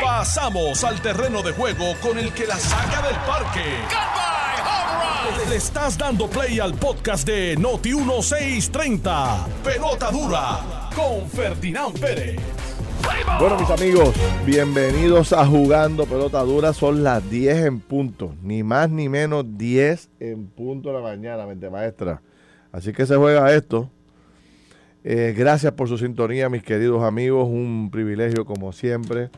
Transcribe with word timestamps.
Pasamos 0.00 0.84
al 0.84 1.00
terreno 1.00 1.42
de 1.42 1.52
juego 1.52 1.94
con 2.00 2.18
el 2.18 2.32
que 2.32 2.46
la 2.46 2.56
saca 2.56 3.02
del 3.06 3.16
parque. 3.26 3.60
Le 5.48 5.56
estás 5.56 5.98
dando 5.98 6.28
play 6.28 6.60
al 6.60 6.74
podcast 6.74 7.26
de 7.26 7.56
Noti 7.56 7.94
1630. 7.94 9.46
Pelota 9.64 10.10
dura 10.10 10.90
con 10.94 11.28
Ferdinand 11.28 11.98
Pérez. 11.98 12.40
Bueno, 13.38 13.58
mis 13.58 13.70
amigos, 13.70 14.14
bienvenidos 14.46 15.32
a 15.32 15.44
Jugando 15.44 16.06
Pelota 16.06 16.42
Dura. 16.42 16.72
Son 16.72 17.02
las 17.02 17.28
10 17.28 17.66
en 17.66 17.80
punto, 17.80 18.34
ni 18.42 18.62
más 18.62 18.90
ni 18.90 19.08
menos 19.08 19.44
10 19.56 20.10
en 20.20 20.46
punto 20.46 20.90
de 20.90 20.94
la 20.94 21.00
mañana, 21.00 21.46
mente 21.46 21.68
maestra. 21.68 22.22
Así 22.70 22.92
que 22.92 23.06
se 23.06 23.16
juega 23.16 23.52
esto. 23.52 23.90
Eh, 25.04 25.34
gracias 25.36 25.72
por 25.72 25.88
su 25.88 25.98
sintonía, 25.98 26.48
mis 26.48 26.62
queridos 26.62 27.02
amigos. 27.02 27.48
Un 27.48 27.90
privilegio, 27.90 28.44
como 28.44 28.72
siempre, 28.72 29.30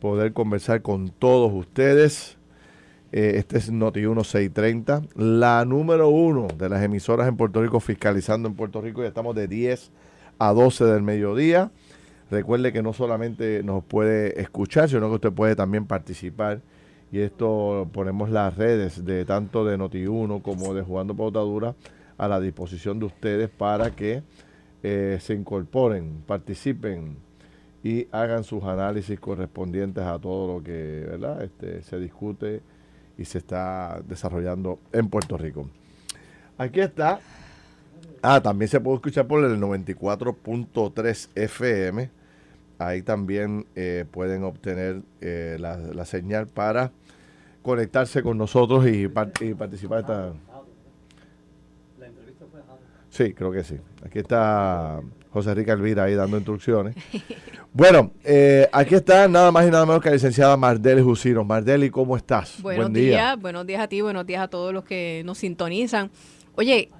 poder 0.00 0.32
conversar 0.32 0.82
con 0.82 1.10
todos 1.10 1.52
ustedes. 1.52 2.36
Eh, 3.12 3.34
este 3.36 3.58
es 3.58 3.70
Noti 3.70 4.00
1630, 4.00 5.02
la 5.14 5.64
número 5.64 6.08
uno 6.08 6.48
de 6.48 6.68
las 6.68 6.82
emisoras 6.82 7.28
en 7.28 7.36
Puerto 7.36 7.62
Rico, 7.62 7.78
fiscalizando 7.78 8.48
en 8.48 8.56
Puerto 8.56 8.80
Rico. 8.80 9.02
Ya 9.02 9.08
estamos 9.08 9.36
de 9.36 9.46
10 9.46 9.92
a 10.40 10.52
12 10.52 10.84
del 10.86 11.02
mediodía. 11.02 11.70
Recuerde 12.32 12.72
que 12.72 12.82
no 12.82 12.92
solamente 12.92 13.62
nos 13.62 13.84
puede 13.84 14.40
escuchar, 14.40 14.88
sino 14.88 15.08
que 15.10 15.14
usted 15.14 15.32
puede 15.32 15.54
también 15.54 15.86
participar. 15.86 16.60
Y 17.12 17.20
esto 17.20 17.88
ponemos 17.92 18.30
las 18.30 18.56
redes 18.56 19.04
de 19.04 19.24
tanto 19.26 19.64
de 19.64 19.78
Noti1 19.78 20.42
como 20.42 20.74
de 20.74 20.82
Jugando 20.82 21.14
Pautadura 21.14 21.76
a 22.18 22.26
la 22.26 22.40
disposición 22.40 22.98
de 22.98 23.04
ustedes 23.06 23.48
para 23.48 23.90
que 23.90 24.22
eh, 24.82 25.18
se 25.20 25.34
incorporen, 25.34 26.22
participen 26.26 27.16
y 27.84 28.06
hagan 28.12 28.44
sus 28.44 28.62
análisis 28.64 29.18
correspondientes 29.18 30.04
a 30.04 30.18
todo 30.18 30.54
lo 30.54 30.62
que 30.62 31.06
¿verdad? 31.08 31.42
Este, 31.42 31.82
se 31.82 31.98
discute 31.98 32.60
y 33.18 33.24
se 33.24 33.38
está 33.38 34.00
desarrollando 34.06 34.78
en 34.92 35.08
Puerto 35.08 35.36
Rico. 35.36 35.68
Aquí 36.58 36.80
está. 36.80 37.20
Ah, 38.22 38.40
también 38.40 38.68
se 38.68 38.80
puede 38.80 38.96
escuchar 38.96 39.26
por 39.26 39.44
el 39.44 39.60
94.3 39.60 41.28
FM 41.34 42.22
Ahí 42.82 43.02
también 43.02 43.66
eh, 43.76 44.04
pueden 44.10 44.42
obtener 44.42 45.02
eh, 45.20 45.56
la, 45.58 46.04
señal 46.04 46.48
para 46.48 46.90
conectarse 47.62 48.22
con 48.22 48.38
nosotros 48.38 48.86
y, 48.88 49.08
participar 49.08 50.00
esta... 50.00 50.32
Sí, 53.12 53.34
creo 53.34 53.52
que 53.52 53.62
sí. 53.62 53.76
Aquí 54.04 54.18
está 54.18 55.00
José 55.30 55.54
Rica 55.54 55.74
Elvira 55.74 56.04
ahí 56.04 56.14
dando 56.14 56.36
instrucciones. 56.38 56.96
Bueno, 57.74 58.12
eh, 58.24 58.68
aquí 58.72 58.94
está 58.94 59.28
nada 59.28 59.50
más 59.50 59.66
y 59.66 59.70
nada 59.70 59.86
menos 59.86 60.02
que 60.02 60.08
la 60.08 60.14
licenciada 60.14 60.56
Mardeli 60.56 61.02
Jusino. 61.02 61.44
Mardeli, 61.44 61.88
¿cómo 61.90 62.16
estás? 62.16 62.60
Buenos 62.60 62.84
Buen 62.84 62.92
día. 62.92 63.04
días, 63.04 63.40
buenos 63.40 63.66
días 63.66 63.80
a 63.82 63.88
ti, 63.88 64.00
buenos 64.00 64.26
días 64.26 64.42
a 64.42 64.48
todos 64.48 64.74
los 64.74 64.84
que 64.84 65.22
nos 65.24 65.38
sintonizan. 65.38 66.10
Oye, 66.54 66.90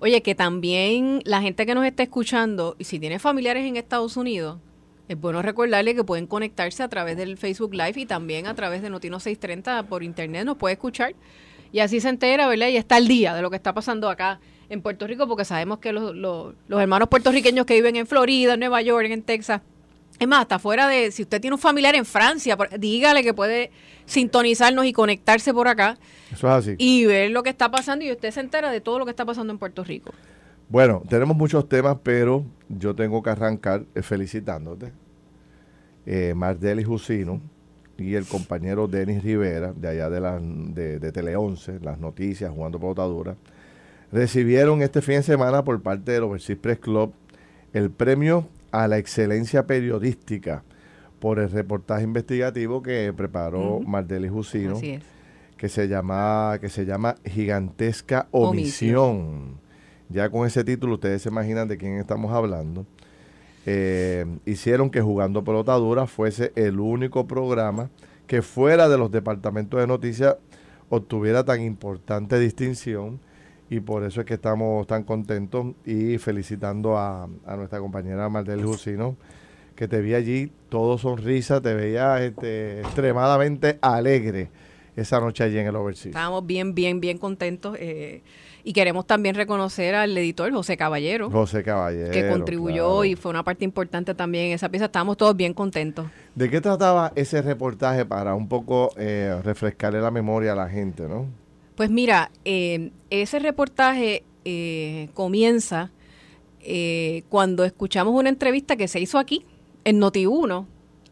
Oye, 0.00 0.22
que 0.22 0.36
también 0.36 1.22
la 1.24 1.42
gente 1.42 1.66
que 1.66 1.74
nos 1.74 1.84
está 1.84 2.04
escuchando, 2.04 2.76
y 2.78 2.84
si 2.84 3.00
tiene 3.00 3.18
familiares 3.18 3.64
en 3.66 3.76
Estados 3.76 4.16
Unidos, 4.16 4.60
es 5.08 5.20
bueno 5.20 5.42
recordarle 5.42 5.94
que 5.96 6.04
pueden 6.04 6.26
conectarse 6.28 6.84
a 6.84 6.88
través 6.88 7.16
del 7.16 7.36
Facebook 7.36 7.74
Live 7.74 7.94
y 7.96 8.06
también 8.06 8.46
a 8.46 8.54
través 8.54 8.80
de 8.80 8.90
Notino 8.90 9.18
630 9.18 9.88
por 9.88 10.04
internet, 10.04 10.44
nos 10.44 10.56
puede 10.56 10.74
escuchar. 10.74 11.14
Y 11.72 11.80
así 11.80 12.00
se 12.00 12.08
entera, 12.08 12.48
¿verdad? 12.48 12.68
Y 12.68 12.76
está 12.76 12.96
al 12.96 13.08
día 13.08 13.34
de 13.34 13.42
lo 13.42 13.50
que 13.50 13.56
está 13.56 13.72
pasando 13.72 14.08
acá 14.08 14.40
en 14.68 14.82
Puerto 14.82 15.06
Rico, 15.06 15.26
porque 15.26 15.44
sabemos 15.44 15.78
que 15.78 15.92
los, 15.92 16.14
los, 16.14 16.54
los 16.66 16.80
hermanos 16.80 17.08
puertorriqueños 17.08 17.66
que 17.66 17.74
viven 17.74 17.96
en 17.96 18.06
Florida, 18.06 18.54
en 18.54 18.60
Nueva 18.60 18.82
York, 18.82 19.06
en 19.10 19.22
Texas, 19.22 19.62
es 20.18 20.26
más, 20.26 20.42
hasta 20.42 20.58
fuera 20.58 20.88
de, 20.88 21.12
si 21.12 21.22
usted 21.22 21.40
tiene 21.40 21.54
un 21.54 21.60
familiar 21.60 21.94
en 21.94 22.04
Francia, 22.04 22.56
dígale 22.78 23.22
que 23.22 23.34
puede 23.34 23.70
sintonizarnos 24.04 24.84
y 24.84 24.92
conectarse 24.92 25.54
por 25.54 25.68
acá. 25.68 25.96
Eso 26.32 26.48
es 26.48 26.54
así. 26.54 26.74
Y 26.78 27.04
ver 27.04 27.30
lo 27.30 27.42
que 27.42 27.50
está 27.50 27.70
pasando 27.70 28.04
y 28.04 28.10
usted 28.10 28.30
se 28.32 28.40
entera 28.40 28.70
de 28.70 28.80
todo 28.80 28.98
lo 28.98 29.04
que 29.04 29.10
está 29.10 29.24
pasando 29.24 29.52
en 29.52 29.58
Puerto 29.58 29.84
Rico. 29.84 30.12
Bueno, 30.68 31.02
tenemos 31.08 31.36
muchos 31.36 31.68
temas, 31.68 31.98
pero 32.02 32.44
yo 32.68 32.94
tengo 32.94 33.22
que 33.22 33.30
arrancar 33.30 33.84
eh, 33.94 34.02
felicitándote. 34.02 34.92
Eh, 36.04 36.34
Mardeli 36.34 36.84
Jusino 36.84 37.40
y 37.98 38.14
el 38.14 38.26
compañero 38.26 38.86
Denis 38.86 39.22
Rivera, 39.22 39.72
de 39.72 39.88
allá 39.88 40.08
de, 40.08 40.20
la, 40.20 40.38
de, 40.40 40.98
de 40.98 41.12
Tele 41.12 41.36
11, 41.36 41.80
las 41.80 41.98
noticias, 41.98 42.50
jugando 42.50 42.78
pautadura, 42.78 43.36
recibieron 44.12 44.82
este 44.82 45.02
fin 45.02 45.16
de 45.16 45.22
semana 45.24 45.64
por 45.64 45.82
parte 45.82 46.12
del 46.12 46.22
Overseas 46.22 46.58
Press 46.58 46.78
Club 46.78 47.12
el 47.72 47.90
premio 47.90 48.48
a 48.70 48.88
la 48.88 48.98
excelencia 48.98 49.66
periodística 49.66 50.62
por 51.18 51.38
el 51.38 51.50
reportaje 51.50 52.04
investigativo 52.04 52.82
que 52.82 53.12
preparó 53.14 53.80
Mardeli 53.80 54.28
Jusino, 54.28 54.80
que 55.56 55.68
se 55.68 55.88
llama 55.88 56.58
que 56.60 56.68
se 56.68 56.86
llama 56.86 57.16
Gigantesca 57.24 58.28
Omisión. 58.30 59.58
Ya 60.08 60.30
con 60.30 60.46
ese 60.46 60.64
título 60.64 60.94
ustedes 60.94 61.22
se 61.22 61.28
imaginan 61.28 61.68
de 61.68 61.76
quién 61.76 61.98
estamos 61.98 62.32
hablando. 62.32 62.86
Eh, 63.70 64.24
hicieron 64.46 64.88
que 64.88 65.02
Jugando 65.02 65.44
Pelotadura 65.44 66.06
fuese 66.06 66.52
el 66.56 66.80
único 66.80 67.26
programa 67.26 67.90
que 68.26 68.40
fuera 68.40 68.88
de 68.88 68.96
los 68.96 69.10
departamentos 69.10 69.78
de 69.78 69.86
noticias 69.86 70.36
obtuviera 70.88 71.44
tan 71.44 71.60
importante 71.60 72.38
distinción 72.38 73.20
y 73.68 73.80
por 73.80 74.04
eso 74.04 74.20
es 74.20 74.26
que 74.26 74.34
estamos 74.34 74.86
tan 74.86 75.04
contentos 75.04 75.74
y 75.84 76.16
felicitando 76.16 76.96
a, 76.96 77.28
nuestra 77.58 77.78
compañera 77.80 78.30
Mardel 78.30 78.64
Jusino, 78.64 79.16
que 79.76 79.86
te 79.86 80.00
vi 80.00 80.14
allí 80.14 80.50
todo 80.70 80.96
sonrisa, 80.96 81.60
te 81.60 81.74
veía 81.74 82.24
este, 82.24 82.80
extremadamente 82.80 83.78
alegre 83.82 84.48
esa 84.96 85.20
noche 85.20 85.44
allí 85.44 85.58
en 85.58 85.66
el 85.66 85.76
Overseas. 85.76 86.14
Estábamos 86.14 86.46
bien, 86.46 86.74
bien, 86.74 87.00
bien 87.00 87.18
contentos. 87.18 87.76
Eh, 87.78 88.22
y 88.68 88.74
queremos 88.74 89.06
también 89.06 89.34
reconocer 89.34 89.94
al 89.94 90.14
editor 90.18 90.52
José 90.52 90.76
Caballero. 90.76 91.30
José 91.30 91.62
Caballero. 91.62 92.10
Que 92.10 92.28
contribuyó 92.28 93.02
y 93.02 93.16
fue 93.16 93.30
una 93.30 93.42
parte 93.42 93.64
importante 93.64 94.14
también 94.14 94.48
en 94.48 94.52
esa 94.52 94.68
pieza. 94.68 94.84
Estábamos 94.84 95.16
todos 95.16 95.34
bien 95.34 95.54
contentos. 95.54 96.06
¿De 96.34 96.50
qué 96.50 96.60
trataba 96.60 97.10
ese 97.14 97.40
reportaje 97.40 98.04
para 98.04 98.34
un 98.34 98.46
poco 98.46 98.90
eh, 98.98 99.40
refrescarle 99.42 100.02
la 100.02 100.10
memoria 100.10 100.52
a 100.52 100.54
la 100.54 100.68
gente, 100.68 101.08
no? 101.08 101.24
Pues 101.76 101.88
mira, 101.88 102.30
eh, 102.44 102.90
ese 103.08 103.38
reportaje 103.38 104.24
eh, 104.44 105.08
comienza 105.14 105.90
cuando 107.30 107.64
escuchamos 107.64 108.12
una 108.12 108.28
entrevista 108.28 108.76
que 108.76 108.86
se 108.86 109.00
hizo 109.00 109.16
aquí, 109.18 109.46
en 109.84 109.98
Noti1, 109.98 110.66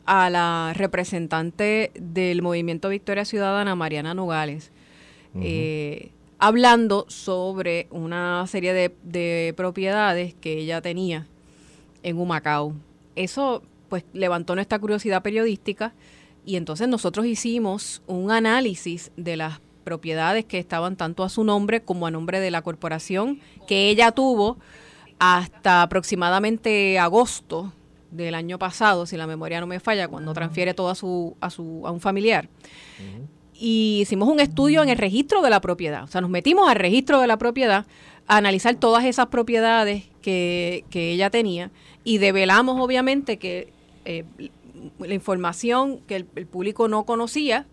a 0.05 0.29
la 0.29 0.75
representante 0.77 1.91
del 1.99 2.43
Movimiento 2.43 2.91
Victoria 2.91 3.25
Ciudadana, 3.25 3.75
Mariana 3.75 4.13
Nogales, 4.13 4.73
hablando 6.39 7.07
sobre 7.09 7.89
una 7.91 8.47
serie 8.47 8.73
de, 8.73 8.95
de, 9.03 9.55
propiedades 9.57 10.35
que 10.35 10.59
ella 10.59 10.81
tenía 10.81 11.27
en 12.03 12.19
Humacao. 12.19 12.75
Eso 13.15 13.63
pues 13.89 14.05
levantó 14.13 14.55
nuestra 14.55 14.79
curiosidad 14.79 15.23
periodística 15.23 15.95
y 16.45 16.57
entonces 16.57 16.89
nosotros 16.89 17.27
hicimos 17.27 18.03
un 18.07 18.31
análisis 18.31 19.11
de 19.17 19.37
las 19.37 19.61
propiedades 19.85 20.45
que 20.45 20.59
estaban 20.59 20.97
tanto 20.97 21.23
a 21.23 21.29
su 21.29 21.45
nombre 21.45 21.81
como 21.81 22.07
a 22.07 22.11
nombre 22.11 22.41
de 22.41 22.51
la 22.51 22.63
corporación 22.63 23.41
que 23.69 23.89
ella 23.89 24.11
tuvo 24.11 24.59
hasta 25.19 25.83
aproximadamente 25.83 26.99
agosto 26.99 27.73
del 28.11 28.35
año 28.35 28.59
pasado, 28.59 29.07
si 29.07 29.17
la 29.17 29.27
memoria 29.27 29.61
no 29.61 29.67
me 29.67 29.81
falla, 29.81 30.09
cuando 30.09 30.33
transfiere 30.33 30.75
todo 30.75 30.91
a 30.91 30.95
su 30.95 31.37
a 31.41 31.51
su 31.51 31.87
a 31.87 31.91
un 31.91 32.01
familiar. 32.01 32.49
Y 33.59 34.01
hicimos 34.03 34.29
un 34.29 34.41
estudio 34.41 34.83
en 34.83 34.89
el 34.89 34.99
registro 34.99 35.43
de 35.43 35.51
la 35.51 35.61
propiedad, 35.61 36.05
o 36.05 36.07
sea, 36.07 36.21
nos 36.21 36.31
metimos 36.31 36.69
al 36.69 36.77
registro 36.77 37.21
de 37.21 37.27
la 37.27 37.39
propiedad 37.39 37.87
a 38.27 38.37
analizar 38.37 38.75
todas 38.77 39.05
esas 39.05 39.27
propiedades 39.29 40.05
que, 40.21 40.85
que 40.91 41.13
ella 41.13 41.31
tenía 41.31 41.71
y 42.05 42.19
develamos 42.19 42.81
obviamente 42.81 43.39
que 43.39 43.73
eh, 44.05 44.25
la 44.99 45.15
información 45.15 46.01
que 46.07 46.17
el, 46.17 46.25
público 46.25 46.89
no 46.89 47.05
conocía 47.05 47.67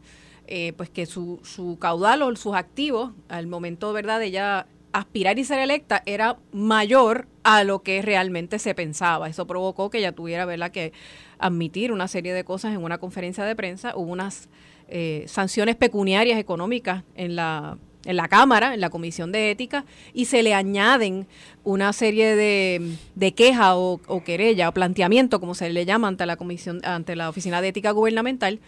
eh, 0.48 0.74
pues 0.78 0.90
que 0.90 1.06
su, 1.06 1.40
su 1.44 1.78
caudal 1.80 2.22
o 2.22 2.36
sus 2.36 2.56
activos 2.56 3.12
al 3.30 3.48
momento 3.48 3.94
verdad 3.94 4.19
de 4.19 4.28
ella 4.28 4.68
aspirar 4.94 5.40
y 5.40 5.44
ser 5.44 5.60
electa 5.60 6.04
era 6.06 6.38
mayor 6.52 7.28
a 7.44 7.63
lo 7.63 7.81
que 7.81 8.02
realmente 8.02 8.60
se 8.60 8.75
pensaba. 8.75 9.28
Eso 9.28 9.46
provocó 9.48 9.90
que 9.90 9.98
ella 9.98 10.13
tuviera 10.13 10.46
¿verdad? 10.46 10.72
que 10.72 10.94
admitir 11.40 11.92
una 11.92 12.07
serie 12.07 12.34
de 12.34 12.44
cosas 12.44 12.74
en 12.74 12.84
una 12.84 13.00
conferencia 13.00 13.44
de 13.44 13.56
prensa. 13.56 13.94
Hubo 13.96 14.12
unas 14.12 14.50
eh, 14.95 15.24
sanciones 15.28 15.75
pecuniarias 15.75 16.40
económicas 16.40 17.04
en 17.16 17.36
la, 17.36 17.80
en 18.06 18.16
la 18.16 18.28
Cámara, 18.28 18.75
en 18.75 18.80
la 18.80 18.92
Comisión 18.92 19.31
de 19.31 19.50
Ética, 19.50 19.86
y 20.13 20.25
se 20.25 20.44
le 20.44 20.54
añaden 20.54 21.25
una 21.63 21.94
serie 21.94 22.36
de, 22.36 22.95
de 23.16 23.31
quejas 23.34 23.72
o, 23.74 24.00
o, 24.06 24.24
querella 24.24 24.69
o 24.69 24.72
planteamiento, 24.72 25.40
como 25.40 25.56
se 25.56 25.68
le 25.72 25.86
llama 25.86 26.10
ante 26.10 26.28
la 26.28 26.36
Comisión, 26.36 26.80
ante 26.84 27.16
la 27.16 27.28
Oficina 27.28 27.60
de 27.60 27.69
Ética 27.69 27.90
Gubernamental, 27.90 28.60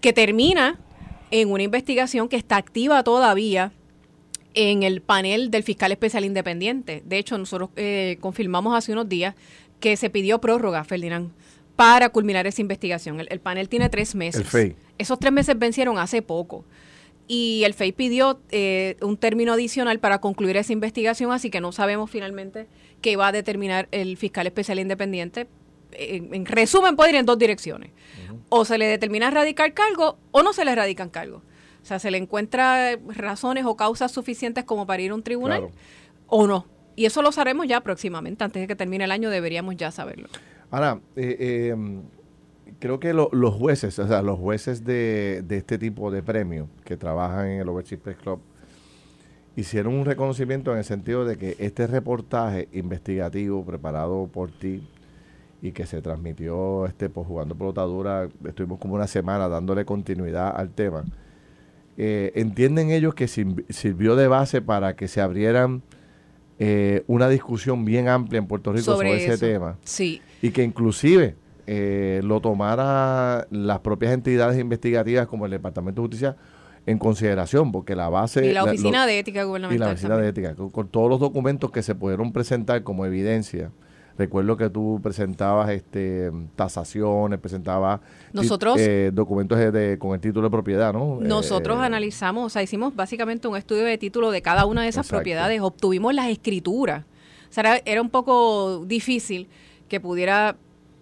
que 0.00 0.12
termina 0.12 0.80
en 1.30 1.52
una 1.52 1.62
investigación 1.62 2.28
que 2.28 2.34
está 2.34 2.56
activa 2.56 3.04
todavía 3.04 3.70
en 4.54 4.82
el 4.82 5.00
panel 5.00 5.52
del 5.52 5.62
fiscal 5.62 5.92
especial 5.92 6.24
independiente. 6.24 7.04
De 7.06 7.18
hecho, 7.18 7.38
nosotros 7.38 7.70
eh, 7.76 8.18
confirmamos 8.18 8.76
hace 8.76 8.90
unos 8.90 9.08
días 9.08 9.36
que 9.78 9.96
se 9.96 10.10
pidió 10.10 10.40
prórroga, 10.40 10.82
Ferdinand, 10.82 11.30
para 11.76 12.08
culminar 12.10 12.46
esa 12.46 12.60
investigación. 12.60 13.20
El, 13.20 13.40
panel 13.40 13.68
tiene 13.68 13.88
tres 13.88 14.14
meses. 14.14 14.40
El 14.40 14.46
FEI. 14.46 14.76
Esos 15.02 15.18
tres 15.18 15.32
meses 15.32 15.58
vencieron 15.58 15.98
hace 15.98 16.22
poco. 16.22 16.64
Y 17.26 17.62
el 17.64 17.74
FEI 17.74 17.90
pidió 17.90 18.40
eh, 18.50 18.96
un 19.02 19.16
término 19.16 19.52
adicional 19.52 19.98
para 19.98 20.20
concluir 20.20 20.56
esa 20.56 20.72
investigación, 20.72 21.32
así 21.32 21.50
que 21.50 21.60
no 21.60 21.72
sabemos 21.72 22.08
finalmente 22.08 22.68
qué 23.00 23.16
va 23.16 23.28
a 23.28 23.32
determinar 23.32 23.88
el 23.90 24.16
fiscal 24.16 24.46
especial 24.46 24.78
independiente. 24.78 25.48
En, 25.90 26.46
resumen, 26.46 26.94
puede 26.94 27.10
ir 27.10 27.16
en 27.16 27.26
dos 27.26 27.36
direcciones. 27.36 27.90
O 28.48 28.64
se 28.64 28.78
le 28.78 28.86
determina 28.86 29.28
radicar 29.30 29.74
cargo 29.74 30.18
o 30.30 30.42
no 30.44 30.52
se 30.52 30.64
le 30.64 30.72
radican 30.74 31.10
cargo. 31.10 31.42
O 31.82 31.84
sea, 31.84 31.98
se 31.98 32.12
le 32.12 32.18
encuentra 32.18 32.96
razones 33.08 33.64
o 33.66 33.76
causas 33.76 34.12
suficientes 34.12 34.62
como 34.62 34.86
para 34.86 35.02
ir 35.02 35.10
a 35.10 35.14
un 35.16 35.24
tribunal 35.24 35.70
o 36.28 36.46
no. 36.46 36.66
Y 36.94 37.06
eso 37.06 37.22
lo 37.22 37.32
sabremos 37.32 37.66
ya 37.66 37.80
próximamente, 37.80 38.44
antes 38.44 38.62
de 38.62 38.68
que 38.68 38.76
termine 38.76 39.04
el 39.04 39.10
año 39.10 39.30
deberíamos 39.30 39.76
ya 39.76 39.90
saberlo. 39.90 40.28
Ahora, 40.70 41.00
eh, 41.16 41.36
eh, 41.40 41.76
creo 42.82 42.98
que 42.98 43.14
los 43.14 43.54
jueces, 43.54 43.96
o 44.00 44.08
sea, 44.08 44.22
los 44.22 44.40
jueces 44.40 44.84
de, 44.84 45.44
este 45.50 45.78
tipo 45.78 46.10
de 46.10 46.20
premios 46.20 46.66
que 46.84 46.96
trabajan 46.96 47.46
en 47.46 47.60
el 47.60 47.68
Overseas 47.68 48.00
Press 48.00 48.16
Club, 48.16 48.40
hicieron 49.54 49.94
un 49.94 50.04
reconocimiento 50.04 50.72
en 50.72 50.78
el 50.78 50.84
sentido 50.84 51.24
de 51.24 51.36
que 51.36 51.54
este 51.60 51.86
reportaje 51.86 52.68
investigativo 52.72 53.64
preparado 53.64 54.26
por 54.26 54.50
ti 54.50 54.82
y 55.62 55.70
que 55.70 55.86
se 55.86 56.02
transmitió 56.02 56.86
este 56.86 57.08
pues, 57.08 57.24
jugando 57.24 57.54
pelotadura, 57.54 58.28
estuvimos 58.44 58.80
como 58.80 58.94
una 58.94 59.06
semana 59.06 59.46
dándole 59.46 59.84
continuidad 59.84 60.52
al 60.56 60.70
tema. 60.70 61.04
Eh, 61.96 62.32
entienden 62.34 62.90
ellos 62.90 63.14
que 63.14 63.28
sirvió 63.28 64.16
de 64.16 64.26
base 64.26 64.60
para 64.60 64.96
que 64.96 65.06
se 65.06 65.20
abrieran 65.20 65.82
eh, 66.58 67.04
una 67.06 67.28
discusión 67.28 67.84
bien 67.84 68.08
amplia 68.08 68.38
en 68.38 68.48
Puerto 68.48 68.72
Rico 68.72 68.86
sobre, 68.86 69.24
ese 69.24 69.38
tema. 69.38 69.78
Sí. 69.84 70.20
Y 70.40 70.50
que 70.50 70.64
inclusive 70.64 71.36
eh, 71.66 72.20
lo 72.24 72.40
tomara 72.40 73.46
las 73.50 73.80
propias 73.80 74.12
entidades 74.12 74.58
investigativas 74.58 75.26
como 75.26 75.44
el 75.46 75.52
Departamento 75.52 76.02
de 76.02 76.08
Justicia 76.08 76.36
en 76.86 76.98
consideración, 76.98 77.70
porque 77.70 77.94
la 77.94 78.08
base... 78.08 78.44
Y 78.46 78.52
la 78.52 78.64
Oficina 78.64 79.06
de 79.06 79.18
Ética 79.18 79.44
Gubernamental. 79.44 79.76
Y 79.76 79.88
la 79.88 79.92
Oficina 79.92 80.16
de 80.16 80.28
Ética, 80.28 80.54
con, 80.54 80.88
todos 80.88 81.08
los 81.08 81.20
documentos 81.20 81.70
que 81.70 81.82
se 81.82 81.94
pudieron 81.94 82.32
presentar 82.32 82.82
como 82.82 83.06
evidencia. 83.06 83.70
Recuerdo 84.18 84.56
que 84.56 84.68
tú 84.68 85.00
presentabas 85.02 85.70
este 85.70 86.30
tasaciones, 86.54 87.38
presentabas 87.38 88.00
nosotros, 88.32 88.76
eh, 88.78 89.10
documentos 89.12 89.58
de, 89.58 89.96
con 89.98 90.14
el 90.14 90.20
título 90.20 90.48
de 90.48 90.50
propiedad, 90.50 90.92
¿no? 90.92 91.18
Nosotros 91.20 91.78
eh, 91.78 91.84
analizamos, 91.84 92.46
o 92.46 92.48
sea, 92.50 92.62
hicimos 92.62 92.94
básicamente 92.94 93.48
un 93.48 93.56
estudio 93.56 93.84
de 93.84 93.96
título 93.96 94.30
de 94.30 94.42
cada 94.42 94.66
una 94.66 94.82
de 94.82 94.88
esas 94.88 95.08
propiedades, 95.08 95.60
obtuvimos 95.62 96.14
las 96.14 96.28
escrituras. 96.28 97.04
O 97.48 97.54
sea, 97.54 97.80
era 97.84 98.02
un 98.02 98.10
poco 98.10 98.84
difícil 98.84 99.48
que 99.88 99.98
pudiera 99.98 100.56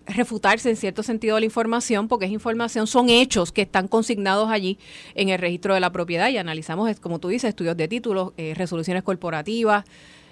refutarse 0.06 0.70
en 0.70 0.76
cierto 0.76 1.02
sentido 1.02 1.38
la 1.38 1.44
información, 1.44 2.08
porque 2.08 2.26
es 2.26 2.32
información, 2.32 2.86
son 2.86 3.08
hechos 3.08 3.52
que 3.52 3.62
están 3.62 3.88
consignados 3.88 4.50
allí 4.50 4.78
en 5.14 5.28
el 5.28 5.38
registro 5.38 5.74
de 5.74 5.80
la 5.80 5.90
propiedad 5.90 6.28
y 6.28 6.38
analizamos, 6.38 6.98
como 7.00 7.18
tú 7.18 7.28
dices, 7.28 7.48
estudios 7.48 7.76
de 7.76 7.88
títulos, 7.88 8.32
eh, 8.36 8.54
resoluciones 8.56 9.02
corporativas, 9.02 9.84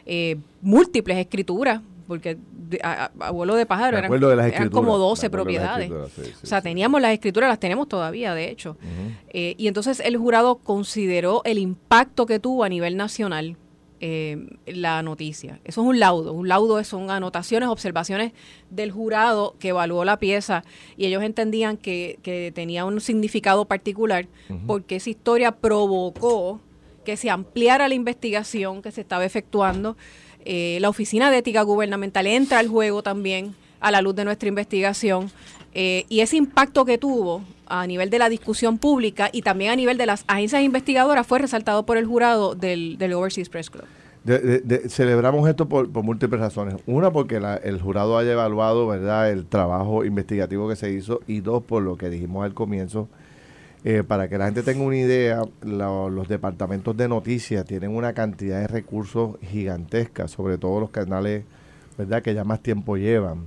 eh, 0.07 0.37
múltiples 0.63 1.19
escrituras, 1.19 1.81
porque 2.07 2.39
abuelo 3.21 3.55
de 3.55 3.67
pájaro 3.67 3.99
eran, 3.99 4.71
como 4.71 4.97
12 4.97 5.29
propiedades. 5.29 5.91
o 5.91 6.47
sea, 6.47 6.63
teníamos 6.63 7.01
las 7.03 7.13
escrituras, 7.13 7.49
las 7.49 7.61
tenemos 7.61 7.87
todavía, 7.87 8.35
de 8.35 8.51
hecho. 8.51 8.79
Eh, 9.29 9.55
y 9.59 9.69
entonces 9.69 10.01
el 10.01 10.17
jurado 10.17 10.57
consideró 10.57 11.43
el 11.45 11.59
impacto 11.59 12.25
que 12.25 12.39
tuvo 12.41 12.65
a 12.65 12.69
nivel 12.71 12.97
nacional 12.97 13.57
eh, 14.01 14.47
la 14.67 15.03
noticia. 15.03 15.61
Eso 15.65 15.83
es 15.83 15.87
un 15.87 15.99
laudo. 15.99 16.33
Un 16.33 16.49
laudo 16.49 16.83
son 16.85 17.11
anotaciones, 17.11 17.69
observaciones 17.69 18.33
del 18.71 18.93
jurado 18.93 19.57
que 19.59 19.69
evaluó 19.69 20.05
la 20.05 20.19
pieza 20.19 20.63
y 20.97 21.07
ellos 21.07 21.23
entendían 21.23 21.77
que, 21.77 22.19
tenía 22.55 22.85
un 22.85 23.01
significado 23.01 23.65
particular 23.65 24.29
porque 24.67 24.97
esa 24.97 25.11
historia 25.11 25.53
provocó 25.53 26.61
que 27.05 27.17
se 27.17 27.31
ampliara 27.31 27.89
la 27.89 27.95
investigación 27.95 28.83
que 28.83 28.93
se 28.93 29.01
estaba 29.01 29.25
efectuando. 29.25 29.97
Eh, 30.45 30.79
la 30.81 30.89
Oficina 30.89 31.31
de 31.31 31.39
Ética 31.39 31.63
Gubernamental 31.63 32.27
entra 32.27 32.59
al 32.59 32.69
juego 32.69 33.03
también 33.03 33.55
a 33.81 33.91
la 33.91 34.03
luz 34.03 34.15
de 34.15 34.25
nuestra 34.25 34.49
investigación 34.49 35.31
eh, 35.81 36.07
y 36.09 36.23
ese 36.23 36.37
impacto 36.37 36.85
que 36.85 36.99
tuvo 36.99 37.45
a 37.69 37.87
nivel 37.87 38.11
de 38.11 38.19
la 38.19 38.29
discusión 38.29 38.79
pública 38.79 39.31
y 39.33 39.43
también 39.43 39.71
a 39.71 39.77
nivel 39.77 39.97
de 39.97 40.07
las 40.07 40.25
agencias 40.27 40.61
investigadoras 40.65 41.25
fue 41.25 41.39
resaltado 41.39 41.87
por 41.87 41.97
el 41.97 42.05
jurado 42.05 42.57
del, 42.57 42.99
Overseas 43.15 43.49
Press 43.49 43.71
Club. 43.71 43.85
celebramos 44.89 45.49
esto 45.49 45.69
por, 45.69 45.89
múltiples 46.03 46.41
razones. 46.41 46.75
Una, 46.87 47.13
porque 47.13 47.41
el 47.63 47.81
jurado 47.81 48.19
haya 48.19 48.33
evaluado 48.33 48.89
verdad 48.89 49.31
el 49.31 49.47
trabajo 49.47 50.05
investigativo 50.05 50.69
que 50.69 50.75
se 50.75 50.91
hizo 50.91 51.21
y 51.29 51.43
dos, 51.43 51.63
por 51.63 51.85
lo 51.85 51.97
que 51.97 52.11
dijimos 52.11 52.45
al 52.45 52.55
comienzo, 52.55 53.09
eh, 53.85 54.03
para 54.03 54.29
que 54.29 54.37
la 54.37 54.47
gente 54.47 54.65
tenga 54.65 54.83
una 54.83 54.97
idea, 54.97 55.43
los 55.63 56.27
departamentos 56.27 56.97
de 56.97 57.07
noticias 57.07 57.65
tienen 57.65 57.95
una 57.95 58.15
cantidad 58.15 58.63
de 58.63 58.67
recursos 58.67 59.37
gigantescas, 59.43 60.33
sobre 60.33 60.59
todo 60.59 60.81
los 60.81 60.91
canales 60.91 61.45
verdad 61.97 62.21
que 62.21 62.35
ya 62.35 62.43
más 62.43 62.61
tiempo 62.65 62.97
llevan 62.97 63.47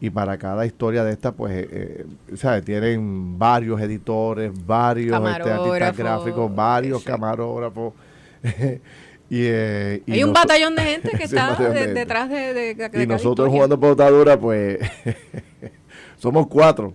y 0.00 0.08
para 0.08 0.38
cada 0.38 0.64
historia 0.64 1.04
de 1.04 1.12
esta, 1.12 1.32
pues, 1.32 1.52
eh, 1.52 2.06
eh 2.30 2.62
tienen 2.64 3.38
varios 3.38 3.80
editores, 3.82 4.50
varios 4.66 5.14
este, 5.14 5.50
artistas 5.50 5.96
gráficos, 5.96 6.54
varios 6.54 7.04
camarógrafos. 7.04 7.92
y, 9.28 9.42
eh, 9.44 10.02
Hay 10.08 10.24
un 10.24 10.32
batallón 10.32 10.74
de 10.74 10.82
gente 10.82 11.10
que 11.10 11.24
está 11.24 11.54
detrás 11.54 12.30
de, 12.30 12.54
de, 12.74 13.02
Y 13.02 13.06
nosotros 13.06 13.50
jugando 13.50 13.78
pelotadura, 13.78 14.40
pues, 14.40 14.78
somos 16.18 16.46
cuatro. 16.46 16.94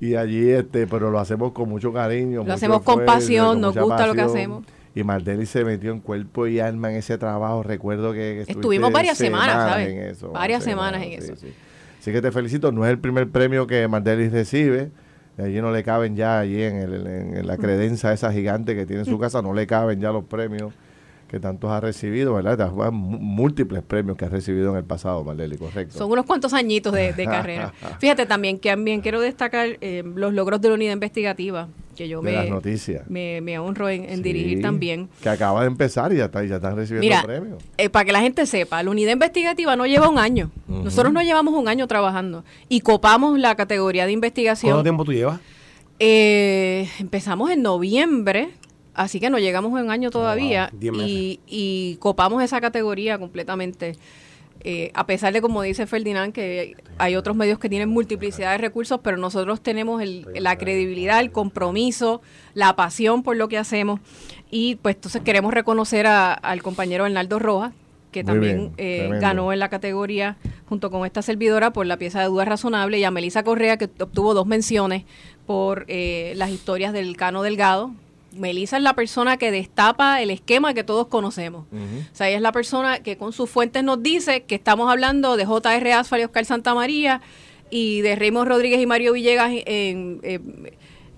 Y 0.00 0.14
allí, 0.14 0.50
este, 0.50 0.86
pero 0.86 1.10
lo 1.10 1.18
hacemos 1.18 1.52
con 1.52 1.68
mucho 1.68 1.92
cariño. 1.92 2.44
Lo 2.44 2.54
hacemos 2.54 2.80
con 2.80 3.04
pasión, 3.04 3.60
nos 3.60 3.76
gusta 3.76 4.06
lo 4.06 4.14
que 4.14 4.22
hacemos. 4.22 4.64
Y 4.94 5.04
Mardeli 5.04 5.46
se 5.46 5.64
metió 5.64 5.92
en 5.92 6.00
cuerpo 6.00 6.46
y 6.46 6.60
alma 6.60 6.90
en 6.90 6.96
ese 6.96 7.18
trabajo. 7.18 7.62
Recuerdo 7.62 8.12
que, 8.14 8.42
estuvimos 8.48 8.90
varias 8.90 9.18
semanas, 9.18 9.70
¿sabes? 9.70 9.88
En 9.90 9.98
eso, 9.98 10.30
varias 10.32 10.64
semanas, 10.64 11.02
en 11.02 11.12
eso. 11.12 11.34
Así 12.02 12.10
que 12.10 12.20
te 12.20 12.32
felicito. 12.32 12.72
No 12.72 12.84
es 12.84 12.90
el 12.90 12.98
primer 12.98 13.30
premio 13.30 13.68
que 13.68 13.86
Mardelis 13.86 14.32
recibe. 14.32 14.90
Allí 15.38 15.60
no 15.60 15.70
le 15.70 15.84
caben 15.84 16.16
ya, 16.16 16.40
allí 16.40 16.60
en, 16.60 16.76
el, 16.76 17.06
en 17.06 17.46
la 17.46 17.56
credencia 17.56 18.12
esa 18.12 18.32
gigante 18.32 18.74
que 18.74 18.86
tiene 18.86 19.02
en 19.02 19.06
su 19.06 19.20
casa, 19.20 19.40
no 19.40 19.54
le 19.54 19.68
caben 19.68 20.00
ya 20.00 20.10
los 20.10 20.24
premios 20.24 20.74
que 21.28 21.40
tantos 21.40 21.70
ha 21.70 21.80
recibido, 21.80 22.34
¿verdad? 22.34 22.70
Múltiples 22.92 23.82
premios 23.82 24.18
que 24.18 24.24
ha 24.24 24.28
recibido 24.28 24.72
en 24.72 24.78
el 24.78 24.84
pasado, 24.84 25.24
Marleli, 25.24 25.56
correcto. 25.56 25.96
Son 25.96 26.10
unos 26.10 26.26
cuantos 26.26 26.52
añitos 26.52 26.92
de, 26.92 27.14
carrera. 27.24 27.72
Fíjate 28.00 28.26
también 28.26 28.58
que 28.58 28.68
también 28.68 29.00
quiero 29.00 29.20
destacar 29.20 29.78
eh, 29.80 30.02
los 30.04 30.34
logros 30.34 30.60
de 30.60 30.68
la 30.68 30.74
unidad 30.74 30.92
investigativa, 30.92 31.68
que 31.96 32.08
yo 32.08 32.22
me, 32.22 33.40
me, 33.40 33.58
honro 33.58 33.88
en, 33.88 34.22
dirigir 34.22 34.62
también. 34.62 35.08
Que 35.22 35.28
acaba 35.28 35.62
de 35.62 35.66
empezar 35.66 36.12
y 36.12 36.16
ya, 36.16 36.26
está, 36.26 36.44
ya 36.44 36.56
están 36.56 36.76
recibiendo 36.76 37.26
premios. 37.26 37.62
Eh, 37.78 37.88
para 37.88 38.04
que 38.04 38.12
la 38.12 38.20
gente 38.20 38.46
sepa, 38.46 38.82
la 38.82 38.90
unidad 38.90 39.12
investigativa 39.12 39.76
no 39.76 39.86
lleva 39.86 40.08
un 40.08 40.18
año. 40.18 40.50
Nosotros 40.66 41.12
no 41.12 41.22
llevamos 41.22 41.54
un 41.54 41.68
año 41.68 41.86
trabajando 41.86 42.44
y 42.68 42.80
copamos 42.80 43.38
la 43.38 43.54
categoría 43.54 44.06
de 44.06 44.12
investigación. 44.12 44.72
¿Cuánto 44.72 44.84
tiempo 44.84 45.04
tú 45.04 45.12
llevas? 45.12 45.40
Eh, 45.98 46.88
empezamos 46.98 47.50
en 47.50 47.62
noviembre 47.62 48.50
Así 48.94 49.20
que 49.20 49.30
no 49.30 49.38
llegamos 49.38 49.78
a 49.78 49.82
un 49.82 49.90
año 49.90 50.10
todavía 50.10 50.70
y, 50.80 51.96
copamos 51.98 52.42
esa 52.42 52.60
categoría 52.60 53.18
completamente. 53.18 53.96
Eh, 54.64 54.92
a 54.94 55.06
pesar 55.06 55.32
de, 55.32 55.42
como 55.42 55.62
dice 55.62 55.86
Ferdinand, 55.86 56.32
que 56.32 56.76
hay 56.98 57.16
otros 57.16 57.36
medios 57.36 57.58
que 57.58 57.68
tienen 57.68 57.88
multiplicidad 57.88 58.52
de 58.52 58.58
recursos, 58.58 59.00
pero 59.02 59.16
nosotros 59.16 59.60
tenemos 59.60 60.02
la 60.04 60.56
credibilidad, 60.56 61.20
el 61.20 61.32
compromiso, 61.32 62.22
la 62.54 62.76
pasión 62.76 63.22
por 63.22 63.36
lo 63.36 63.48
que 63.48 63.58
hacemos. 63.58 64.00
Y 64.50 64.76
pues 64.76 64.96
entonces 64.96 65.22
queremos 65.22 65.52
reconocer 65.52 66.06
al 66.06 66.62
compañero 66.62 67.06
Hernaldo 67.06 67.38
Rojas, 67.38 67.72
que 68.12 68.22
también 68.22 68.72
eh, 68.76 69.08
ganó 69.20 69.52
en 69.52 69.58
la 69.58 69.68
categoría 69.68 70.36
junto 70.68 70.90
con 70.90 71.06
esta 71.06 71.22
servidora 71.22 71.72
por 71.72 71.86
la 71.86 71.96
pieza 71.96 72.20
de 72.20 72.26
duda 72.26 72.44
razonable, 72.44 72.98
y 72.98 73.04
a 73.04 73.10
Melissa 73.10 73.42
Correa, 73.42 73.78
que 73.78 73.86
obtuvo 73.98 74.34
dos 74.34 74.46
menciones 74.46 75.04
por 75.46 75.86
eh, 75.88 76.34
las 76.36 76.50
historias 76.50 76.92
del 76.92 77.16
Cano 77.16 77.42
Delgado, 77.42 77.92
Melissa 78.34 78.76
es 78.76 78.82
la 78.82 78.94
persona 78.94 79.36
que 79.36 79.50
destapa 79.50 80.22
el 80.22 80.30
esquema 80.30 80.74
que 80.74 80.84
todos 80.84 81.06
conocemos. 81.08 81.66
O 81.72 82.14
sea, 82.14 82.28
ella 82.28 82.36
es 82.36 82.42
la 82.42 82.52
persona 82.52 83.00
que 83.00 83.16
con 83.16 83.32
sus 83.32 83.50
fuentes 83.50 83.84
nos 83.84 84.02
dice 84.02 84.44
que 84.44 84.54
estamos 84.54 84.90
hablando 84.90 85.36
de 85.36 85.44
J.R. 85.44 85.92
Asfal 85.92 86.20
y 86.20 86.24
Oscar 86.24 86.44
Santamaría 86.44 87.20
y 87.70 88.00
de 88.02 88.16
Raymond 88.16 88.48
Rodríguez 88.48 88.80
y 88.80 88.86
Mario 88.86 89.12
Villegas 89.12 89.52
en... 89.66 90.20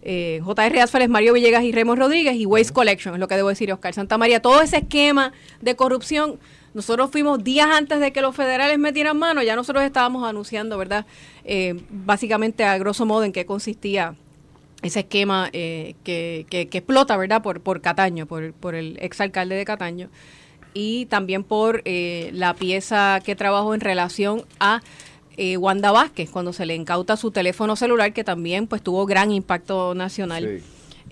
Eh, 0.06 0.42
J.R. 0.44 0.83
Asfal 0.83 1.00
es 1.00 1.09
Mario 1.09 1.33
Villegas 1.33 1.64
y 1.64 1.73
Raymond 1.73 1.99
Rodríguez 1.99 2.37
y 2.37 2.44
Waste 2.44 2.75
Collection, 2.75 3.14
es 3.14 3.21
lo 3.21 3.26
que 3.26 3.37
debo 3.37 3.49
decir, 3.49 3.73
Oscar 3.73 3.94
Santamaría. 3.94 4.42
Todo 4.42 4.61
ese 4.61 4.76
esquema 4.76 5.33
de 5.62 5.76
corrupción, 5.76 6.38
nosotros 6.75 7.11
fuimos 7.11 7.42
días 7.42 7.68
antes 7.73 8.00
de 8.00 8.12
que 8.12 8.21
los 8.21 8.37
federales 8.37 8.78
metieran 8.78 9.16
mano, 9.16 9.42
ya 9.42 9.56
nosotros 9.56 9.83
estábamos 9.83 10.28
anunciando, 10.28 10.76
¿verdad? 10.76 11.06
Eh, 11.44 11.80
básicamente 11.88 12.64
a 12.64 12.76
grosso 12.76 13.06
modo 13.06 13.25
en 13.25 13.33
qué 13.33 13.47
consistía 13.47 14.14
ese 14.84 15.00
esquema 15.00 15.48
eh, 15.52 15.94
que, 16.04 16.46
que, 16.48 16.62
explota, 16.70 17.16
¿verdad? 17.16 17.42
Por, 17.42 17.60
por 17.60 17.80
Cataño, 17.80 18.26
por, 18.26 18.52
por 18.52 18.74
el 18.74 18.98
exalcalde 19.00 19.54
de 19.54 19.64
Cataño, 19.64 20.10
y 20.74 21.06
también 21.06 21.44
por 21.44 21.82
eh, 21.84 22.30
la 22.32 22.54
pieza 22.54 23.20
que 23.24 23.34
trabajó 23.34 23.74
en 23.74 23.80
relación 23.80 24.44
a 24.60 24.82
eh, 25.36 25.56
Wanda 25.56 25.90
Vázquez, 25.90 26.30
cuando 26.30 26.52
se 26.52 26.66
le 26.66 26.74
incauta 26.74 27.16
su 27.16 27.30
teléfono 27.30 27.76
celular, 27.76 28.12
que 28.12 28.24
también 28.24 28.66
pues 28.66 28.82
tuvo 28.82 29.06
gran 29.06 29.30
impacto 29.30 29.94
nacional. 29.94 30.62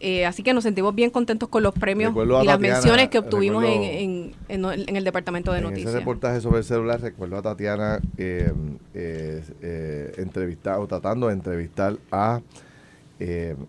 Eh, 0.05 0.26
así 0.26 0.43
que 0.43 0.52
nos 0.52 0.64
sentimos 0.64 0.97
bien 0.97 1.11
contentos 1.11 1.49
con 1.49 1.62
los 1.62 1.73
premios 1.73 2.12
y 2.17 2.45
las 2.45 2.59
menciones 2.59 3.09
que 3.09 3.19
obtuvimos 3.19 3.62
en, 3.64 4.35
en, 4.49 4.97
el 4.97 5.05
Departamento 5.05 5.52
de 5.52 5.61
Noticias. 5.61 5.85
En 5.85 5.88
ese 5.91 5.99
reportaje 6.00 6.41
sobre 6.41 6.59
el 6.59 6.64
celular, 6.64 7.00
recuerdo 7.00 7.37
a 7.37 7.43
Tatiana 7.43 8.00
eh, 8.19 8.52
eh, 8.95 10.12
entrevistado, 10.17 10.88
tratando 10.88 11.29
de 11.29 11.35
entrevistar 11.35 11.97
a, 12.11 12.41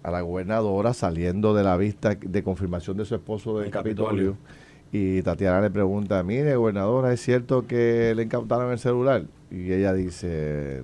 a 0.04 0.12
la 0.12 0.22
gobernadora 0.22 0.94
saliendo 0.94 1.54
de 1.54 1.64
la 1.64 1.78
vista 1.78 2.16
de 2.16 2.44
confirmación 2.44 2.98
de 2.98 3.06
su 3.06 3.16
esposo 3.16 3.60
del 3.60 3.70
Capitolio. 3.70 4.38
Y 4.92 5.22
Tatiana 5.24 5.62
le 5.62 5.72
pregunta, 5.72 6.22
mire, 6.24 6.56
gobernadora, 6.56 7.12
¿es 7.14 7.22
cierto 7.22 7.66
que 7.66 8.14
le 8.16 8.24
incautaron 8.24 8.72
el 8.72 8.80
celular? 8.80 9.24
Y 9.50 9.72
ella 9.72 9.94
dice, 9.94 10.84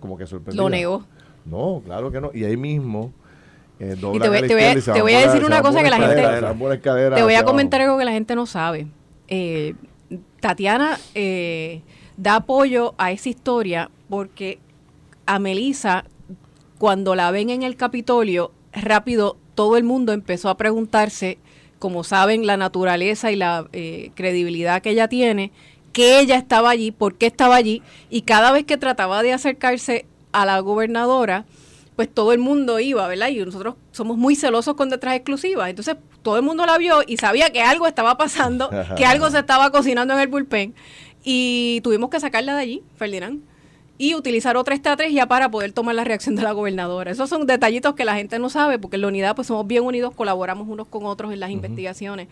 como 0.00 0.16
que 0.16 0.26
sorprendida. 0.26 0.62
Lo 0.62 0.70
negó. 0.70 1.04
No, 1.44 1.82
claro 1.84 2.10
que 2.10 2.20
no. 2.20 2.30
Y 2.32 2.44
ahí 2.44 2.56
mismo 2.56 3.12
eh, 3.80 3.96
y 3.96 4.18
te 4.20 4.28
voy, 4.28 5.14
a, 5.14 5.26
decir 5.26 5.44
una 5.44 5.60
cosa 5.60 5.82
que 5.82 5.90
la 5.90 5.98
gente... 5.98 6.22
te 7.14 7.22
voy 7.22 7.34
a 7.34 7.44
comentar 7.44 7.80
algo 7.80 7.98
que 7.98 8.04
la 8.04 8.12
gente 8.12 8.36
no 8.36 8.46
sabe. 8.46 8.86
Eh, 9.26 9.74
Tatiana 10.40 10.98
eh, 11.14 11.82
da 12.16 12.36
apoyo 12.36 12.94
a 12.98 13.10
esa 13.10 13.28
historia 13.28 13.90
porque 14.08 14.58
a 15.26 15.38
Melissa, 15.38 16.04
cuando 16.84 17.14
la 17.14 17.30
ven 17.30 17.48
en 17.48 17.62
el 17.62 17.76
Capitolio, 17.76 18.52
rápido 18.74 19.38
todo 19.54 19.78
el 19.78 19.84
mundo 19.84 20.12
empezó 20.12 20.50
a 20.50 20.58
preguntarse, 20.58 21.38
como 21.78 22.04
saben, 22.04 22.46
la 22.46 22.58
naturaleza 22.58 23.32
y 23.32 23.36
la 23.36 23.66
credibilidad 24.14 24.82
que 24.82 24.90
ella 24.90 25.08
tiene, 25.08 25.50
que 25.94 26.20
ella 26.20 26.36
estaba 26.36 26.68
allí, 26.68 26.90
por 26.90 27.14
qué 27.14 27.24
estaba 27.24 27.56
allí, 27.56 27.80
y 28.10 28.20
cada 28.20 28.52
vez 28.52 28.66
que 28.66 28.76
trataba 28.76 29.22
de 29.22 29.32
acercarse 29.32 30.04
a 30.32 30.44
la 30.44 30.60
gobernadora, 30.60 31.46
pues 31.96 32.12
todo 32.12 32.34
el 32.34 32.38
mundo 32.38 32.78
iba, 32.78 33.08
¿verdad? 33.08 33.28
Y 33.28 33.42
nosotros 33.42 33.76
somos 33.90 34.18
muy 34.18 34.36
celosos 34.36 34.74
con 34.74 34.90
detrás 34.90 35.16
exclusivas. 35.16 35.70
Entonces 35.70 35.96
todo 36.20 36.36
el 36.36 36.42
mundo 36.42 36.66
la 36.66 36.76
vio 36.76 37.00
y 37.06 37.16
sabía 37.16 37.48
que 37.48 37.62
algo 37.62 37.86
estaba 37.86 38.18
pasando, 38.18 38.68
que 38.94 39.06
algo 39.06 39.30
se 39.30 39.38
estaba 39.38 39.70
cocinando 39.70 40.12
en 40.12 40.20
el 40.20 40.28
bullpen. 40.28 40.74
Y 41.24 41.80
tuvimos 41.82 42.10
que 42.10 42.20
sacarla 42.20 42.54
de 42.56 42.60
allí, 42.60 42.82
Ferdinand, 42.96 43.40
y 43.96 44.14
utilizar 44.14 44.56
otra 44.56 44.74
estrategia 44.74 45.26
para 45.26 45.50
poder 45.50 45.72
tomar 45.72 45.94
la 45.94 46.04
reacción 46.04 46.34
de 46.36 46.42
la 46.42 46.52
gobernadora. 46.52 47.10
Esos 47.10 47.30
son 47.30 47.46
detallitos 47.46 47.94
que 47.94 48.04
la 48.04 48.14
gente 48.16 48.38
no 48.38 48.48
sabe, 48.50 48.78
porque 48.78 48.96
en 48.96 49.02
la 49.02 49.08
unidad 49.08 49.36
pues 49.36 49.48
somos 49.48 49.66
bien 49.66 49.84
unidos, 49.84 50.14
colaboramos 50.14 50.68
unos 50.68 50.88
con 50.88 51.06
otros 51.06 51.32
en 51.32 51.40
las 51.40 51.50
investigaciones. 51.50 52.28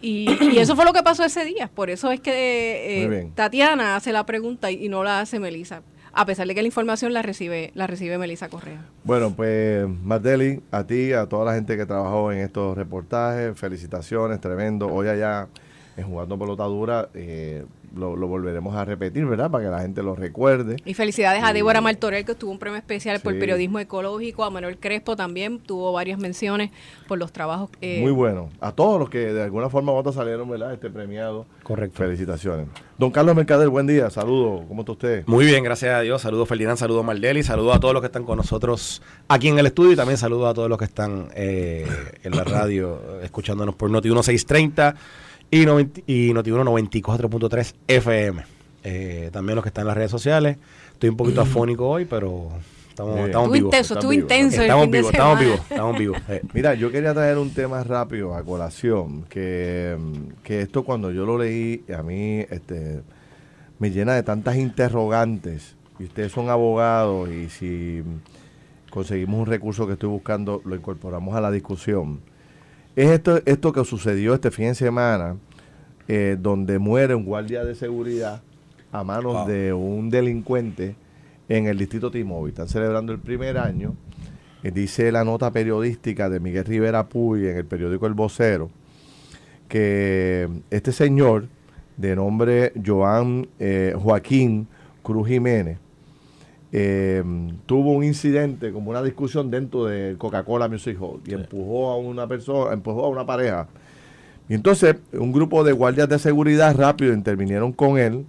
Y, 0.00 0.58
eso 0.58 0.76
fue 0.76 0.84
lo 0.84 0.92
que 0.92 1.02
pasó 1.02 1.24
ese 1.24 1.44
día. 1.44 1.70
Por 1.74 1.90
eso 1.90 2.10
es 2.10 2.20
que 2.20 3.04
eh, 3.04 3.30
Tatiana 3.34 3.96
hace 3.96 4.12
la 4.12 4.26
pregunta 4.26 4.70
y, 4.70 4.84
y 4.84 4.88
no 4.88 5.02
la 5.02 5.20
hace 5.20 5.38
Melissa 5.38 5.82
a 6.14 6.26
pesar 6.26 6.46
de 6.46 6.54
que 6.54 6.62
la 6.62 6.68
información 6.68 7.12
la 7.12 7.22
recibe, 7.22 7.72
la 7.74 7.86
recibe 7.86 8.18
Melissa 8.18 8.48
Correa. 8.48 8.84
Bueno, 9.02 9.34
pues 9.34 9.86
Marteli, 9.88 10.62
a 10.70 10.84
ti, 10.84 11.12
a 11.12 11.26
toda 11.26 11.44
la 11.44 11.54
gente 11.54 11.76
que 11.76 11.86
trabajó 11.86 12.32
en 12.32 12.38
estos 12.38 12.76
reportajes, 12.76 13.58
felicitaciones, 13.58 14.40
tremendo. 14.40 14.86
Hoy 14.86 15.08
allá 15.08 15.48
en 15.96 16.08
Jugando 16.08 16.38
Pelota 16.38 16.64
Dura, 16.64 17.08
eh, 17.14 17.64
lo, 17.96 18.16
volveremos 18.16 18.74
a 18.74 18.84
repetir, 18.84 19.24
¿verdad? 19.26 19.50
Para 19.50 19.64
que 19.64 19.70
la 19.70 19.80
gente 19.80 20.02
lo 20.02 20.14
recuerde. 20.14 20.76
Y 20.84 20.94
felicidades 20.94 21.42
a 21.44 21.52
Débora 21.52 21.80
Martorell, 21.80 22.24
que 22.24 22.34
tuvo 22.34 22.50
un 22.50 22.58
premio 22.58 22.78
especial 22.78 23.20
por 23.20 23.38
periodismo 23.38 23.78
ecológico, 23.78 24.44
a 24.44 24.50
Manuel 24.50 24.78
Crespo 24.78 25.16
también, 25.16 25.60
tuvo 25.60 25.92
varias 25.92 26.18
menciones 26.18 26.70
por 27.06 27.18
los 27.18 27.32
trabajos. 27.32 27.70
Eh, 27.80 28.00
Muy 28.00 28.12
bueno. 28.12 28.50
A 28.60 28.72
todos 28.72 28.98
los 28.98 29.08
que 29.08 29.32
de 29.32 29.42
alguna 29.42 29.68
forma 29.68 29.92
u 29.92 29.96
otra 29.96 30.12
salieron, 30.12 30.48
¿verdad? 30.48 30.72
Este 30.72 30.90
premiado. 30.90 31.46
Correcto. 31.62 31.98
Felicitaciones. 31.98 32.66
Don 32.98 33.10
Carlos 33.10 33.34
Mercader, 33.34 33.68
buen 33.68 33.86
día, 33.86 34.08
saludos, 34.10 34.64
¿cómo 34.68 34.82
está 34.82 34.92
usted? 34.92 35.24
Muy 35.26 35.44
bien, 35.44 35.64
gracias 35.64 35.94
a 35.94 36.00
Dios. 36.00 36.22
Saludos 36.22 36.48
Ferdinand, 36.48 36.78
saludos 36.78 37.04
Maldeli, 37.04 37.42
saludos 37.42 37.76
a 37.76 37.80
todos 37.80 37.92
los 37.92 38.00
que 38.00 38.06
están 38.06 38.24
con 38.24 38.36
nosotros 38.36 39.02
aquí 39.26 39.48
en 39.48 39.58
el 39.58 39.66
estudio 39.66 39.92
y 39.92 39.96
también 39.96 40.16
saludos 40.16 40.50
a 40.50 40.54
todos 40.54 40.68
los 40.68 40.78
que 40.78 40.84
están 40.84 41.28
eh, 41.34 41.86
en 42.22 42.36
la 42.36 42.44
radio 42.44 43.20
escuchándonos 43.22 43.74
por 43.74 43.90
Noti 43.90 44.08
1630 44.08 44.94
y, 45.54 45.60
y 46.06 46.32
Noti1 46.32 46.64
94.3 46.90 47.74
FM. 47.86 48.42
Eh, 48.82 49.30
también 49.32 49.54
los 49.54 49.62
que 49.62 49.68
están 49.68 49.82
en 49.82 49.88
las 49.88 49.96
redes 49.96 50.10
sociales. 50.10 50.58
Estoy 50.92 51.10
un 51.10 51.16
poquito 51.16 51.40
afónico 51.40 51.88
hoy, 51.88 52.04
pero 52.04 52.50
estamos, 52.88 53.20
estamos 53.20 53.52
vivos. 53.52 53.68
Intenso, 53.72 53.94
estuvo 53.94 54.12
intenso. 54.12 54.62
Estamos 54.62 54.90
vivos, 54.90 55.12
estamos 55.12 55.40
vivos, 55.40 55.60
estamos 55.70 55.98
vivos. 55.98 56.18
Eh. 56.28 56.42
Mira, 56.52 56.74
yo 56.74 56.90
quería 56.90 57.14
traer 57.14 57.38
un 57.38 57.50
tema 57.50 57.84
rápido 57.84 58.34
a 58.34 58.42
colación, 58.42 59.24
que, 59.28 59.96
que 60.42 60.62
esto 60.62 60.82
cuando 60.82 61.12
yo 61.12 61.24
lo 61.24 61.38
leí, 61.38 61.84
a 61.96 62.02
mí 62.02 62.40
este, 62.50 63.02
me 63.78 63.90
llena 63.90 64.14
de 64.14 64.22
tantas 64.22 64.56
interrogantes. 64.56 65.76
Y 66.00 66.04
ustedes 66.04 66.32
son 66.32 66.50
abogados 66.50 67.28
y 67.30 67.48
si 67.48 68.02
conseguimos 68.90 69.40
un 69.40 69.46
recurso 69.46 69.86
que 69.86 69.92
estoy 69.92 70.08
buscando, 70.08 70.60
lo 70.64 70.74
incorporamos 70.74 71.36
a 71.36 71.40
la 71.40 71.52
discusión 71.52 72.20
es 72.96 73.10
esto, 73.10 73.40
esto 73.44 73.72
que 73.72 73.84
sucedió 73.84 74.34
este 74.34 74.50
fin 74.50 74.66
de 74.66 74.74
semana, 74.74 75.36
eh, 76.08 76.36
donde 76.38 76.78
muere 76.78 77.14
un 77.14 77.24
guardia 77.24 77.64
de 77.64 77.74
seguridad 77.74 78.42
a 78.92 79.04
manos 79.04 79.46
de 79.46 79.72
un 79.72 80.10
delincuente 80.10 80.94
en 81.48 81.66
el 81.66 81.78
distrito 81.78 82.10
T-Mobile. 82.10 82.50
Están 82.50 82.68
celebrando 82.68 83.12
el 83.12 83.18
primer 83.18 83.58
año. 83.58 83.94
Eh, 84.62 84.70
dice 84.70 85.10
la 85.12 85.24
nota 85.24 85.50
periodística 85.50 86.30
de 86.30 86.40
Miguel 86.40 86.64
Rivera 86.64 87.08
Puy 87.08 87.48
en 87.48 87.56
el 87.56 87.64
periódico 87.64 88.06
El 88.06 88.14
Vocero 88.14 88.70
que 89.68 90.48
este 90.70 90.92
señor 90.92 91.48
de 91.96 92.16
nombre 92.16 92.72
Joan 92.84 93.48
eh, 93.58 93.94
Joaquín 93.96 94.68
Cruz 95.02 95.28
Jiménez 95.28 95.78
eh, 96.76 97.22
tuvo 97.66 97.92
un 97.92 98.02
incidente, 98.02 98.72
como 98.72 98.90
una 98.90 99.00
discusión 99.00 99.48
dentro 99.48 99.84
del 99.84 100.18
Coca-Cola 100.18 100.68
Music 100.68 100.98
Hall 101.00 101.20
y 101.24 101.32
empujó 101.32 101.92
a 101.92 101.98
una 101.98 102.26
persona, 102.26 102.72
empujó 102.72 103.04
a 103.04 103.08
una 103.10 103.24
pareja. 103.24 103.68
Y 104.48 104.54
entonces 104.54 104.96
un 105.12 105.30
grupo 105.30 105.62
de 105.62 105.70
guardias 105.70 106.08
de 106.08 106.18
seguridad 106.18 106.76
rápido 106.76 107.12
intervinieron 107.12 107.72
con 107.72 107.96
él 107.96 108.26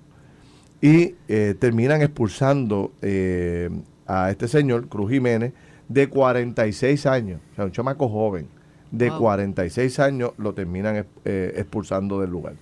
y 0.80 1.16
eh, 1.28 1.56
terminan 1.58 2.04
expulsando 2.04 2.92
eh, 3.02 3.72
a 4.06 4.30
este 4.30 4.48
señor, 4.48 4.90
Cruz 4.90 5.10
Jiménez, 5.10 5.52
de 5.90 6.08
46 6.08 7.08
años, 7.08 7.42
o 7.54 7.56
sea, 7.56 7.66
un 7.66 7.72
chamaco 7.72 8.08
joven, 8.10 8.48
de 8.92 9.10
46 9.10 10.00
años, 10.00 10.34
lo 10.38 10.54
terminan 10.54 11.08
expulsando 11.26 12.22
del 12.22 12.30
lugar. 12.30 12.54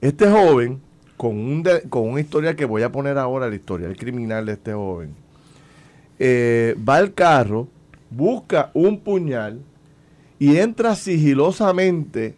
Este 0.00 0.28
joven 0.28 0.80
con, 1.18 1.36
un 1.36 1.64
con 1.90 2.08
una 2.08 2.20
historia 2.20 2.56
que 2.56 2.64
voy 2.64 2.82
a 2.82 2.92
poner 2.92 3.18
ahora, 3.18 3.50
la 3.50 3.56
historia 3.56 3.88
el 3.88 3.96
criminal 3.96 4.46
de 4.46 4.52
este 4.52 4.72
joven. 4.72 5.14
Eh, 6.18 6.74
va 6.88 6.96
al 6.96 7.12
carro, 7.12 7.68
busca 8.08 8.70
un 8.72 9.00
puñal 9.00 9.60
y 10.38 10.56
entra 10.56 10.94
sigilosamente 10.94 12.36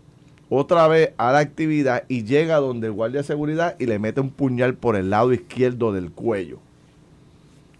otra 0.48 0.88
vez 0.88 1.12
a 1.18 1.30
la 1.30 1.38
actividad 1.38 2.04
y 2.08 2.24
llega 2.24 2.56
donde 2.56 2.88
el 2.88 2.94
guardia 2.94 3.20
de 3.20 3.26
seguridad 3.26 3.76
y 3.78 3.86
le 3.86 3.98
mete 3.98 4.20
un 4.20 4.30
puñal 4.30 4.74
por 4.74 4.96
el 4.96 5.10
lado 5.10 5.32
izquierdo 5.32 5.92
del 5.92 6.10
cuello. 6.10 6.58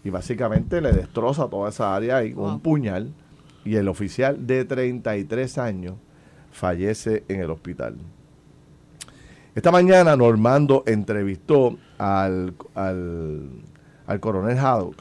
Y 0.03 0.11
básicamente 0.11 0.81
le 0.81 0.93
destroza 0.93 1.49
toda 1.49 1.69
esa 1.69 1.95
área 1.95 2.17
ahí 2.17 2.31
con 2.31 2.51
un 2.51 2.59
puñal 2.59 3.11
y 3.65 3.75
el 3.75 3.87
oficial 3.87 4.47
de 4.47 4.65
33 4.65 5.57
años 5.57 5.95
fallece 6.51 7.23
en 7.27 7.41
el 7.41 7.49
hospital. 7.49 7.95
Esta 9.53 9.69
mañana 9.69 10.15
Normando 10.15 10.83
entrevistó 10.87 11.77
al, 11.97 12.53
al, 12.73 14.19
coronel 14.21 14.57
Haddock, 14.57 14.95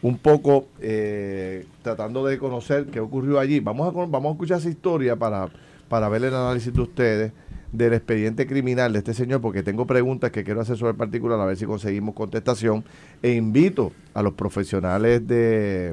un 0.00 0.16
poco 0.16 0.68
eh, 0.80 1.66
tratando 1.82 2.24
de 2.24 2.38
conocer 2.38 2.86
qué 2.86 3.00
ocurrió 3.00 3.38
allí. 3.38 3.60
Vamos 3.60 3.86
a, 3.86 3.90
vamos 3.90 4.30
a 4.30 4.32
escuchar 4.32 4.58
esa 4.60 4.70
historia 4.70 5.16
para, 5.16 5.50
para 5.90 6.08
ver 6.08 6.24
el 6.24 6.34
análisis 6.34 6.72
de 6.72 6.80
ustedes 6.80 7.32
del 7.70 7.92
expediente 7.92 8.46
criminal 8.46 8.94
de 8.94 9.00
este 9.00 9.12
señor, 9.12 9.42
porque 9.42 9.62
tengo 9.62 9.86
preguntas 9.86 10.30
que 10.30 10.42
quiero 10.42 10.62
hacer 10.62 10.78
sobre 10.78 10.92
el 10.92 10.96
particular, 10.96 11.38
a 11.38 11.44
ver 11.44 11.58
si 11.58 11.66
conseguimos 11.66 12.14
contestación. 12.14 12.82
E 13.22 13.32
invito 13.32 13.92
a 14.14 14.22
los 14.22 14.32
profesionales 14.32 15.26
de, 15.26 15.92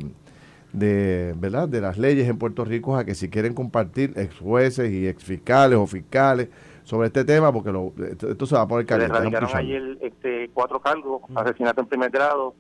de, 0.72 1.36
¿verdad? 1.38 1.68
de 1.68 1.82
las 1.82 1.98
leyes 1.98 2.30
en 2.30 2.38
Puerto 2.38 2.63
Rico 2.63 2.96
a 2.96 3.04
que 3.04 3.13
si 3.13 3.28
quieren 3.28 3.54
compartir 3.54 4.13
ex 4.16 4.38
jueces 4.40 4.90
y 4.90 5.06
ex 5.06 5.22
fiscales 5.22 5.78
o 5.78 5.86
fiscales 5.86 6.48
sobre 6.84 7.08
este 7.08 7.24
tema 7.25 7.52
porque 7.52 7.72
lo, 7.72 7.94
esto, 7.98 8.46
se 8.46 8.56
va 8.56 8.62
a 8.62 8.68
poner 8.68 8.86
caliente. 8.86 9.13
Le 9.13 9.20
radicaron 9.20 9.50
ayer 9.54 9.98
este, 10.02 10.50
cuatro 10.54 10.80
cargos, 10.80 11.22
asesinato 11.36 11.82
en 11.82 11.88
primer 11.88 12.12
grado, 12.12 12.56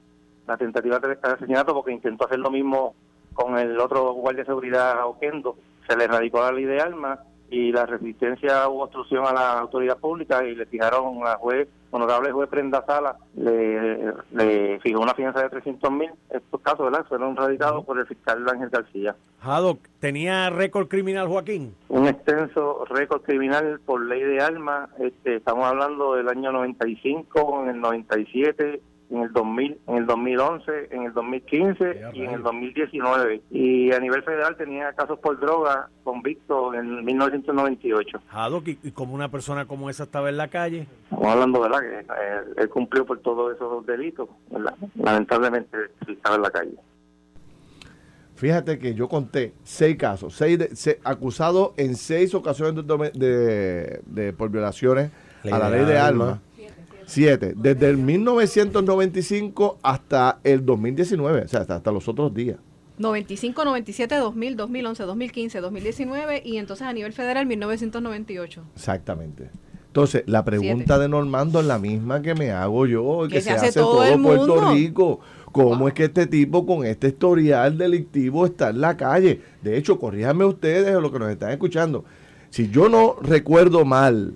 la 0.47 0.57
tentativa 0.57 0.99
de 0.99 1.17
asesinato 1.21 1.73
porque 1.73 1.91
intentó 1.91 2.25
hacer 2.25 2.39
lo 2.39 2.51
mismo 2.51 2.95
con 3.33 3.57
el 3.57 3.79
otro 3.79 4.13
guardia 4.13 4.43
de 4.43 4.47
seguridad 4.47 5.05
Oquendo, 5.05 5.57
se 5.87 5.97
le 5.97 6.07
radicó 6.07 6.41
la 6.41 6.51
ley 6.51 6.65
de 6.65 6.79
armas 6.79 7.19
y 7.53 7.71
la 7.71 7.85
resistencia 7.85 8.67
u 8.67 8.81
obstrucción 8.81 9.27
a 9.27 9.31
la 9.31 9.59
autoridad 9.59 9.99
pública 9.99 10.43
y 10.43 10.55
le 10.55 10.65
fijaron 10.65 11.19
la 11.23 11.35
juez, 11.35 11.67
honorable 11.91 12.31
juez 12.31 12.49
Prenda 12.49 12.83
Sala, 12.83 13.15
le, 13.35 14.11
le 14.31 14.79
fijó 14.79 14.99
una 14.99 15.13
fianza 15.13 15.43
de 15.43 15.49
300 15.49 15.91
mil. 15.91 16.09
Estos 16.31 16.61
casos, 16.61 16.85
¿verdad? 16.85 17.05
Fueron 17.07 17.35
radicados 17.35 17.85
por 17.85 17.99
el 17.99 18.07
fiscal 18.07 18.43
Ángel 18.49 18.69
García. 18.69 19.15
Haddock, 19.39 19.87
¿tenía 19.99 20.49
récord 20.49 20.87
criminal 20.87 21.27
Joaquín? 21.27 21.75
Un 21.89 22.07
extenso 22.07 22.85
récord 22.85 23.21
criminal 23.21 23.79
por 23.85 24.03
ley 24.03 24.23
de 24.23 24.41
armas. 24.41 24.89
Este, 24.99 25.35
estamos 25.35 25.65
hablando 25.65 26.15
del 26.15 26.29
año 26.29 26.51
95, 26.51 27.63
en 27.63 27.69
el 27.69 27.81
97 27.81 28.81
en 29.13 29.21
el 29.21 29.31
2000, 29.31 29.79
en 29.87 29.95
el 29.95 30.05
2011, 30.07 30.71
en 30.89 31.03
el 31.03 31.13
2015 31.13 32.01
y 32.13 32.23
en 32.23 32.31
el 32.31 32.41
2019. 32.41 33.41
Y 33.51 33.91
a 33.91 33.99
nivel 33.99 34.23
federal 34.23 34.57
tenía 34.57 34.91
casos 34.93 35.19
por 35.19 35.39
droga 35.39 35.89
convictos 36.03 36.73
en 36.73 37.05
1998. 37.05 38.21
Haddock, 38.31 38.67
¿y 38.67 38.91
como 38.91 39.13
una 39.13 39.29
persona 39.29 39.65
como 39.65 39.89
esa 39.89 40.03
estaba 40.03 40.29
en 40.29 40.37
la 40.37 40.47
calle? 40.47 40.87
Estamos 41.03 41.27
hablando, 41.27 41.61
¿verdad? 41.61 41.79
Que 41.81 41.99
eh, 41.99 42.53
él 42.57 42.69
cumplió 42.69 43.05
por 43.05 43.19
todos 43.19 43.55
esos 43.55 43.85
delitos. 43.85 44.27
Lamentablemente 44.95 45.77
estaba 46.07 46.37
en 46.37 46.41
la 46.41 46.49
calle. 46.49 46.75
Fíjate 48.35 48.79
que 48.79 48.95
yo 48.95 49.07
conté 49.07 49.53
seis 49.63 49.95
casos, 49.95 50.33
seis, 50.33 50.57
de, 50.57 50.99
acusado 51.03 51.75
en 51.77 51.95
seis 51.95 52.33
ocasiones 52.33 52.83
de, 53.13 54.01
de, 54.05 54.33
por 54.33 54.49
violaciones 54.49 55.11
a 55.51 55.59
la 55.59 55.69
ley 55.69 55.85
de 55.85 55.99
armas. 55.99 56.39
Siete, 57.05 57.53
desde 57.55 57.89
el 57.89 57.97
1995 57.97 59.79
hasta 59.81 60.39
el 60.43 60.65
2019, 60.65 61.41
o 61.41 61.47
sea, 61.47 61.61
hasta, 61.61 61.91
los 61.91 62.07
otros 62.07 62.33
días. 62.33 62.57
95, 62.97 63.65
97, 63.65 64.15
2000, 64.15 64.55
2011, 64.55 65.03
2015, 65.03 65.59
2019 65.61 66.41
y 66.45 66.57
entonces 66.57 66.85
a 66.85 66.93
nivel 66.93 67.11
federal 67.13 67.45
1998. 67.45 68.63
Exactamente. 68.75 69.49
Entonces, 69.87 70.23
la 70.25 70.43
pregunta 70.43 70.97
de 70.97 71.07
Normando 71.07 71.59
es 71.59 71.67
la 71.67 71.77
misma 71.77 72.21
que 72.21 72.33
me 72.33 72.51
hago 72.51 72.87
yo, 72.87 73.27
que, 73.29 73.41
se, 73.41 73.51
hace, 73.51 73.71
todo, 73.71 74.03
Puerto 74.21 74.73
Rico. 74.73 75.19
¿Cómo 75.51 75.87
es 75.87 75.93
que 75.93 76.05
este 76.05 76.25
tipo 76.25 76.65
con 76.65 76.83
este 76.83 77.09
historial 77.09 77.77
delictivo 77.77 78.47
está 78.47 78.71
en 78.71 78.81
la 78.81 78.97
calle? 78.97 79.41
De 79.61 79.77
hecho, 79.77 79.99
corríjanme 79.99 80.45
ustedes 80.45 80.95
o 80.95 80.99
los 80.99 81.11
que 81.11 81.19
nos 81.19 81.29
están 81.29 81.51
escuchando. 81.51 82.05
Si 82.49 82.71
yo 82.71 82.89
no 82.89 83.17
recuerdo 83.21 83.85
mal, 83.85 84.33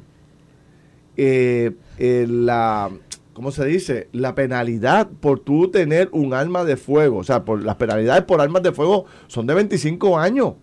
eh, 1.15 1.71
la, 1.99 2.89
¿cómo 3.33 3.51
se 3.51 3.65
dice? 3.65 4.09
La 4.11 4.35
penalidad 4.35 5.07
por 5.19 5.39
tú 5.39 5.69
tener 5.69 6.09
un 6.11 6.33
arma 6.33 6.63
de 6.63 6.77
fuego, 6.77 7.17
o 7.17 7.23
sea, 7.23 7.45
por 7.45 7.63
las 7.63 7.75
penalidades 7.75 8.23
por 8.23 8.41
armas 8.41 8.63
de 8.63 8.71
fuego 8.71 9.05
son 9.27 9.47
de 9.47 9.53
25 9.53 10.17
años. 10.17 10.53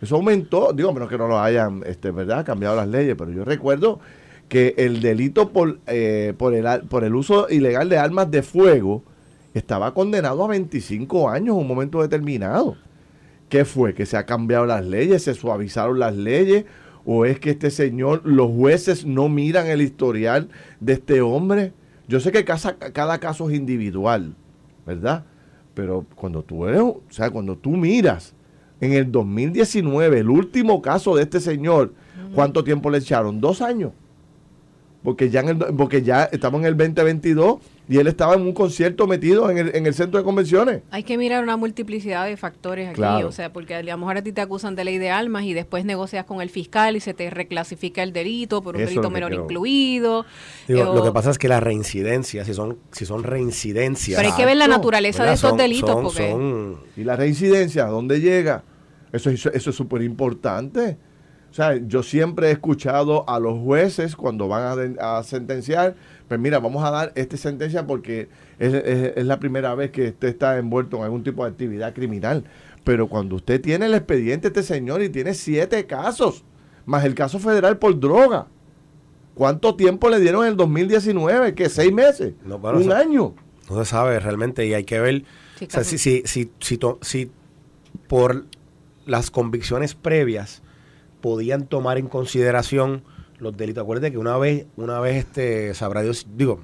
Eso 0.00 0.16
aumentó, 0.16 0.72
digo, 0.72 0.92
menos 0.92 1.08
que 1.08 1.16
no 1.16 1.28
lo 1.28 1.38
hayan, 1.38 1.82
este, 1.86 2.10
¿verdad? 2.10 2.44
Cambiado 2.44 2.76
las 2.76 2.88
leyes, 2.88 3.14
pero 3.16 3.30
yo 3.30 3.44
recuerdo 3.44 4.00
que 4.48 4.74
el 4.76 5.00
delito 5.00 5.50
por, 5.50 5.78
eh, 5.86 6.34
por, 6.36 6.54
el, 6.54 6.66
por 6.88 7.04
el 7.04 7.14
uso 7.14 7.48
ilegal 7.48 7.88
de 7.88 7.98
armas 7.98 8.30
de 8.30 8.42
fuego, 8.42 9.02
estaba 9.54 9.94
condenado 9.94 10.44
a 10.44 10.48
25 10.48 11.30
años 11.30 11.54
en 11.54 11.62
un 11.62 11.68
momento 11.68 12.02
determinado. 12.02 12.76
¿Qué 13.48 13.64
fue? 13.64 13.94
¿Que 13.94 14.04
se 14.04 14.16
han 14.16 14.24
cambiado 14.24 14.66
las 14.66 14.84
leyes? 14.84 15.22
¿Se 15.22 15.34
suavizaron 15.34 15.98
las 15.98 16.16
leyes? 16.16 16.64
¿O 17.06 17.24
es 17.24 17.38
que 17.38 17.50
este 17.50 17.70
señor, 17.70 18.22
los 18.24 18.50
jueces 18.50 19.04
no 19.04 19.28
miran 19.28 19.66
el 19.66 19.82
historial 19.82 20.48
de 20.80 20.94
este 20.94 21.20
hombre? 21.20 21.72
Yo 22.08 22.20
sé 22.20 22.32
que 22.32 22.44
cada, 22.44 22.76
cada 22.76 23.18
caso 23.18 23.48
es 23.50 23.56
individual, 23.56 24.34
¿verdad? 24.86 25.24
Pero 25.74 26.06
cuando 26.14 26.42
tú 26.42 26.66
eres, 26.66 26.80
o 26.80 27.02
sea, 27.10 27.30
cuando 27.30 27.56
tú 27.56 27.70
miras 27.70 28.34
en 28.80 28.92
el 28.92 29.10
2019, 29.10 30.18
el 30.18 30.30
último 30.30 30.80
caso 30.80 31.16
de 31.16 31.22
este 31.22 31.40
señor, 31.40 31.92
¿cuánto 32.34 32.64
tiempo 32.64 32.90
le 32.90 32.98
echaron? 32.98 33.40
Dos 33.40 33.60
años. 33.60 33.92
Porque 35.02 35.28
ya, 35.28 35.40
en 35.40 35.48
el, 35.48 35.58
porque 35.76 36.02
ya 36.02 36.24
estamos 36.24 36.60
en 36.60 36.66
el 36.66 36.76
2022 36.76 37.58
y 37.86 37.98
él 37.98 38.06
estaba 38.06 38.34
en 38.34 38.42
un 38.42 38.52
concierto 38.52 39.06
metido 39.06 39.50
en 39.50 39.58
el, 39.58 39.76
en 39.76 39.86
el 39.86 39.92
centro 39.92 40.18
de 40.18 40.24
convenciones. 40.24 40.82
Hay 40.90 41.02
que 41.02 41.18
mirar 41.18 41.42
una 41.42 41.56
multiplicidad 41.56 42.24
de 42.24 42.36
factores 42.36 42.88
aquí, 42.88 43.22
o 43.22 43.32
sea, 43.32 43.52
porque 43.52 43.74
a 43.74 43.82
lo 43.82 43.98
mejor 43.98 44.16
a 44.16 44.22
ti 44.22 44.32
te 44.32 44.40
acusan 44.40 44.74
de 44.74 44.84
ley 44.84 44.98
de 44.98 45.10
almas 45.10 45.44
y 45.44 45.52
después 45.52 45.84
negocias 45.84 46.24
con 46.24 46.40
el 46.40 46.48
fiscal 46.48 46.96
y 46.96 47.00
se 47.00 47.12
te 47.12 47.28
reclasifica 47.28 48.02
el 48.02 48.12
delito 48.12 48.62
por 48.62 48.76
un 48.76 48.84
delito 48.84 49.10
menor 49.10 49.34
incluido. 49.34 50.24
lo 50.68 51.04
que 51.04 51.12
pasa 51.12 51.30
es 51.30 51.38
que 51.38 51.48
la 51.48 51.60
reincidencia, 51.60 52.44
si 52.44 52.54
son 52.54 52.78
si 52.90 53.04
son 53.04 53.22
reincidencias. 53.22 54.18
Pero 54.18 54.32
hay 54.32 54.36
que 54.36 54.46
ver 54.46 54.56
la 54.56 54.68
naturaleza 54.68 55.24
de 55.24 55.34
esos 55.34 55.56
delitos. 55.56 56.02
porque... 56.02 56.34
Y 56.96 57.04
la 57.04 57.16
reincidencia, 57.16 57.84
¿a 57.84 57.88
dónde 57.88 58.20
llega? 58.20 58.62
Eso, 59.12 59.30
eso, 59.30 59.52
eso 59.52 59.70
es 59.70 59.76
súper 59.76 60.02
importante. 60.02 60.96
O 61.50 61.54
sea, 61.54 61.76
yo 61.76 62.02
siempre 62.02 62.48
he 62.48 62.50
escuchado 62.50 63.28
a 63.28 63.38
los 63.38 63.60
jueces 63.60 64.16
cuando 64.16 64.48
van 64.48 64.96
a, 64.98 65.18
a 65.18 65.22
sentenciar 65.22 65.94
pues 66.28 66.40
mira, 66.40 66.58
vamos 66.58 66.82
a 66.84 66.90
dar 66.90 67.12
esta 67.16 67.36
sentencia 67.36 67.86
porque 67.86 68.28
es, 68.58 69.24
la 69.24 69.38
primera 69.38 69.74
vez 69.74 69.90
que 69.90 70.08
usted 70.08 70.28
está 70.28 70.56
envuelto 70.58 70.98
en 70.98 71.04
algún 71.04 71.22
tipo 71.22 71.44
de 71.44 71.50
actividad 71.50 71.94
criminal. 71.94 72.44
Pero 72.82 73.08
cuando 73.08 73.36
usted 73.36 73.60
tiene 73.60 73.86
el 73.86 73.94
expediente, 73.94 74.48
este 74.48 74.62
señor, 74.62 75.02
y 75.02 75.08
tiene 75.08 75.34
siete 75.34 75.86
casos, 75.86 76.44
más 76.86 77.04
el 77.04 77.14
caso 77.14 77.38
federal 77.38 77.78
por 77.78 77.98
droga, 77.98 78.46
¿cuánto 79.34 79.74
tiempo 79.74 80.08
le 80.08 80.20
dieron 80.20 80.44
en 80.44 80.52
el 80.52 80.56
2019? 80.56 81.54
¿Qué? 81.54 81.68
¿Seis 81.68 81.92
meses? 81.92 82.34
¿Un 82.46 82.92
año? 82.92 83.34
No 83.70 83.78
se 83.78 83.90
sabe 83.90 84.18
realmente 84.18 84.66
y 84.66 84.74
hay 84.74 84.84
que 84.84 85.00
ver. 85.00 85.24
o 85.60 85.70
sea, 85.70 85.84
si, 85.84 85.98
si, 85.98 86.22
si, 86.24 86.50
si 87.00 87.30
por 88.06 88.44
las 89.06 89.30
convicciones 89.30 89.94
previas 89.94 90.62
podían 91.20 91.66
tomar 91.66 91.98
en 91.98 92.08
consideración 92.08 93.02
los 93.38 93.56
delitos. 93.56 93.82
Acuérdate 93.82 94.12
que 94.12 94.18
una 94.18 94.36
vez, 94.38 94.66
una 94.76 95.00
vez 95.00 95.16
este, 95.16 95.74
sabrá 95.74 96.02
Dios, 96.02 96.26
digo, 96.34 96.60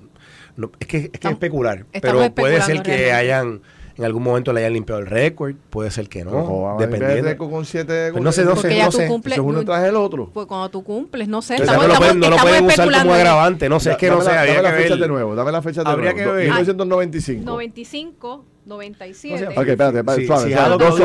es 0.79 0.87
que 0.87 1.11
es, 1.13 1.21
que 1.21 1.29
especular, 1.29 1.87
pero 2.01 2.35
puede 2.35 2.61
ser 2.63 2.83
que 2.83 3.13
hayan 3.13 3.63
en 4.01 4.07
algún 4.07 4.23
momento 4.23 4.55
le 4.55 4.61
hayan 4.61 4.73
limpiado 4.73 5.03
el 5.03 5.07
récord, 5.07 5.55
puede 5.69 5.91
ser 5.91 6.09
que 6.09 6.25
no, 6.25 6.77
dependiendo. 6.79 7.37
con 7.37 7.67
siete, 7.67 8.11
pues 8.13 8.25
no 8.25 8.33
sé, 8.33 8.47
no 8.47 8.57
sé, 8.57 8.83
no 8.83 8.91
sé. 8.91 9.07
Cumples, 9.07 9.39
uno 9.39 9.63
tras 9.63 9.87
el 9.87 9.95
otro. 9.95 10.31
Pues 10.33 10.47
cuando 10.47 10.71
tú 10.71 10.83
cumples, 10.83 11.29
no 11.29 11.43
sé, 11.43 11.57
estamos, 11.57 11.87
no, 11.87 11.93
lo 11.93 11.99
pueden, 11.99 12.19
no 12.19 12.31
lo 12.31 12.37
pueden 12.39 12.65
usar 12.65 12.91
como 12.91 13.13
agravante, 13.13 13.69
no 13.69 13.79
sé, 13.79 13.91
es 13.91 13.97
que 13.99 14.09
no 14.09 14.23
sé, 14.23 14.31
habría 14.31 14.63
dame 14.63 14.69
la 14.71 14.75
fecha 14.75 14.97
de 14.97 15.07
nuevo, 15.09 15.35
dame 15.35 15.53
la 15.53 15.61
fecha 15.61 15.85
de 15.85 15.91
habría 15.91 16.13
nuevo. 16.15 16.31
Que 16.31 16.37
ver. 16.37 16.45
1995. 16.47 17.45
95 17.45 18.45
97. 18.71 19.49
ok, 19.49 19.69
espérate, 19.69 20.27
suave, 20.27 20.55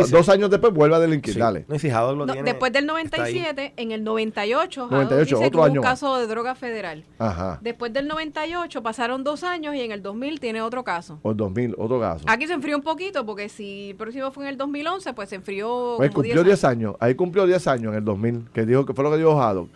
dos, 0.10 0.30
años 0.30 0.49
después 0.49 0.73
vuelve 0.73 0.95
a 0.95 0.99
delinquir, 0.99 1.38
dale. 1.38 1.65
No, 1.67 1.78
si 1.78 1.89
lo 1.89 2.25
tiene, 2.25 2.43
después 2.43 2.71
del 2.71 2.86
97, 2.86 3.73
en 3.75 3.91
el 3.91 4.04
98, 4.04 4.88
98 4.89 5.36
dice 5.36 5.47
otro 5.47 5.63
año 5.63 5.82
un 5.82 5.86
caso 5.86 6.17
de 6.17 6.28
droga 6.28 6.56
federal. 6.56 7.04
Ajá. 7.19 7.60
Después 7.62 7.91
del 7.91 8.08
98 8.08 8.82
pasaron 8.82 9.23
dos 9.23 9.43
años 9.43 9.75
y 9.75 9.82
en 9.82 9.91
el 9.91 10.01
2000 10.01 10.39
tiene 10.39 10.62
otro 10.62 10.84
caso. 10.84 11.19
O 11.23 11.32
el 11.32 11.38
2000, 11.38 11.75
otro 11.78 11.99
caso. 11.99 12.23
Aquí 12.28 12.47
se 12.47 12.54
enfrió 12.54 12.78
un 12.78 12.84
poquito 12.84 13.25
porque 13.25 13.49
si 13.49 13.89
el 13.89 13.95
próximo 13.95 14.32
fue 14.32 14.45
en 14.45 14.51
el 14.51 14.58
2011, 14.58 15.13
pues 15.13 15.30
se 15.30 15.36
enfrió. 15.36 15.95
Pues 15.97 16.12
cumplió 16.12 16.43
10 16.43 16.63
años. 16.63 16.95
Ahí 16.99 17.15
cumplió 17.15 17.45
10 17.45 17.67
años 17.67 17.91
en 17.91 17.99
el 17.99 18.06
2000, 18.06 18.49
que 18.54 18.65
dijo 18.65 18.86
que 18.86 18.93
fue 18.93 19.04
lo 19.04 19.12
que 19.12 19.17
dijo 19.17 19.41
Haddock. 19.41 19.69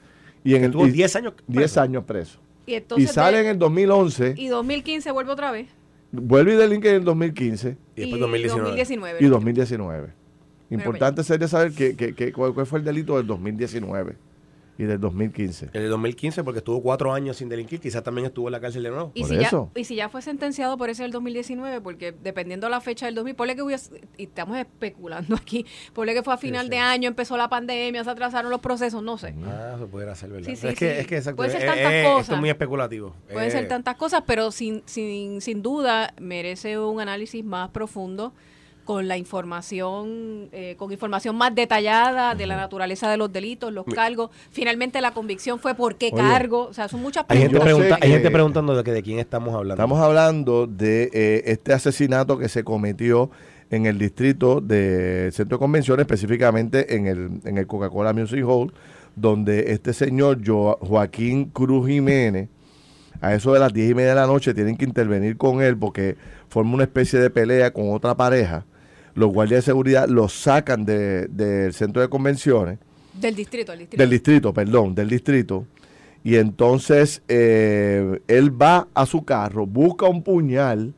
Y 0.43 0.56
en 0.56 0.63
el 0.63 0.71
tuvo 0.71 0.86
10 0.86 1.15
años 1.17 1.34
10 1.47 1.78
años 1.78 2.04
preso. 2.06 2.39
Y, 2.65 2.75
y 2.97 3.08
sale 3.08 3.41
en 3.41 3.47
el 3.47 3.60
2011. 3.60 4.36
Y 4.38 4.47
2015 4.47 5.12
vuelve 5.12 5.32
otra 5.32 5.52
vez. 5.52 5.67
Vuelve 6.12 6.54
y 6.54 6.56
delinque 6.56 6.89
en 6.89 6.95
el 6.95 7.04
2015. 7.04 7.78
Y 7.95 8.02
después 8.02 8.19
2019. 8.22 8.62
2019. 8.62 9.17
Y 9.19 9.26
2019. 9.28 10.10
Importante 10.72 11.24
sería 11.24 11.48
saber 11.48 11.74
que, 11.74 11.95
que, 11.95 12.32
cuál, 12.32 12.54
fue 12.65 12.80
el 12.80 12.86
delito 12.86 13.17
del 13.17 13.28
2019 13.28 14.28
y 14.79 14.85
del 14.85 14.99
2015. 15.01 15.71
El 15.73 15.81
de 15.83 15.87
2015 15.89 16.41
porque 16.45 16.59
estuvo 16.59 16.81
cuatro 16.81 17.11
años 17.11 17.35
sin 17.35 17.49
delinquir, 17.49 17.81
quizás 17.81 18.01
también 18.01 18.25
estuvo 18.25 18.47
en 18.47 18.53
la 18.53 18.61
cárcel 18.61 18.81
de 18.83 18.89
nuevo. 18.89 19.11
Y, 19.13 19.25
si, 19.25 19.37
Ya, 19.37 19.51
y 19.75 19.83
si 19.83 19.95
ya 19.95 20.07
fue 20.07 20.21
sentenciado 20.21 20.77
por 20.77 20.89
ese 20.89 21.03
del 21.03 21.11
2019, 21.11 21.81
porque 21.81 22.13
dependiendo 22.13 22.67
de 22.67 22.71
la 22.71 22.79
fecha 22.79 23.05
del 23.05 23.13
2000, 23.15 23.35
ponle 23.35 23.55
que 23.57 23.61
hubiese, 23.61 24.01
y 24.15 24.23
estamos 24.23 24.57
especulando 24.57 25.35
aquí, 25.35 25.65
ponle 25.93 26.13
que 26.13 26.23
fue 26.23 26.33
a 26.33 26.37
final 26.37 26.69
de 26.69 26.77
año, 26.77 27.09
empezó 27.09 27.35
la 27.35 27.49
pandemia, 27.49 28.05
se 28.05 28.09
atrasaron 28.09 28.49
los 28.49 28.61
procesos, 28.61 29.03
no 29.03 29.17
sé. 29.17 29.35
Ah, 29.43 29.73
eso 29.75 29.87
pudiera 29.87 30.15
ser 30.15 30.29
verdad. 30.29 30.47
Sí, 30.47 30.55
sí, 30.55 30.67
es, 30.67 30.79
que, 30.79 30.99
es 31.01 31.07
que 31.07 31.33
Puede 31.33 31.49
ser 31.49 31.65
tantas 31.65 32.05
cosas. 32.05 32.21
Esto 32.21 32.33
es 32.35 32.39
muy 32.39 32.49
especulativo. 32.49 33.13
Pueden 33.33 33.51
ser 33.51 33.65
eh, 33.65 33.67
tantas 33.67 33.97
cosas, 33.97 34.23
pero 34.25 34.49
sin, 34.51 34.81
sin, 34.85 35.41
sin 35.41 35.61
duda 35.61 36.13
merece 36.21 36.79
un 36.79 37.01
análisis 37.01 37.43
más 37.43 37.69
profundo 37.71 38.33
con 38.89 39.08
la 39.08 39.17
información, 39.17 40.49
eh, 40.52 40.73
con 40.75 40.91
información 40.91 41.36
más 41.36 41.54
detallada 41.54 42.34
de 42.34 42.47
la 42.47 42.58
naturaleza 42.58 43.08
de 43.08 43.17
los 43.17 43.32
delitos, 43.32 43.71
los 43.71 43.86
cargos. 43.86 44.32
Finalmente 44.49 44.99
la 44.99 45.12
convicción 45.12 45.60
fue 45.60 45.75
por 45.75 45.93
qué 45.93 46.12
cargo. 46.12 46.65
O 46.69 46.73
sea, 46.73 46.88
son 46.88 47.04
muchas 47.04 47.25
preguntas. 47.25 47.67
Hay 47.67 47.75
gente, 47.75 47.95
hay 48.02 48.12
gente 48.13 48.32
preguntando 48.32 48.75
de, 48.75 48.84
que, 48.84 48.91
de 48.91 49.04
quién 49.04 49.19
estamos 49.19 49.54
hablando. 49.54 49.75
Estamos 49.75 49.99
hablando 49.99 50.65
de 50.65 51.12
eh, 51.13 51.43
este 51.45 51.71
asesinato 51.71 52.39
que 52.39 52.49
se 52.49 52.63
cometió 52.63 53.30
en 53.69 53.86
el 53.86 53.99
distrito 53.99 54.60
del 54.60 55.32
Centro 55.34 55.60
de 55.60 55.60
Convenciones, 55.60 56.02
específicamente 56.02 56.95
en 56.95 57.06
el, 57.06 57.30
en 57.45 57.60
el 57.60 57.67
Coca-Cola 57.67 58.12
Music 58.12 58.43
Hall, 58.43 58.73
donde 59.15 59.71
este 59.71 59.93
señor 59.93 60.39
Joaquín 60.80 61.52
Cruz 61.52 61.88
Jiménez, 61.88 62.49
a 63.21 63.36
eso 63.36 63.54
de 63.54 63.60
las 63.60 63.71
diez 63.71 63.91
y 63.91 63.93
media 63.93 64.10
de 64.10 64.15
la 64.15 64.25
noche, 64.25 64.56
tienen 64.56 64.78
que 64.78 64.86
intervenir 64.86 65.38
con 65.38 65.62
él 65.62 65.78
porque 65.78 66.15
forma 66.47 66.73
una 66.73 66.86
especie 66.86 67.19
de 67.19 67.30
pelea 67.30 67.71
con 67.71 67.93
otra 67.93 68.17
pareja 68.17 68.65
los 69.19 69.32
guardias 69.32 69.60
de 69.60 69.71
seguridad 69.71 70.08
los 70.08 70.32
sacan 70.32 70.86
del 70.86 71.73
centro 71.73 72.01
de 72.01 72.08
convenciones. 72.08 72.79
Del 73.13 73.36
distrito, 73.36 73.73
del 73.73 73.79
distrito. 73.79 74.01
Del 74.01 74.10
distrito, 74.10 74.53
perdón, 74.53 74.95
del 74.95 75.10
distrito. 75.10 75.65
Y 76.23 76.38
entonces 76.38 77.21
eh, 77.27 78.21
él 78.27 78.62
va 78.62 78.88
a 78.93 79.05
su 79.05 79.25
carro, 79.25 79.65
busca 79.65 80.05
un 80.05 80.23
puñal 80.23 80.93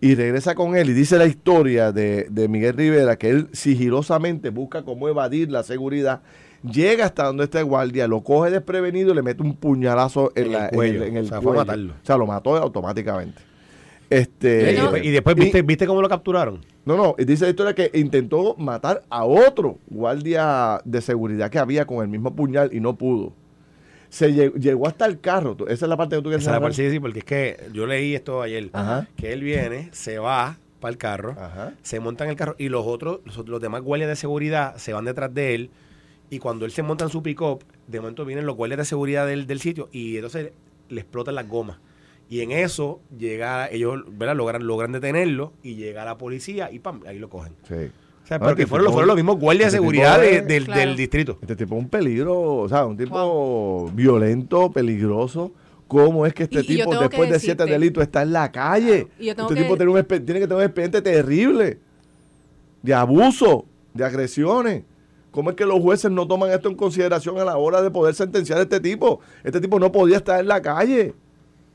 y 0.00 0.14
regresa 0.14 0.54
con 0.54 0.76
él 0.76 0.90
y 0.90 0.92
dice 0.92 1.18
la 1.18 1.26
historia 1.26 1.92
de, 1.92 2.46
Miguel 2.48 2.76
Rivera 2.76 3.16
que 3.16 3.30
él 3.30 3.48
sigilosamente 3.52 4.50
busca 4.50 4.84
cómo 4.84 5.08
evadir 5.08 5.50
la 5.50 5.62
seguridad, 5.62 6.22
llega 6.62 7.04
hasta 7.04 7.24
donde 7.24 7.44
está 7.44 7.58
el 7.58 7.66
guardia, 7.66 8.06
lo 8.06 8.22
coge 8.22 8.50
desprevenido 8.50 9.10
y 9.10 9.14
le 9.14 9.22
mete 9.22 9.42
un 9.42 9.56
puñalazo 9.56 10.32
en, 10.36 10.54
el 10.54 10.68
cuello. 10.70 11.04
En 11.04 11.16
el, 11.16 11.32
o 11.32 11.92
sea, 12.02 12.16
lo 12.16 12.26
mató 12.26 12.56
automáticamente. 12.56 13.49
Este, 14.10 14.72
y, 14.72 14.74
después, 14.74 15.04
y 15.04 15.10
después, 15.10 15.36
¿viste, 15.36 15.62
¿viste 15.62 15.86
cómo 15.86 16.02
lo 16.02 16.08
capturaron? 16.08 16.60
No, 16.84 16.96
no, 16.96 17.14
dice 17.16 17.44
la 17.44 17.50
historia 17.50 17.74
que 17.74 17.96
intentó 17.96 18.56
matar 18.56 19.04
a 19.08 19.24
otro 19.24 19.78
guardia 19.86 20.80
de 20.84 21.00
seguridad 21.00 21.48
que 21.48 21.60
había 21.60 21.86
con 21.86 22.02
el 22.02 22.08
mismo 22.08 22.34
puñal 22.34 22.70
y 22.72 22.80
no 22.80 22.96
pudo. 22.96 23.32
Se 24.08 24.32
llegó, 24.32 24.56
llegó 24.56 24.88
hasta 24.88 25.06
el 25.06 25.20
carro. 25.20 25.56
Esa 25.68 25.86
es 25.86 25.88
la 25.88 25.96
parte 25.96 26.16
que 26.16 26.22
tú 26.22 26.28
quieres 26.28 26.42
Esa 26.42 26.50
es 26.50 26.54
la 26.56 26.60
parte, 26.60 26.76
sí, 26.76 26.90
sí, 26.90 26.98
porque 26.98 27.20
es 27.20 27.24
que 27.24 27.68
yo 27.72 27.86
leí 27.86 28.16
esto 28.16 28.42
ayer. 28.42 28.68
Ajá. 28.72 29.06
Que 29.16 29.32
él 29.32 29.42
viene, 29.42 29.88
se 29.92 30.18
va 30.18 30.58
para 30.80 30.90
el 30.90 30.98
carro, 30.98 31.36
Ajá. 31.38 31.74
se 31.82 32.00
monta 32.00 32.24
en 32.24 32.30
el 32.30 32.36
carro 32.36 32.56
y 32.58 32.68
los 32.68 32.84
otros, 32.86 33.20
los, 33.24 33.46
los 33.46 33.60
demás 33.60 33.82
guardias 33.82 34.08
de 34.08 34.16
seguridad 34.16 34.76
se 34.76 34.92
van 34.92 35.04
detrás 35.04 35.32
de 35.32 35.54
él. 35.54 35.70
Y 36.30 36.40
cuando 36.40 36.64
él 36.64 36.72
se 36.72 36.82
monta 36.82 37.04
en 37.04 37.10
su 37.10 37.22
pick-up, 37.22 37.62
de 37.86 38.00
momento 38.00 38.24
vienen 38.24 38.46
los 38.46 38.56
guardias 38.56 38.78
de 38.78 38.84
seguridad 38.86 39.26
del, 39.26 39.46
del 39.46 39.60
sitio 39.60 39.88
y 39.92 40.16
entonces 40.16 40.50
le 40.88 41.00
explotan 41.00 41.36
las 41.36 41.48
gomas. 41.48 41.76
Y 42.30 42.40
en 42.42 42.52
eso 42.52 43.00
llega, 43.18 43.68
ellos 43.70 44.02
¿verdad? 44.08 44.36
Logran, 44.36 44.66
logran 44.66 44.92
detenerlo 44.92 45.52
y 45.62 45.74
llega 45.74 46.04
la 46.04 46.16
policía 46.16 46.70
y 46.72 46.78
pam, 46.78 47.00
ahí 47.06 47.18
lo 47.18 47.28
cogen. 47.28 47.52
Sí. 47.68 47.74
O 47.74 48.26
sea, 48.26 48.38
porque 48.38 48.62
este 48.62 48.66
fueron, 48.70 48.86
tipo- 48.86 48.92
fueron 48.92 49.08
los 49.08 49.16
mismos 49.16 49.38
guardias 49.40 49.72
de 49.72 49.78
este 49.78 49.78
seguridad 49.78 50.20
de- 50.20 50.36
es- 50.36 50.46
del, 50.46 50.64
Claro. 50.64 50.80
del 50.80 50.96
distrito. 50.96 51.38
Este 51.42 51.56
tipo 51.56 51.74
es 51.76 51.82
un 51.82 51.88
peligro, 51.88 52.40
o 52.40 52.68
sea, 52.68 52.86
un 52.86 52.96
tipo 52.96 53.90
violento, 53.92 54.70
peligroso. 54.70 55.50
¿Cómo 55.88 56.24
es 56.24 56.32
que 56.32 56.44
este 56.44 56.60
Y- 56.60 56.66
tipo, 56.76 56.94
después 56.96 57.28
de 57.28 57.40
siete 57.40 57.64
delitos, 57.66 58.00
está 58.04 58.22
en 58.22 58.32
la 58.32 58.52
calle? 58.52 59.08
Y 59.18 59.30
este 59.30 59.42
que- 59.48 59.54
tipo 59.62 59.76
tiene, 59.76 59.90
un 59.92 60.04
tiene 60.06 60.24
que 60.38 60.46
tener 60.46 60.54
un 60.56 60.62
expediente 60.62 61.02
terrible 61.02 61.78
de 62.82 62.94
abuso, 62.94 63.64
de 63.92 64.04
agresiones. 64.04 64.84
¿Cómo 65.32 65.50
es 65.50 65.56
que 65.56 65.66
los 65.66 65.80
jueces 65.80 66.10
no 66.12 66.28
toman 66.28 66.50
esto 66.52 66.68
en 66.68 66.76
consideración 66.76 67.38
a 67.38 67.44
la 67.44 67.56
hora 67.56 67.82
de 67.82 67.90
poder 67.90 68.14
sentenciar 68.14 68.60
a 68.60 68.62
este 68.62 68.78
tipo? 68.78 69.18
Este 69.42 69.60
tipo 69.60 69.80
no 69.80 69.90
podía 69.90 70.16
estar 70.18 70.38
en 70.38 70.46
la 70.46 70.62
calle. 70.62 71.12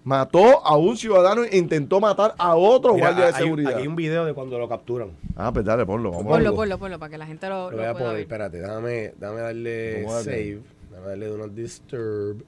Mató 0.05 0.63
a 0.65 0.77
un 0.77 0.95
ciudadano 0.95 1.43
e 1.43 1.57
intentó 1.57 1.99
matar 1.99 2.35
a 2.37 2.55
otro 2.55 2.93
Mira, 2.93 3.07
guardia 3.07 3.25
de 3.25 3.33
hay- 3.33 3.43
seguridad. 3.43 3.71
Aquí 3.73 3.81
hay 3.81 3.87
un 3.87 3.95
video 3.95 4.23
de 4.23 4.33
cuando 4.35 4.59
lo 4.59 4.69
capturan. 4.69 5.09
Ah, 5.35 5.51
pues 5.51 5.65
dale, 5.65 5.83
ponlo. 5.83 6.11
Vamos 6.11 6.25
Ponlo, 6.25 6.35
verlo. 6.37 6.55
ponlo, 6.55 6.77
ponlo, 6.77 6.99
para 6.99 7.09
que 7.09 7.17
la 7.17 7.25
gente 7.25 7.49
lo, 7.49 7.71
Lo 7.71 7.71
lo 7.71 7.77
voy 7.77 7.85
a 7.87 7.91
pueda 7.93 8.05
poner, 8.05 8.13
ver. 8.13 8.21
espérate, 8.21 8.57
déjame, 8.61 9.13
déjame 9.19 9.41
darle 9.41 10.03
Vamos 10.05 10.23
save, 10.23 10.59
déjame 10.91 11.07
darle 11.07 11.25
do 11.25 11.37
not 11.39 11.51
disturb 11.53 12.43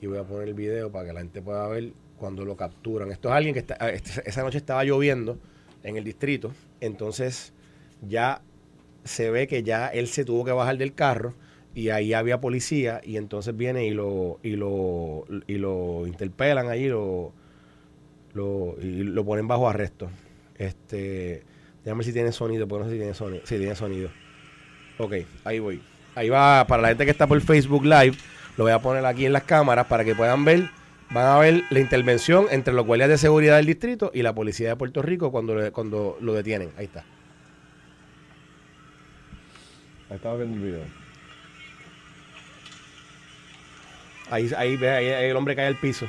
y 0.00 0.06
voy 0.06 0.16
a 0.18 0.22
poner 0.24 0.48
el 0.48 0.54
video 0.54 0.90
para 0.90 1.06
que 1.06 1.12
la 1.12 1.20
gente 1.20 1.42
pueda 1.42 1.68
ver 1.68 1.92
cuando 2.18 2.46
lo 2.46 2.56
capturan. 2.56 3.12
Esto 3.12 3.28
es 3.28 3.34
alguien 3.34 3.52
que 3.52 3.60
está, 3.60 3.76
ah, 3.78 3.90
este- 3.90 4.22
esa 4.26 4.42
noche 4.42 4.56
estaba 4.56 4.82
lloviendo 4.82 5.36
en 5.82 5.98
el 5.98 6.02
distrito, 6.04 6.50
entonces 6.80 7.52
ya 8.08 8.40
se 9.04 9.30
ve 9.30 9.46
que 9.46 9.62
ya 9.62 9.88
él 9.88 10.08
se 10.08 10.24
tuvo 10.24 10.46
que 10.46 10.52
bajar 10.52 10.78
del 10.78 10.94
carro 10.94 11.34
y 11.76 11.90
ahí 11.90 12.14
había 12.14 12.40
policía 12.40 13.02
y 13.04 13.18
entonces 13.18 13.54
viene 13.54 13.84
y 13.84 13.90
lo 13.90 14.40
y 14.42 14.56
lo 14.56 15.26
y 15.46 15.58
lo 15.58 16.06
interpelan 16.06 16.70
ahí 16.70 16.88
lo 16.88 17.34
lo 18.32 18.76
y 18.80 19.02
lo 19.02 19.24
ponen 19.26 19.46
bajo 19.46 19.68
arresto. 19.68 20.08
Este, 20.56 21.42
déjame 21.84 22.02
si 22.02 22.14
tiene 22.14 22.32
sonido, 22.32 22.66
porque 22.66 22.84
no 22.84 22.88
sé 22.88 22.94
si 22.94 22.98
tiene 22.98 23.12
sonido. 23.12 23.42
Sí, 23.44 23.58
tiene 23.58 23.74
sonido. 23.74 24.08
Ok, 24.96 25.16
ahí 25.44 25.58
voy. 25.58 25.82
Ahí 26.14 26.30
va, 26.30 26.66
para 26.66 26.80
la 26.80 26.88
gente 26.88 27.04
que 27.04 27.10
está 27.10 27.26
por 27.26 27.38
Facebook 27.42 27.84
Live, 27.84 28.16
lo 28.56 28.64
voy 28.64 28.72
a 28.72 28.78
poner 28.78 29.04
aquí 29.04 29.26
en 29.26 29.34
las 29.34 29.42
cámaras 29.42 29.84
para 29.86 30.02
que 30.02 30.14
puedan 30.14 30.46
ver. 30.46 30.70
Van 31.10 31.26
a 31.26 31.38
ver 31.38 31.62
la 31.68 31.80
intervención 31.80 32.46
entre 32.50 32.72
los 32.72 32.86
guardias 32.86 33.10
de 33.10 33.18
seguridad 33.18 33.56
del 33.56 33.66
distrito 33.66 34.10
y 34.14 34.22
la 34.22 34.34
policía 34.34 34.70
de 34.70 34.76
Puerto 34.76 35.02
Rico 35.02 35.30
cuando, 35.30 35.70
cuando 35.72 36.16
lo 36.22 36.32
detienen. 36.32 36.70
Ahí 36.78 36.86
está. 36.86 37.04
Ahí 40.08 40.16
estaba 40.16 40.36
viendo 40.36 40.56
el 40.56 40.62
video. 40.62 41.05
Ahí, 44.30 44.50
ahí 44.56 44.76
ve, 44.76 44.90
ahí, 44.90 45.06
el 45.30 45.36
hombre 45.36 45.54
cae 45.56 45.66
al 45.66 45.76
piso. 45.76 46.06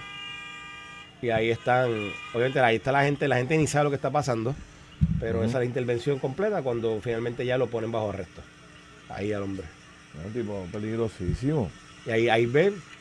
Y 1.21 1.29
ahí 1.29 1.49
están, 1.49 1.89
obviamente 2.33 2.59
ahí 2.59 2.75
está 2.77 2.91
la 2.91 3.03
gente, 3.03 3.27
la 3.27 3.37
gente 3.37 3.57
ni 3.57 3.67
sabe 3.67 3.85
lo 3.85 3.89
que 3.89 3.95
está 3.95 4.11
pasando, 4.11 4.55
pero 5.19 5.39
esa 5.39 5.57
es 5.57 5.61
la 5.61 5.65
intervención 5.65 6.19
completa 6.19 6.61
cuando 6.61 6.99
finalmente 7.01 7.45
ya 7.45 7.57
lo 7.57 7.67
ponen 7.67 7.91
bajo 7.91 8.09
arresto. 8.09 8.41
Ahí 9.09 9.33
al 9.33 9.43
hombre. 9.43 9.65
Un 10.25 10.33
tipo 10.33 10.65
peligrosísimo. 10.71 11.69
Y 12.05 12.11
ahí, 12.11 12.29
ahí 12.29 12.47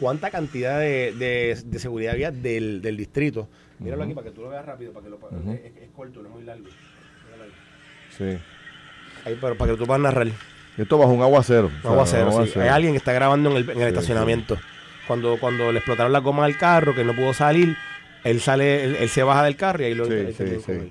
cuánta 0.00 0.30
cantidad 0.30 0.78
de, 0.80 1.12
de- 1.12 1.60
de 1.64 1.78
seguridad 1.78 2.12
había 2.14 2.30
del, 2.30 2.82
del 2.82 2.96
distrito. 2.96 3.48
Míralo 3.78 4.02
aquí 4.04 4.14
para 4.14 4.26
que 4.26 4.32
tú 4.32 4.42
lo 4.42 4.48
veas 4.48 4.64
rápido, 4.64 4.92
para 4.92 5.04
que 5.04 5.10
lo 5.10 5.18
es, 5.52 5.60
es 5.82 5.90
corto, 5.94 6.22
no 6.22 6.28
es 6.28 6.34
muy 6.34 6.44
largo. 6.44 6.64
Míralo 6.64 7.44
ahí. 7.44 7.50
Sí. 8.16 8.38
Ahí, 9.24 9.38
pero 9.40 9.56
para 9.56 9.72
que 9.72 9.78
tú 9.78 9.86
puedas 9.86 10.00
narrar. 10.02 10.28
Esto 10.76 10.98
bajo 10.98 11.10
un 11.12 11.22
aguacero. 11.22 11.66
O 11.66 11.70
sea, 11.82 11.90
Aguacero, 11.90 12.34
un 12.36 12.46
sí. 12.46 12.58
Hay 12.58 12.68
alguien 12.68 12.92
que 12.94 12.98
está 12.98 13.12
grabando 13.12 13.50
en 13.50 13.56
el, 13.58 13.62
en 13.70 13.76
el 13.80 13.82
Sí, 13.82 13.88
estacionamiento. 13.88 14.58
Cuando, 15.06 15.38
cuando 15.38 15.70
le 15.72 15.78
explotaron 15.78 16.12
las 16.12 16.22
gomas 16.22 16.44
al 16.46 16.56
carro, 16.58 16.94
que 16.94 17.04
no 17.04 17.14
pudo 17.14 17.32
salir, 17.32 17.76
él 18.24 18.40
sale, 18.40 18.84
él, 18.84 18.96
él 18.96 19.08
se 19.08 19.22
baja 19.22 19.44
del 19.44 19.56
carro 19.56 19.82
y 19.82 19.86
ahí 19.86 19.94
lo 19.94 20.04
Sí. 20.66 20.90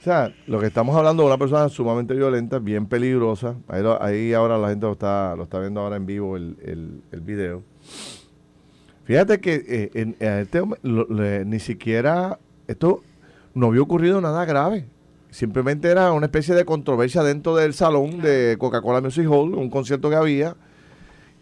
O 0.00 0.04
sea, 0.04 0.32
lo 0.46 0.60
que 0.60 0.66
estamos 0.66 0.94
hablando 0.96 1.24
de 1.24 1.26
una 1.28 1.38
persona 1.38 1.68
sumamente 1.68 2.14
violenta, 2.14 2.60
bien 2.60 2.86
peligrosa. 2.86 3.56
Ahí, 3.66 3.82
lo- 3.82 4.00
ahí 4.00 4.32
ahora 4.32 4.56
la 4.56 4.68
gente 4.68 4.86
lo 4.86 4.92
está, 4.92 5.34
lo 5.36 5.42
está 5.44 5.58
viendo 5.58 5.80
ahora 5.80 5.96
en 5.96 6.06
vivo 6.06 6.36
el, 6.36 6.56
el, 6.64 7.00
el 7.10 7.20
video. 7.20 7.62
Fíjate 9.04 9.40
que 9.40 9.64
eh, 9.68 9.90
en, 9.94 10.16
a 10.26 10.40
este 10.40 10.60
hombre 10.60 10.78
lo- 10.82 11.06
le- 11.08 11.44
ni 11.44 11.58
siquiera 11.58 12.38
esto 12.68 13.02
no 13.54 13.66
había 13.66 13.82
ocurrido 13.82 14.20
nada 14.20 14.44
grave. 14.44 14.86
Simplemente 15.30 15.88
era 15.88 16.12
una 16.12 16.26
especie 16.26 16.54
de 16.54 16.64
controversia 16.64 17.22
dentro 17.24 17.56
del 17.56 17.74
salón 17.74 18.20
de 18.22 18.56
Coca-Cola 18.58 19.00
Music 19.00 19.26
Hall, 19.28 19.54
un 19.54 19.68
concierto 19.68 20.08
que 20.08 20.16
había. 20.16 20.54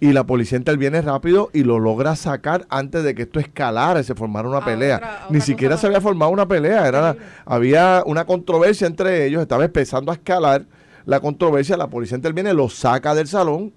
Y 0.02 0.12
la 0.12 0.24
policía 0.26 0.58
interviene 0.58 1.00
rápido 1.00 1.48
y 1.52 1.62
lo 1.62 1.78
logra 1.78 2.16
sacar 2.16 2.66
antes 2.70 3.04
de 3.04 3.14
que 3.14 3.22
esto 3.22 3.38
escalara 3.38 4.00
y 4.00 4.04
se 4.04 4.14
formara 4.16 4.48
una 4.48 4.64
pelea. 4.64 4.96
otra- 4.96 5.26
Ni 5.30 5.40
siquiera 5.40 5.76
se 5.76 5.86
había 5.86 6.00
formado 6.00 6.32
una 6.32 6.48
pelea. 6.48 6.88
Era 6.88 7.16
había 7.46 8.02
una 8.04 8.24
controversia 8.24 8.88
entre 8.88 9.24
ellos, 9.26 9.40
estaba 9.42 9.64
empezando 9.64 10.10
a 10.10 10.14
escalar 10.14 10.64
la 11.04 11.20
controversia. 11.20 11.76
La 11.76 11.86
policía 11.88 12.16
interviene, 12.16 12.52
lo 12.52 12.68
saca 12.68 13.14
del 13.14 13.28
salón. 13.28 13.72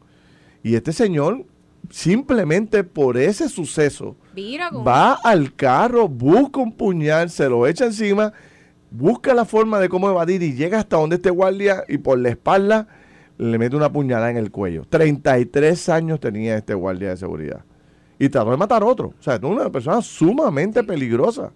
Y 0.64 0.74
este 0.74 0.94
señor, 0.94 1.46
simplemente 1.92 2.84
por 2.84 3.18
ese 3.18 3.48
suceso, 3.48 4.16
Mira 4.36 4.70
va 4.72 5.14
al 5.24 5.54
carro, 5.56 6.08
busca 6.08 6.60
un 6.60 6.72
puñal, 6.74 7.30
se 7.30 7.48
lo 7.48 7.68
echa 7.68 7.86
encima, 7.86 8.34
busca 8.90 9.34
la 9.36 9.46
forma 9.46 9.80
de 9.80 9.90
cómo 9.90 10.10
evadir 10.10 10.42
y 10.42 10.56
llega 10.56 10.80
hasta 10.80 10.98
donde 10.98 11.18
este 11.18 11.30
guardia 11.30 11.84
y 11.88 12.00
por 12.00 12.18
la 12.18 12.30
espalda 12.30 12.88
le 13.38 13.58
mete 13.58 13.76
una 13.76 13.92
puñalada 13.92 14.32
en 14.32 14.38
el 14.38 14.52
cuello. 14.52 14.84
33 14.90 15.90
años 15.90 16.20
tenía 16.20 16.56
este 16.58 16.74
guardia 16.74 17.10
de 17.10 17.18
seguridad. 17.18 17.64
Y 18.18 18.30
trató 18.30 18.52
de 18.52 18.58
matar 18.58 18.82
a 18.82 18.86
otro. 18.86 19.14
O 19.20 19.22
sea, 19.24 19.36
es 19.36 19.44
una 19.44 19.70
persona 19.70 20.02
sumamente 20.02 20.84
peligrosa. 20.84 21.52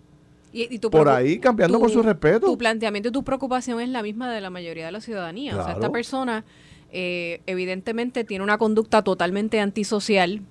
Y- 0.51 0.73
y 0.75 0.79
tu 0.79 0.89
por 0.89 1.07
ahí 1.07 1.39
cambiando 1.39 1.77
tu- 1.77 1.83
con 1.83 1.89
su 1.91 2.01
respeto. 2.01 2.47
Tu 2.47 2.57
planteamiento 2.57 3.09
y 3.09 3.11
tu 3.11 3.23
preocupación 3.23 3.79
es 3.81 3.89
la 3.89 4.01
misma 4.03 4.31
de 4.33 4.41
la 4.41 4.49
mayoría 4.49 4.87
de 4.87 4.91
la 4.91 4.99
ciudadanía. 5.01 5.57
O 5.57 5.63
sea, 5.63 5.73
esta 5.73 5.91
persona 5.91 6.43
eh, 6.91 7.41
evidentemente 7.45 8.23
tiene 8.23 8.43
una 8.43 8.57
conducta 8.57 9.03
totalmente 9.03 9.59
antisocial, 9.59 10.41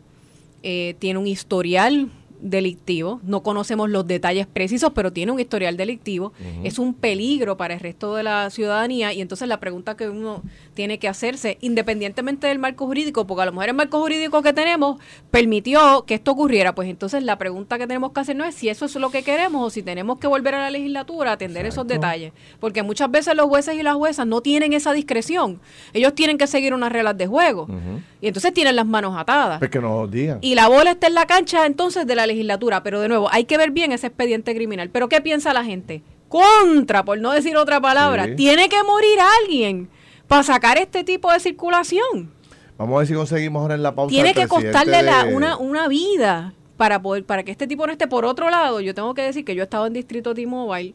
eh, 0.62 0.94
tiene 1.00 1.18
un 1.18 1.26
historial 1.26 2.10
delictivo, 2.40 3.20
no 3.24 3.42
conocemos 3.42 3.90
los 3.90 4.06
detalles 4.06 4.46
precisos, 4.46 4.92
pero 4.94 5.12
tiene 5.12 5.32
un 5.32 5.40
historial 5.40 5.76
delictivo, 5.76 6.32
es 6.62 6.78
un 6.78 6.94
peligro 6.94 7.56
para 7.56 7.74
el 7.74 7.80
resto 7.80 8.14
de 8.14 8.22
la 8.22 8.50
ciudadanía 8.50 9.12
y 9.12 9.20
entonces 9.20 9.48
la 9.48 9.60
pregunta 9.60 9.96
que 9.96 10.08
uno 10.08 10.42
tiene 10.74 10.98
que 10.98 11.08
hacerse, 11.08 11.58
independientemente 11.60 12.46
del 12.46 12.58
marco 12.58 12.86
jurídico, 12.86 13.26
porque 13.26 13.42
a 13.42 13.46
lo 13.46 13.52
mejor 13.52 13.68
el 13.70 13.74
marco 13.74 14.00
jurídico 14.00 14.42
que 14.42 14.52
tenemos 14.52 15.00
permitió 15.30 16.04
que 16.06 16.14
esto 16.14 16.32
ocurriera, 16.32 16.74
pues 16.74 16.88
entonces 16.88 17.22
la 17.22 17.38
pregunta 17.38 17.78
que 17.78 17.86
tenemos 17.86 18.12
que 18.12 18.20
hacer 18.20 18.36
no 18.36 18.44
es 18.44 18.54
si 18.54 18.68
eso 18.68 18.84
es 18.84 18.94
lo 18.96 19.10
que 19.10 19.22
queremos 19.22 19.66
o 19.66 19.70
si 19.70 19.82
tenemos 19.82 20.18
que 20.18 20.26
volver 20.26 20.54
a 20.54 20.60
la 20.60 20.70
legislatura 20.70 21.30
a 21.30 21.34
atender 21.34 21.66
esos 21.66 21.86
detalles, 21.86 22.32
porque 22.60 22.82
muchas 22.82 23.10
veces 23.10 23.34
los 23.34 23.46
jueces 23.46 23.74
y 23.74 23.82
las 23.82 23.96
juezas 23.96 24.26
no 24.26 24.40
tienen 24.40 24.72
esa 24.72 24.92
discreción, 24.92 25.60
ellos 25.92 26.14
tienen 26.14 26.38
que 26.38 26.46
seguir 26.46 26.74
unas 26.74 26.92
reglas 26.92 27.16
de 27.16 27.26
juego 27.26 27.68
y 28.20 28.26
entonces 28.28 28.52
tienen 28.52 28.74
las 28.76 28.86
manos 28.86 29.14
atadas. 29.16 29.58
Pues 29.58 29.70
que 29.70 29.80
nos 29.80 30.10
digan. 30.10 30.38
Y 30.40 30.54
la 30.54 30.68
bola 30.68 30.90
está 30.92 31.06
en 31.06 31.14
la 31.14 31.26
cancha 31.26 31.66
entonces 31.66 32.06
de 32.06 32.14
la 32.16 32.26
legislatura, 32.26 32.82
pero 32.82 33.00
de 33.00 33.08
nuevo, 33.08 33.28
hay 33.30 33.44
que 33.44 33.56
ver 33.56 33.70
bien 33.70 33.92
ese 33.92 34.08
expediente 34.08 34.54
criminal. 34.54 34.90
Pero 34.90 35.08
¿qué 35.08 35.20
piensa 35.20 35.52
la 35.52 35.64
gente? 35.64 36.02
Contra, 36.28 37.04
por 37.04 37.18
no 37.18 37.32
decir 37.32 37.56
otra 37.56 37.80
palabra, 37.80 38.26
Sí. 38.26 38.36
tiene 38.36 38.68
que 38.68 38.82
morir 38.82 39.18
alguien 39.42 39.88
para 40.26 40.42
sacar 40.42 40.78
este 40.78 41.04
tipo 41.04 41.32
de 41.32 41.40
circulación. 41.40 42.30
Vamos 42.76 42.96
a 42.96 42.98
ver 42.98 43.06
si 43.08 43.14
conseguimos 43.14 43.62
ahora 43.62 43.74
en 43.74 43.82
la 43.82 43.94
pausa. 43.94 44.10
Tiene 44.10 44.34
que 44.34 44.46
costarle 44.46 45.02
la- 45.02 45.24
una, 45.24 45.56
una 45.56 45.88
vida 45.88 46.54
para 46.76 47.00
poder 47.02 47.24
para 47.24 47.42
que 47.42 47.50
este 47.50 47.66
tipo 47.66 47.86
no 47.86 47.92
esté 47.92 48.06
por 48.06 48.24
otro 48.24 48.50
lado. 48.50 48.80
Yo 48.80 48.94
tengo 48.94 49.14
que 49.14 49.22
decir 49.22 49.44
que 49.44 49.54
yo 49.54 49.62
he 49.62 49.64
estado 49.64 49.86
en 49.86 49.94
Distrito 49.94 50.34
T-Mobile 50.34 50.94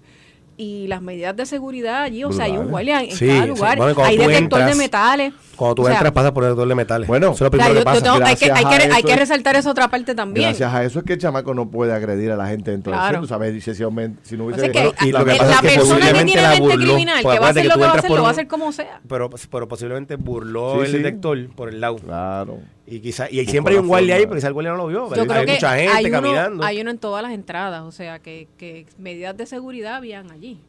y 0.55 0.87
las 0.87 1.01
medidas 1.01 1.35
de 1.35 1.45
seguridad 1.45 2.03
allí, 2.03 2.23
o 2.23 2.31
sea, 2.31 2.45
hay 2.45 2.57
un 2.57 2.69
guardia 2.69 3.01
en 3.01 3.11
Sí, 3.15 3.27
cada 3.27 3.41
sí. 3.43 3.47
lugar, 3.49 3.77
Bueno, 3.77 4.03
hay 4.03 4.17
detector 4.17 4.59
entras- 4.61 4.69
de 4.69 4.75
metales. 4.75 5.33
Cuando 5.55 5.75
tú 5.75 5.81
O 5.83 5.85
sea, 5.85 5.95
entras, 5.95 6.11
pasas 6.13 6.31
por 6.31 6.43
el 6.43 6.49
detector 6.49 6.67
de 6.67 6.75
metales. 6.75 7.07
Bueno, 7.07 7.27
eso 7.27 7.33
es 7.35 7.41
lo 7.41 7.47
o 7.47 7.49
sea, 7.49 7.49
primero 7.51 7.73
yo- 7.73 7.79
que 7.79 7.79
yo 7.79 7.85
pasa. 7.85 8.01
tengo- 8.01 8.15
hay, 8.25 8.35
que, 8.35 8.51
hay, 8.51 8.65
que, 8.65 8.93
hay 8.93 9.03
que 9.03 9.11
es- 9.13 9.19
resaltar 9.19 9.55
esa 9.55 9.71
otra 9.71 9.87
parte 9.87 10.15
también. 10.15 10.49
Gracias 10.49 10.73
a 10.73 10.83
eso 10.83 10.99
es 10.99 11.05
que 11.05 11.13
el 11.13 11.19
chamaco 11.19 11.53
no 11.53 11.69
puede 11.69 11.93
agredir 11.93 12.31
a 12.31 12.35
la 12.35 12.47
gente 12.47 12.71
dentro 12.71 12.91
Claro. 12.91 13.05
del 13.05 13.13
centro. 13.21 13.27
¿sabes? 13.35 13.53
Dice, 13.53 13.73
si, 13.75 13.81
no 13.83 13.87
O 13.87 13.91
hubiese... 13.91 14.61
sea 14.61 14.71
que 14.71 14.79
Bueno, 14.79 14.93
y 15.01 15.11
lo 15.11 15.25
que 15.25 15.31
pasa 15.31 15.45
la 15.45 15.53
es 15.55 15.61
que 15.61 15.67
persona 15.79 16.05
que 16.11 16.23
tiene 16.25 16.41
la 16.41 16.49
mente 16.49 16.61
burló, 16.61 16.85
criminal, 16.85 17.19
porque 17.23 17.35
que 17.37 17.39
va 17.41 17.47
a 17.47 17.49
hacer 17.51 17.65
lo 17.65 17.73
que 17.73 17.79
va 17.79 17.87
a 17.87 17.93
hacer, 17.93 18.11
lo 18.11 18.21
va 18.23 18.27
a 18.27 18.31
hacer 18.31 18.47
como 18.47 18.71
sea. 18.71 19.01
Pero, 19.07 19.29
pero 19.51 19.67
posiblemente 19.67 20.15
burló 20.17 20.85
Sí, 20.85 20.85
el 20.95 21.03
detector 21.03 21.49
por 21.55 21.69
el 21.69 21.81
lado. 21.81 21.95
Claro. 21.97 22.59
Y 22.85 22.99
quizá, 22.99 23.29
y 23.29 23.45
siempre 23.45 23.73
hay 23.73 23.79
un 23.79 23.87
guardia 23.87 24.15
ahí, 24.15 24.23
pero 24.23 24.35
quizá 24.35 24.47
el 24.47 24.53
guardia 24.53 24.71
no 24.71 24.77
lo 24.77 24.87
vio. 24.87 25.15
Yo 25.15 25.25
creo 25.25 25.39
hay 25.39 25.45
que 25.45 25.53
mucha 25.53 25.75
gente 25.77 25.93
hay 25.93 26.05
uno, 26.05 26.11
caminando. 26.11 26.63
hay 26.65 26.81
uno 26.81 26.91
en 26.91 26.97
todas 26.97 27.23
las 27.23 27.31
entradas, 27.31 27.81
o 27.83 27.91
sea, 27.91 28.19
que, 28.19 28.49
que 28.57 28.85
medidas 28.97 29.37
de 29.37 29.45
seguridad 29.45 29.95
habían 29.95 30.31
allí. 30.31 30.59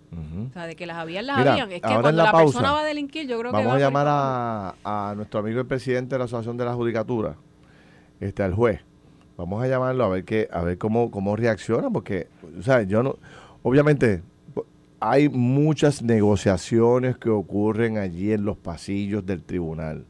O 0.49 0.53
sea, 0.53 0.67
de 0.67 0.77
que 0.77 0.87
las 0.87 0.97
habían, 0.97 1.27
las 1.27 1.39
Mira, 1.39 1.53
habían. 1.53 1.73
Es 1.73 1.83
que 1.83 1.89
cuando 1.89 2.13
la 2.13 2.25
la, 2.25 2.33
pausa, 2.33 2.45
persona 2.45 2.73
va 2.73 2.81
a 2.83 2.85
delinquir, 2.85 3.27
yo 3.27 3.37
creo 3.39 3.51
que 3.51 3.57
Vamos 3.57 3.73
va 3.73 3.77
a 3.77 3.81
llamar 3.81 4.07
a, 4.09 4.75
a 4.85 5.15
nuestro 5.17 5.41
amigo 5.41 5.59
el 5.59 5.67
presidente 5.67 6.15
de 6.15 6.19
la 6.21 6.27
Asociación 6.27 6.57
de 6.57 6.65
la 6.65 6.75
Judicatura, 6.75 7.35
este, 8.21 8.45
al 8.45 8.55
juez. 8.55 8.81
Vamos 9.37 9.65
a 9.65 9.67
llamarlo 9.67 10.05
a 10.05 10.09
ver 10.09 10.25
qué, 10.25 10.49
a 10.53 10.63
ver 10.63 10.79
cómo, 10.79 11.11
cómo 11.11 11.35
reacciona, 11.35 11.91
porque, 11.91 12.29
o 12.57 12.63
sea, 12.63 12.83
yo 12.83 13.03
no, 13.03 13.17
obviamente, 13.65 14.23
hay 15.01 15.29
muchas 15.29 16.03
negociaciones 16.03 17.19
que 17.19 17.31
ocurren 17.31 17.99
allí 17.99 18.33
en 18.33 18.45
los 18.45 18.57
pasillos 18.57 19.27
del 19.27 19.43
tribunal. 19.43 20.05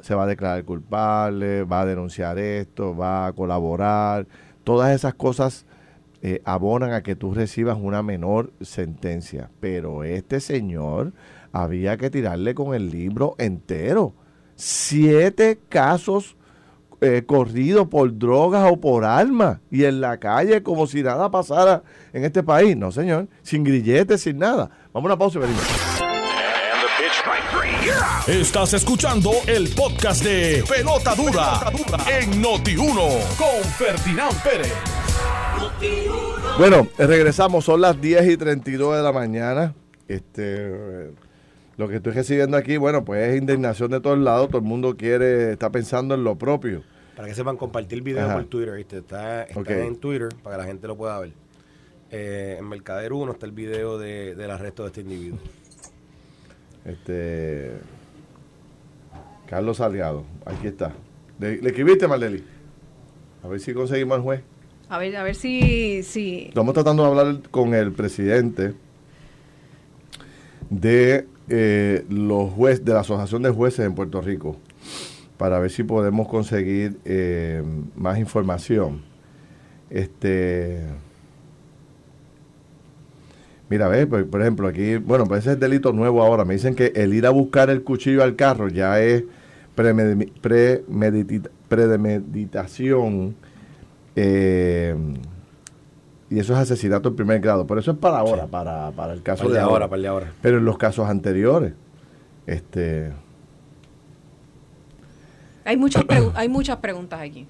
Se 0.00 0.14
va 0.14 0.24
a 0.24 0.26
declarar 0.26 0.64
culpable, 0.64 1.64
va 1.64 1.82
a 1.82 1.86
denunciar 1.86 2.38
esto, 2.38 2.96
va 2.96 3.26
a 3.26 3.32
colaborar. 3.32 4.26
Todas 4.64 4.94
esas 4.94 5.14
cosas 5.14 5.66
eh, 6.22 6.42
abonan 6.44 6.92
a 6.92 7.02
que 7.02 7.16
tú 7.16 7.32
recibas 7.32 7.78
una 7.80 8.02
menor 8.02 8.52
sentencia. 8.60 9.50
Pero 9.60 10.04
este 10.04 10.40
señor 10.40 11.12
había 11.52 11.96
que 11.96 12.10
tirarle 12.10 12.54
con 12.54 12.74
el 12.74 12.90
libro 12.90 13.34
entero. 13.38 14.14
Siete 14.54 15.58
casos 15.68 16.36
eh, 17.00 17.22
corridos 17.24 17.88
por 17.88 18.18
drogas 18.18 18.70
o 18.70 18.78
por 18.78 19.06
armas 19.06 19.60
y 19.70 19.84
en 19.84 20.02
la 20.02 20.18
calle 20.18 20.62
como 20.62 20.86
si 20.86 21.02
nada 21.02 21.30
pasara 21.30 21.82
en 22.12 22.24
este 22.24 22.42
país. 22.42 22.76
No, 22.76 22.92
señor. 22.92 23.28
Sin 23.42 23.64
grilletes, 23.64 24.20
sin 24.20 24.38
nada. 24.38 24.70
Vamos 24.92 25.10
a 25.10 25.14
una 25.14 25.18
pausa 25.18 25.38
y 25.38 25.42
venimos. 25.42 25.89
Estás 28.30 28.74
escuchando 28.74 29.32
el 29.48 29.68
podcast 29.70 30.22
de 30.22 30.62
Pelota 30.68 31.16
Dura, 31.16 31.62
en 32.16 32.40
Noti1 32.40 33.36
con 33.36 33.64
Ferdinand 33.72 34.40
Pérez. 34.44 34.72
Bueno, 36.56 36.86
regresamos, 36.96 37.64
son 37.64 37.80
las 37.80 38.00
10 38.00 38.30
y 38.30 38.36
32 38.36 38.98
de 38.98 39.02
la 39.02 39.10
mañana. 39.10 39.74
Este, 40.06 41.10
lo 41.76 41.88
que 41.88 41.96
estoy 41.96 42.12
recibiendo 42.12 42.56
aquí, 42.56 42.76
bueno, 42.76 43.04
pues 43.04 43.30
es 43.30 43.36
indignación 43.36 43.90
de 43.90 44.00
todos 44.00 44.16
lados. 44.16 44.46
Todo 44.46 44.58
el 44.58 44.64
mundo 44.64 44.96
quiere, 44.96 45.50
está 45.50 45.70
pensando 45.70 46.14
en 46.14 46.22
lo 46.22 46.38
propio. 46.38 46.84
Para 47.16 47.26
que 47.26 47.34
sepan, 47.34 47.56
compartir 47.56 47.98
el 47.98 48.02
video 48.02 48.26
Ajá. 48.26 48.34
por 48.34 48.44
Twitter, 48.44 48.76
¿viste? 48.76 48.98
Está, 48.98 49.42
en 49.46 49.96
Twitter 49.96 50.28
para 50.40 50.54
que 50.54 50.62
la 50.62 50.68
gente 50.68 50.86
lo 50.86 50.96
pueda 50.96 51.18
ver. 51.18 51.32
Eh, 52.12 52.58
en 52.60 52.68
Mercader 52.68 53.12
1 53.12 53.32
está 53.32 53.46
el 53.46 53.52
video 53.52 53.98
de, 53.98 54.36
del 54.36 54.52
arresto 54.52 54.84
de 54.84 54.88
este 54.90 55.00
individuo. 55.00 55.40
Este, 56.84 57.80
Carlos 59.50 59.78
Salgado, 59.78 60.22
aquí 60.46 60.68
está. 60.68 60.92
¿Le, 61.40 61.60
le 61.60 61.70
escribiste, 61.70 62.06
Marleli? 62.06 62.44
A 63.42 63.48
ver 63.48 63.58
si 63.58 63.74
conseguimos 63.74 64.16
al 64.16 64.22
juez. 64.22 64.42
A 64.88 64.96
ver, 64.96 65.16
a 65.16 65.24
ver 65.24 65.34
si, 65.34 66.04
si 66.04 66.46
Estamos 66.48 66.72
tratando 66.72 67.02
de 67.02 67.08
hablar 67.08 67.40
con 67.50 67.74
el 67.74 67.90
presidente 67.90 68.74
de 70.70 71.26
eh, 71.48 72.04
los 72.08 72.52
jueces, 72.52 72.84
de 72.84 72.92
la 72.92 73.00
Asociación 73.00 73.42
de 73.42 73.50
Jueces 73.50 73.84
en 73.86 73.96
Puerto 73.96 74.20
Rico, 74.20 74.56
para 75.36 75.58
ver 75.58 75.72
si 75.72 75.82
podemos 75.82 76.28
conseguir 76.28 77.00
eh, 77.04 77.60
más 77.96 78.20
información. 78.20 79.02
Este, 79.90 80.80
mira, 83.68 83.88
ve, 83.88 84.06
por, 84.06 84.30
por 84.30 84.42
ejemplo, 84.42 84.68
aquí, 84.68 84.94
bueno, 84.98 85.26
pues 85.26 85.40
ese 85.40 85.54
es 85.54 85.60
delito 85.60 85.92
nuevo 85.92 86.22
ahora. 86.22 86.44
Me 86.44 86.54
dicen 86.54 86.76
que 86.76 86.92
el 86.94 87.12
ir 87.14 87.26
a 87.26 87.30
buscar 87.30 87.68
el 87.68 87.82
cuchillo 87.82 88.22
al 88.22 88.36
carro 88.36 88.68
ya 88.68 89.00
es 89.00 89.24
premeditación. 91.68 93.34
eh, 94.16 94.94
y 96.28 96.38
eso 96.38 96.52
es 96.52 96.58
asesinato 96.60 97.08
en 97.08 97.16
primer 97.16 97.40
grado. 97.40 97.66
Pero 97.66 97.80
eso 97.80 97.90
es 97.90 97.98
para 97.98 98.18
ahora, 98.18 98.46
para, 98.46 98.92
para 98.92 99.12
el 99.12 99.22
caso 99.22 99.42
Para 99.44 99.48
de 99.48 99.54
de 99.54 99.60
ahora. 99.60 99.72
ahora, 99.72 99.88
para 99.88 99.96
el 99.96 100.02
de 100.02 100.08
ahora. 100.08 100.32
Pero 100.40 100.58
en 100.58 100.64
los 100.64 100.78
casos 100.78 101.08
anteriores, 101.08 101.72
este, 102.46 103.12
hay 105.64 105.76
muchas 105.76 106.04
hay 106.34 106.48
muchas 106.48 106.76
preguntas 106.78 107.20
aquí. 107.20 107.46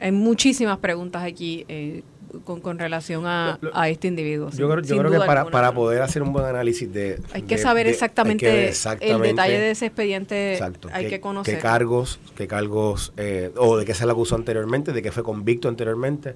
Hay 0.00 0.12
muchísimas 0.12 0.78
preguntas 0.78 1.22
aquí 1.22 1.64
eh, 1.68 2.02
con, 2.44 2.60
con 2.60 2.78
relación 2.78 3.26
a, 3.26 3.58
Lo- 3.60 3.68
lo- 3.70 3.76
a 3.76 3.88
este 3.88 4.08
individuo. 4.08 4.50
Yo 4.50 4.56
sin- 4.56 4.66
creo, 4.70 4.80
yo 4.82 4.98
creo 4.98 5.10
que 5.10 5.18
para, 5.26 5.44
para 5.46 5.72
poder 5.72 6.02
hacer 6.02 6.22
un 6.22 6.32
buen 6.32 6.44
análisis 6.44 6.92
de... 6.92 7.18
hay 7.32 7.42
que 7.42 7.56
de- 7.56 7.62
saber 7.62 7.86
exactamente, 7.86 8.44
que 8.46 8.72
el 9.00 9.20
detalle 9.22 9.58
de 9.58 9.70
ese 9.70 9.86
expediente. 9.86 10.52
Exacto. 10.52 10.88
Hay 10.92 11.08
que 11.08 11.20
conocer. 11.20 11.54
qué 11.56 11.60
cargos, 11.60 12.18
qué 12.36 12.46
cargos, 12.46 13.12
eh, 13.16 13.50
o 13.56 13.76
de 13.76 13.84
qué 13.84 13.94
se 13.94 14.06
le 14.06 14.12
acusó 14.12 14.34
anteriormente, 14.36 14.92
de 14.92 15.02
qué 15.02 15.12
fue 15.12 15.22
convicto 15.22 15.68
anteriormente, 15.68 16.34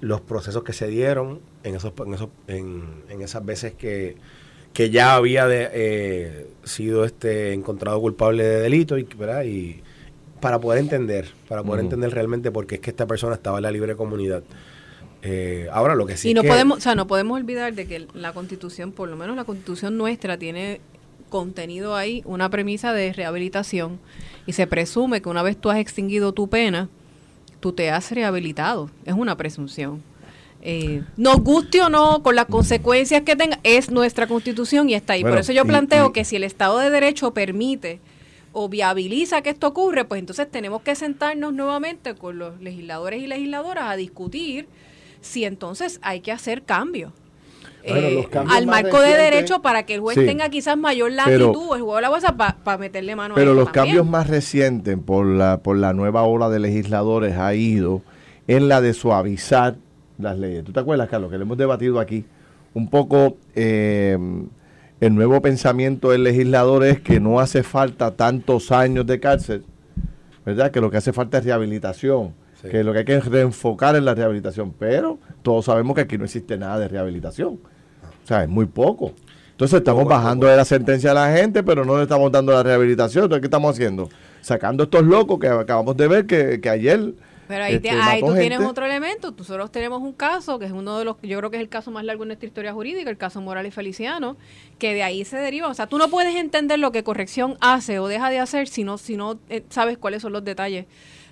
los 0.00 0.20
procesos 0.20 0.62
que 0.62 0.72
se 0.72 0.86
dieron 0.88 1.40
en 1.64 1.74
esos, 1.74 1.92
en 2.06 2.14
esos, 2.14 2.28
en, 2.46 2.84
en 3.08 3.20
esas 3.22 3.44
veces 3.44 3.74
que, 3.74 4.16
que 4.72 4.90
ya 4.90 5.14
había 5.14 5.46
de, 5.48 5.68
eh, 5.72 6.46
sido 6.64 7.04
este 7.04 7.52
encontrado 7.52 8.00
culpable 8.00 8.44
de 8.44 8.60
delito 8.60 8.96
y, 8.98 9.02
¿verdad? 9.02 9.42
y 9.44 9.82
para 10.40 10.60
poder 10.60 10.78
entender, 10.78 11.28
para 11.48 11.64
poder 11.64 11.82
entender 11.84 12.12
realmente 12.14 12.52
por 12.52 12.64
qué 12.68 12.76
es 12.76 12.80
que 12.80 12.90
esta 12.90 13.06
persona 13.08 13.34
estaba 13.34 13.58
en 13.58 13.64
la 13.64 13.72
libre 13.72 13.96
comunidad. 13.96 14.44
Eh, 15.22 15.68
ahora 15.72 15.94
lo 15.96 16.06
que 16.06 16.16
sí 16.16 16.28
y 16.28 16.30
es 16.30 16.34
no 16.36 16.42
que- 16.42 16.48
podemos, 16.48 16.78
o 16.78 16.80
sea, 16.80 16.94
no 16.94 17.06
podemos 17.06 17.36
olvidar 17.38 17.74
de 17.74 17.86
que 17.86 18.06
la 18.14 18.32
Constitución, 18.32 18.92
por 18.92 19.08
lo 19.08 19.16
menos 19.16 19.36
la 19.36 19.44
Constitución 19.44 19.96
nuestra, 19.96 20.38
tiene 20.38 20.80
contenido 21.28 21.94
ahí 21.96 22.22
una 22.24 22.48
premisa 22.48 22.92
de 22.92 23.12
rehabilitación 23.12 23.98
y 24.46 24.52
se 24.52 24.66
presume 24.66 25.20
que 25.20 25.28
una 25.28 25.42
vez 25.42 25.56
tú 25.56 25.70
has 25.70 25.78
extinguido 25.78 26.32
tu 26.32 26.48
pena, 26.48 26.88
tú 27.60 27.72
te 27.72 27.90
has 27.90 28.10
rehabilitado. 28.12 28.90
Es 29.04 29.12
una 29.14 29.36
presunción. 29.36 30.02
Eh, 30.62 31.02
nos 31.16 31.36
guste 31.40 31.80
o 31.82 31.88
no, 31.88 32.22
con 32.22 32.34
las 32.34 32.46
consecuencias 32.46 33.22
que 33.22 33.36
tenga, 33.36 33.58
es 33.62 33.90
nuestra 33.90 34.26
constitución 34.26 34.88
y 34.88 34.94
está 34.94 35.12
ahí. 35.14 35.22
Bueno, 35.22 35.34
Por 35.34 35.40
eso 35.40 35.52
yo 35.52 35.64
planteo 35.64 36.08
y- 36.08 36.12
que 36.12 36.24
si 36.24 36.36
el 36.36 36.44
Estado 36.44 36.78
de 36.78 36.90
Derecho 36.90 37.32
permite 37.34 38.00
o 38.52 38.68
viabiliza 38.68 39.42
que 39.42 39.50
esto 39.50 39.66
ocurre, 39.68 40.04
pues 40.04 40.18
entonces 40.20 40.50
tenemos 40.50 40.82
que 40.82 40.94
sentarnos 40.94 41.52
nuevamente 41.52 42.14
con 42.14 42.38
los 42.38 42.60
legisladores 42.60 43.22
y 43.22 43.26
legisladoras 43.26 43.84
a 43.90 43.96
discutir 43.96 44.66
si 45.20 45.44
entonces 45.44 45.98
hay 46.02 46.20
que 46.20 46.32
hacer 46.32 46.62
cambios. 46.62 47.12
Eh, 47.84 48.26
cambios 48.30 48.56
al 48.56 48.66
marco 48.66 49.00
de 49.00 49.14
derecho 49.14 49.62
para 49.62 49.84
que 49.86 49.94
el 49.94 50.00
juez 50.00 50.18
Sí. 50.18 50.26
tenga 50.26 50.48
quizás 50.50 50.76
mayor 50.76 51.12
Pero- 51.24 51.46
latitud, 51.46 51.74
el 51.76 51.80
juego 51.82 51.96
de 51.96 52.02
la 52.02 52.08
bolsa, 52.10 52.36
para 52.36 52.78
meterle 52.78 53.16
mano 53.16 53.34
a 53.34 53.36
Pero 53.36 53.54
los 53.54 53.66
también. 53.72 53.96
cambios 53.96 54.06
más 54.06 54.26
recientes 54.28 54.98
por 55.04 55.24
la, 55.26 55.58
por 55.58 55.76
la 55.76 55.92
nueva 55.94 56.24
ola 56.24 56.50
de 56.50 56.58
legisladores 56.58 57.36
ha 57.36 57.54
ido 57.54 58.02
en 58.46 58.68
la 58.68 58.80
de 58.80 58.92
suavizar 58.94 59.76
las 60.18 60.36
leyes. 60.38 60.64
¿Tú 60.64 60.72
te 60.72 60.80
acuerdas, 60.80 61.08
Carlos, 61.08 61.30
que 61.30 61.38
le 61.38 61.44
hemos 61.44 61.56
debatido 61.56 62.00
aquí? 62.00 62.24
Un 62.74 62.90
poco 62.90 63.36
eh, 63.54 64.18
el 65.00 65.14
nuevo 65.14 65.40
pensamiento 65.40 66.10
del 66.10 66.24
legislador 66.24 66.84
es 66.84 67.00
que 67.00 67.20
no 67.20 67.38
hace 67.40 67.62
falta 67.62 68.10
tantos 68.16 68.72
años 68.72 69.06
de 69.06 69.20
cárcel, 69.20 69.64
¿verdad? 70.44 70.70
Que 70.72 70.80
lo 70.80 70.90
que 70.90 70.96
hace 70.96 71.12
falta 71.12 71.38
es 71.38 71.44
rehabilitación, 71.44 72.34
Sí. 72.62 72.68
que 72.68 72.82
lo 72.82 72.92
que 72.92 73.00
hay 73.00 73.04
que 73.04 73.20
reenfocar 73.20 73.94
en 73.96 74.04
la 74.04 74.14
rehabilitación. 74.14 74.72
Pero 74.78 75.18
todos 75.42 75.64
sabemos 75.66 75.94
que 75.94 76.02
aquí 76.02 76.18
no 76.18 76.24
existe 76.24 76.56
nada 76.58 76.78
de 76.78 76.88
rehabilitación. 76.88 77.54
O 77.54 78.26
sea, 78.26 78.42
es 78.42 78.48
muy 78.48 78.66
poco. 78.66 79.12
Entonces 79.52 79.78
estamos 79.78 80.04
Poco 80.04 80.14
bajando 80.14 80.42
poco. 80.42 80.50
de 80.50 80.56
la 80.56 80.64
sentencia 80.64 81.10
a 81.10 81.14
la 81.14 81.32
gente, 81.36 81.62
pero 81.62 81.84
no 81.84 81.96
le 81.96 82.04
estamos 82.04 82.30
dando 82.30 82.52
la 82.52 82.62
rehabilitación. 82.62 83.24
Entonces, 83.24 83.40
¿qué 83.42 83.46
estamos 83.46 83.72
haciendo? 83.74 84.08
Sacando 84.40 84.84
estos 84.84 85.02
locos 85.04 85.38
que 85.40 85.48
acabamos 85.48 85.96
de 85.96 86.08
ver 86.08 86.26
que, 86.26 86.60
que 86.60 86.68
ayer... 86.70 87.14
Pero 87.48 87.64
ahí, 87.64 87.78
te- 87.80 87.88
este, 87.88 88.00
ahí 88.00 88.20
tú 88.20 88.34
tienes 88.34 88.60
otro 88.60 88.84
elemento. 88.84 89.34
Nosotros 89.36 89.72
tenemos 89.72 90.02
un 90.02 90.12
caso 90.12 90.58
que 90.58 90.66
es 90.66 90.72
uno 90.72 90.98
de 90.98 91.06
los, 91.06 91.16
yo 91.22 91.38
creo 91.38 91.50
que 91.50 91.56
es 91.56 91.62
el 91.62 91.70
caso 91.70 91.90
más 91.90 92.04
largo 92.04 92.22
en 92.24 92.28
nuestra 92.28 92.46
historia 92.46 92.74
jurídica, 92.74 93.08
el 93.08 93.16
caso 93.16 93.40
Morales 93.40 93.72
Feliciano, 93.74 94.36
que 94.78 94.92
de 94.92 95.02
ahí 95.02 95.24
se 95.24 95.38
deriva. 95.38 95.66
O 95.68 95.74
sea, 95.74 95.86
tú 95.86 95.96
no 95.96 96.08
puedes 96.08 96.36
entender 96.36 96.78
lo 96.78 96.92
que 96.92 97.02
corrección 97.02 97.56
hace 97.62 97.98
o 98.00 98.06
deja 98.06 98.28
de 98.28 98.38
hacer 98.38 98.68
si 98.68 98.84
no, 98.84 98.98
si 98.98 99.16
no 99.16 99.38
eh, 99.48 99.64
sabes 99.70 99.96
cuáles 99.96 100.20
son 100.22 100.32
los 100.34 100.44
detalles 100.44 100.84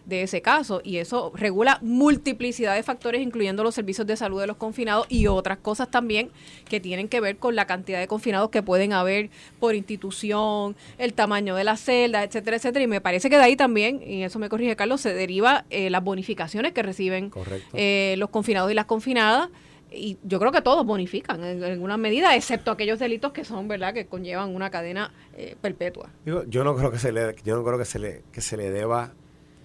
de 0.06 0.22
ese 0.22 0.40
caso. 0.40 0.80
Y 0.82 0.96
eso 0.96 1.32
regula 1.34 1.78
multiplicidad 1.82 2.74
de 2.74 2.82
factores, 2.82 3.20
incluyendo 3.20 3.62
los 3.62 3.74
servicios 3.74 4.06
de 4.06 4.16
salud 4.16 4.40
de 4.40 4.46
los 4.46 4.56
confinados 4.56 5.06
y 5.10 5.26
otras 5.26 5.58
cosas 5.58 5.90
también 5.90 6.30
que 6.68 6.80
tienen 6.80 7.08
que 7.08 7.20
ver 7.20 7.36
con 7.36 7.54
la 7.54 7.66
cantidad 7.66 7.98
de 7.98 8.06
confinados 8.06 8.50
que 8.50 8.62
pueden 8.62 8.92
haber 8.92 9.30
por 9.60 9.74
institución, 9.74 10.76
el 10.98 11.12
tamaño 11.12 11.54
de 11.56 11.64
las 11.64 11.80
celdas, 11.80 12.24
etcétera, 12.24 12.56
etcétera. 12.56 12.84
Y 12.84 12.88
me 12.88 13.00
parece 13.00 13.28
que 13.28 13.36
de 13.36 13.42
ahí 13.42 13.56
también, 13.56 14.00
y 14.02 14.22
eso 14.22 14.38
me 14.38 14.48
corrige 14.48 14.76
Carlos, 14.76 15.00
se 15.00 15.12
deriva 15.12 15.66
eh, 15.70 15.90
las 15.90 16.02
bonificaciones 16.02 16.72
que 16.72 16.82
reciben 16.82 17.30
eh, 17.74 18.14
los 18.18 18.30
confinados 18.30 18.70
y 18.70 18.74
las 18.74 18.86
confinadas. 18.86 19.50
Y 19.90 20.18
yo 20.24 20.40
creo 20.40 20.50
que 20.50 20.62
todos 20.62 20.84
bonifican 20.84 21.42
en 21.44 21.62
alguna 21.62 21.96
medida, 21.96 22.34
excepto 22.34 22.72
aquellos 22.72 22.98
delitos 22.98 23.32
que 23.32 23.44
son, 23.44 23.68
¿verdad?, 23.68 23.94
que 23.94 24.06
conllevan 24.06 24.54
una 24.54 24.68
cadena 24.68 25.12
eh, 25.36 25.56
perpetua. 25.60 26.10
Digo, 26.24 26.42
yo 26.48 26.64
no 26.64 26.74
creo 26.76 26.90
que 26.90 26.98
se 26.98 27.12
le, 27.12 27.36
yo 27.44 27.56
no 27.56 27.64
creo 27.64 27.78
que 27.78 27.84
se 27.84 28.00
le, 28.00 28.22
que 28.32 28.40
se 28.40 28.56
le 28.56 28.70
deba 28.70 29.14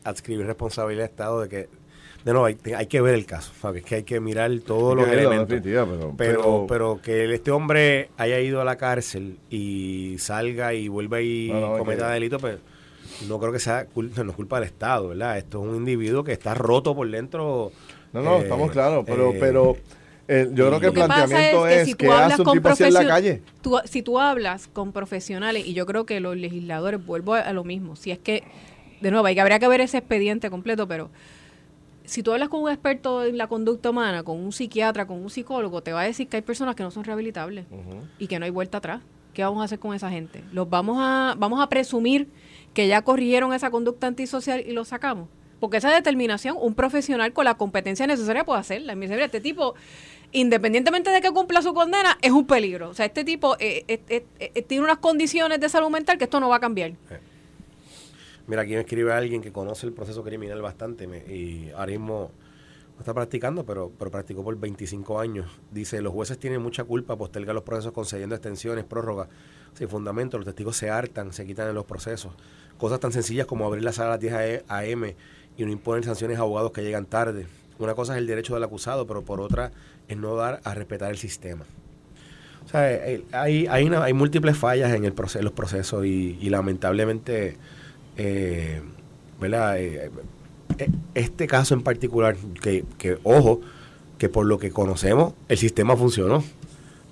adscribir 0.03 0.45
responsabilidad 0.45 1.05
al 1.05 1.09
Estado 1.11 1.41
de 1.41 1.49
que, 1.49 1.57
de 2.25 2.31
nuevo, 2.33 2.45
hay, 2.45 2.57
hay 2.75 2.85
que 2.87 3.01
ver 3.01 3.15
el 3.15 3.25
caso, 3.25 3.51
¿sabes? 3.59 3.83
Que 3.83 3.95
hay 3.95 4.03
que 4.03 4.19
mirar 4.19 4.51
todos 4.65 4.95
los 4.95 5.07
es 5.07 5.13
elementos. 5.13 5.47
pero- 5.47 6.13
Pero, 6.17 6.41
pero- 6.41 6.65
pero 6.67 7.01
que 7.01 7.33
este 7.33 7.51
hombre 7.51 8.09
haya 8.17 8.39
ido 8.39 8.61
a 8.61 8.63
la 8.65 8.77
cárcel 8.77 9.37
y 9.49 10.15
salga 10.19 10.73
y 10.73 10.87
vuelva 10.87 11.21
y 11.21 11.49
No, 11.51 11.59
no, 11.59 11.73
es 11.75 11.79
cometa 11.79 12.07
que- 12.07 12.13
delito, 12.13 12.37
pues 12.39 12.57
no 13.27 13.39
creo 13.39 13.51
que 13.51 13.59
sea 13.59 13.85
culpa, 13.85 14.23
no 14.23 14.29
es 14.31 14.35
culpa 14.35 14.59
del 14.59 14.67
Estado, 14.69 15.09
¿verdad? 15.09 15.37
Esto 15.37 15.61
es 15.63 15.69
un 15.69 15.75
individuo 15.75 16.23
que 16.23 16.31
está 16.33 16.53
roto 16.53 16.95
por 16.95 17.09
dentro. 17.09 17.71
No, 18.13 18.21
no, 18.21 18.37
eh, 18.37 18.41
estamos 18.43 18.71
claros, 18.71 19.03
pero, 19.05 19.31
eh, 19.31 19.37
pero 19.39 19.77
eh, 20.27 20.47
yo 20.53 20.67
creo 20.67 20.79
que 20.79 20.87
el 20.87 20.93
planteamiento 20.93 21.67
es 21.67 21.73
que 21.75 21.81
es 21.81 21.87
si 21.87 21.93
que 21.95 22.05
tú 22.05 22.11
hablas 22.11 22.31
hace 22.33 22.41
un 22.41 22.45
con 22.45 22.53
tipo 22.57 22.69
así 22.69 22.83
en 22.83 22.93
la 22.93 23.07
calle. 23.07 23.41
tú- 23.61 23.79
si 23.85 24.01
tú 24.01 24.19
hablas 24.19 24.67
con 24.67 24.91
profesionales, 24.91 25.65
y 25.65 25.73
yo 25.73 25.85
creo 25.85 26.05
que 26.05 26.19
los 26.19 26.37
legisladores, 26.37 27.03
vuelvo 27.05 27.33
a, 27.33 27.39
a 27.41 27.53
lo 27.53 27.63
mismo, 27.63 27.95
si 27.95 28.11
es 28.11 28.19
que, 28.19 28.43
de 29.01 29.11
nuevo, 29.11 29.25
hay 29.25 29.35
que, 29.35 29.41
habría 29.41 29.59
que 29.59 29.67
ver 29.67 29.81
ese 29.81 29.97
expediente 29.97 30.49
completo, 30.49 30.87
pero 30.87 31.09
si 32.05 32.23
tú 32.23 32.31
hablas 32.31 32.49
con 32.49 32.61
un 32.61 32.69
experto 32.69 33.23
en 33.23 33.37
la 33.37 33.47
conducta 33.47 33.89
humana, 33.89 34.23
con 34.23 34.39
un 34.39 34.51
psiquiatra, 34.51 35.05
con 35.05 35.17
un 35.17 35.29
psicólogo, 35.29 35.81
te 35.81 35.93
va 35.93 36.01
a 36.01 36.03
decir 36.05 36.27
que 36.27 36.37
hay 36.37 36.41
personas 36.41 36.75
que 36.75 36.83
no 36.83 36.91
son 36.91 37.03
rehabilitables 37.03 37.65
y 38.19 38.27
que 38.27 38.39
no 38.39 38.45
hay 38.45 38.51
vuelta 38.51 38.77
atrás. 38.79 39.01
¿Qué 39.33 39.43
vamos 39.43 39.61
a 39.61 39.65
hacer 39.65 39.79
con 39.79 39.95
esa 39.95 40.09
gente? 40.09 40.43
¿Los 40.51 40.69
vamos 40.69 40.97
a, 40.99 41.35
vamos 41.37 41.61
a 41.61 41.69
presumir 41.69 42.27
que 42.73 42.87
ya 42.87 43.01
corrigieron 43.01 43.53
esa 43.53 43.71
conducta 43.71 44.07
antisocial 44.07 44.61
y 44.65 44.73
los 44.73 44.89
sacamos? 44.89 45.29
Porque 45.61 45.77
esa 45.77 45.89
determinación, 45.93 46.57
un 46.59 46.73
profesional 46.73 47.31
con 47.31 47.45
la 47.45 47.53
competencia 47.53 48.05
necesaria 48.07 48.43
puede 48.43 48.59
hacerla. 48.59 48.93
Y 48.93 48.95
me 48.97 49.07
dice, 49.07 49.23
este 49.23 49.39
tipo, 49.39 49.75
independientemente 50.33 51.11
de 51.11 51.21
que 51.21 51.31
cumpla 51.31 51.61
su 51.61 51.73
condena, 51.73 52.17
es 52.21 52.31
un 52.31 52.45
peligro. 52.45 52.89
O 52.89 52.93
sea, 52.93 53.05
este 53.05 53.23
tipo 53.23 53.55
eh, 53.59 53.85
eh, 53.87 54.01
eh, 54.09 54.25
eh, 54.39 54.61
tiene 54.63 54.83
unas 54.83 54.97
condiciones 54.97 55.59
de 55.59 55.69
salud 55.69 55.89
mental 55.89 56.17
que 56.17 56.25
esto 56.25 56.39
no 56.39 56.49
va 56.49 56.57
a 56.57 56.59
cambiar. 56.59 56.93
Mira, 58.47 58.63
aquí 58.63 58.73
me 58.73 58.79
escribe 58.81 59.13
alguien 59.13 59.41
que 59.41 59.51
conoce 59.51 59.85
el 59.87 59.93
proceso 59.93 60.23
criminal 60.23 60.61
bastante 60.61 61.07
me- 61.07 61.19
y 61.19 61.71
ahora 61.75 61.91
mismo 61.91 62.31
no 62.95 62.99
está 62.99 63.13
practicando, 63.13 63.65
pero, 63.65 63.91
pero 63.97 64.11
practicó 64.11 64.43
por 64.43 64.57
25 64.59 65.19
años. 65.19 65.47
Dice, 65.71 66.01
los 66.01 66.13
jueces 66.13 66.37
tienen 66.37 66.61
mucha 66.61 66.83
culpa, 66.83 67.15
postergan 67.15 67.55
los 67.55 67.63
procesos 67.63 67.93
concediendo 67.93 68.35
extensiones, 68.35 68.83
prórrogas, 68.85 69.27
sin 69.73 69.87
fundamento, 69.87 70.37
los 70.37 70.45
testigos 70.45 70.75
se 70.77 70.89
hartan, 70.89 71.31
se 71.33 71.45
quitan 71.45 71.69
en 71.69 71.75
los 71.75 71.85
procesos. 71.85 72.33
Cosas 72.77 72.99
tan 72.99 73.11
sencillas 73.11 73.45
como 73.45 73.65
abrir 73.65 73.83
la 73.83 73.93
sala 73.93 74.07
a 74.07 74.11
las 74.11 74.19
10 74.19 74.33
a.m. 74.67 75.15
y 75.57 75.65
no 75.65 75.71
imponer 75.71 76.03
sanciones 76.03 76.37
a 76.37 76.41
abogados 76.41 76.71
que 76.71 76.81
llegan 76.83 77.05
tarde. 77.05 77.47
Una 77.79 77.93
cosa 77.95 78.13
es 78.13 78.19
el 78.19 78.27
derecho 78.27 78.53
del 78.53 78.63
acusado, 78.63 79.07
pero 79.07 79.21
por 79.23 79.39
otra 79.39 79.71
es 80.07 80.17
no 80.17 80.35
dar 80.35 80.61
a 80.63 80.73
respetar 80.73 81.09
el 81.11 81.17
sistema. 81.17 81.63
O 82.65 82.67
sea, 82.67 82.91
eh, 82.91 83.23
hay, 83.31 83.65
hay, 83.67 83.85
una- 83.85 84.03
hay 84.03 84.13
múltiples 84.13 84.57
fallas 84.57 84.93
en, 84.93 85.05
el 85.05 85.15
proce- 85.15 85.39
en 85.39 85.45
los 85.45 85.53
procesos 85.53 86.05
y 86.05 86.49
lamentablemente, 86.49 87.57
eh, 88.17 88.81
¿verdad? 89.39 89.79
Eh, 89.79 90.11
eh, 90.77 90.89
este 91.15 91.47
caso 91.47 91.73
en 91.73 91.81
particular, 91.81 92.35
que, 92.61 92.83
que, 92.97 93.17
ojo, 93.23 93.61
que 94.17 94.29
por 94.29 94.45
lo 94.45 94.57
que 94.59 94.71
conocemos, 94.71 95.33
el 95.47 95.57
sistema 95.57 95.95
funcionó. 95.97 96.43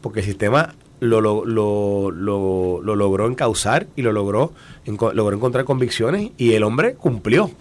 Porque 0.01 0.19
el 0.21 0.25
sistema 0.25 0.75
lo, 1.01 1.19
lo, 1.19 1.43
lo, 1.45 2.09
lo- 2.11 2.81
lo 2.81 2.95
logró 2.95 3.27
encauzar 3.27 3.87
y 3.97 4.01
lo 4.01 4.13
logró, 4.13 4.53
enco- 4.85 5.11
logró 5.13 5.35
encontrar 5.35 5.65
convicciones 5.65 6.31
y 6.37 6.53
el 6.53 6.63
hombre 6.63 6.93
cumplió. 6.95 7.51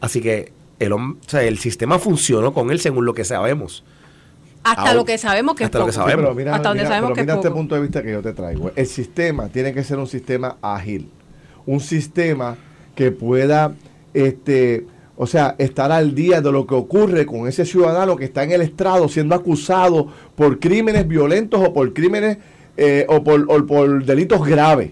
Así 0.00 0.20
que 0.20 0.52
el, 0.80 0.92
hom- 0.92 1.16
o 1.26 1.28
sea, 1.30 1.42
el 1.44 1.58
sistema 1.58 1.98
funcionó 1.98 2.52
con 2.52 2.70
él 2.70 2.78
según 2.80 3.06
lo 3.06 3.14
que 3.14 3.24
sabemos. 3.24 3.84
Hasta 4.64 4.82
Ahora- 4.82 4.94
lo 4.94 5.04
que 5.06 5.16
sabemos 5.16 5.54
que 5.54 5.64
hasta 5.64 5.78
es 5.78 5.80
lo 5.80 5.86
que 5.86 5.92
poco. 5.92 6.02
Sí, 6.04 6.10
sabemos. 6.10 6.24
pero 6.24 6.34
mira, 6.34 6.54
Hasta 6.56 6.68
donde 6.68 6.82
mira- 6.82 6.88
sabemos 6.90 7.08
pero 7.08 7.14
que 7.14 7.20
es 7.22 7.26
mira 7.26 7.34
este 7.36 7.48
poco. 7.48 7.58
punto 7.58 7.74
de 7.76 7.80
vista 7.80 8.02
que 8.02 8.12
yo 8.12 8.20
te 8.22 8.32
traigo. 8.34 8.70
El 8.76 8.86
sistema 8.86 9.48
tiene 9.48 9.72
que 9.72 9.82
ser 9.84 9.98
un 9.98 10.06
sistema 10.06 10.56
ágil, 10.60 11.08
un 11.64 11.80
sistema 11.80 12.56
que 12.98 13.12
pueda, 13.12 13.74
este, 14.12 14.84
o 15.16 15.24
sea, 15.28 15.54
estar 15.58 15.92
al 15.92 16.16
día 16.16 16.40
de 16.40 16.50
lo 16.50 16.66
que 16.66 16.74
ocurre 16.74 17.26
con 17.26 17.46
ese 17.46 17.64
ciudadano 17.64 18.16
que 18.16 18.24
está 18.24 18.42
en 18.42 18.50
el 18.50 18.60
estrado 18.60 19.08
siendo 19.08 19.36
acusado 19.36 20.08
por 20.34 20.58
crímenes 20.58 21.06
violentos 21.06 21.60
o 21.64 21.72
por 21.72 21.92
crímenes 21.94 22.38
eh, 22.76 23.06
o, 23.08 23.22
por, 23.22 23.46
o 23.48 23.64
por 23.66 24.04
delitos 24.04 24.44
graves. 24.44 24.90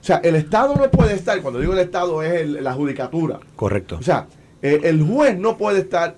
O 0.00 0.04
sea, 0.04 0.16
el 0.24 0.34
Estado 0.34 0.74
no 0.74 0.90
puede 0.90 1.14
estar, 1.14 1.40
cuando 1.42 1.60
digo 1.60 1.74
el 1.74 1.78
Estado 1.78 2.24
es 2.24 2.40
el- 2.40 2.64
la 2.64 2.72
judicatura. 2.72 3.38
Correcto. 3.54 3.98
O 4.00 4.02
sea, 4.02 4.26
eh, 4.60 4.80
el 4.82 5.00
juez 5.04 5.38
no 5.38 5.56
puede 5.56 5.78
estar 5.78 6.16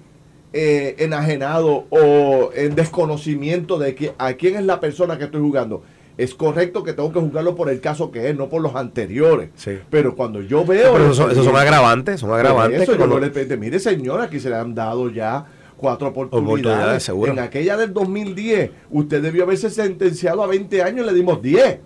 eh, 0.55 0.95
enajenado 1.01 1.85
o 1.91 2.51
en 2.55 2.75
desconocimiento 2.75 3.79
de 3.79 3.95
que, 3.95 4.13
a 4.17 4.33
quién 4.33 4.57
es 4.57 4.65
la 4.65 4.81
persona 4.81 5.19
que 5.19 5.25
estoy 5.25 5.43
jugando. 5.43 5.83
Es 6.19 6.35
correcto 6.35 6.83
que 6.83 6.93
tengo 6.95 7.13
que 7.13 7.21
juzgarlo 7.21 7.55
por 7.55 7.69
el 7.69 7.81
caso 7.81 8.11
que 8.11 8.31
es, 8.31 8.37
no 8.37 8.49
por 8.49 8.63
los 8.63 8.75
anteriores. 8.75 9.51
Sí. 9.57 9.79
Pero 9.91 10.15
cuando 10.17 10.41
yo 10.41 10.65
veo... 10.65 10.93
Pero 10.93 11.05
el 11.05 11.11
esos 11.11 11.17
son, 11.17 11.31
esos 11.31 11.45
son 11.45 11.55
expediente- 11.55 11.59
agravantes, 11.77 12.21
son 12.21 12.31
agravantes. 12.33 12.83
eso 12.83 12.97
yo 12.97 13.19
le 13.21 13.57
mire 13.59 13.79
señora, 13.79 14.25
aquí 14.25 14.41
se 14.41 14.49
le 14.49 14.57
han 14.57 14.75
dado 14.75 15.11
ya 15.11 15.45
cuatro 15.77 16.09
oportunidades. 16.09 16.49
Oportunidades, 16.65 17.03
seguro. 17.03 17.33
En 17.33 17.39
aquella 17.39 17.77
del 17.77 17.93
2010, 17.93 18.71
usted 18.91 19.21
debió 19.23 19.43
haberse 19.45 19.69
sentenciado 19.69 20.43
a 20.43 20.47
20 20.47 20.83
años 20.83 21.05
y 21.05 21.09
le 21.11 21.15
dimos 21.15 21.43
10. 21.43 21.81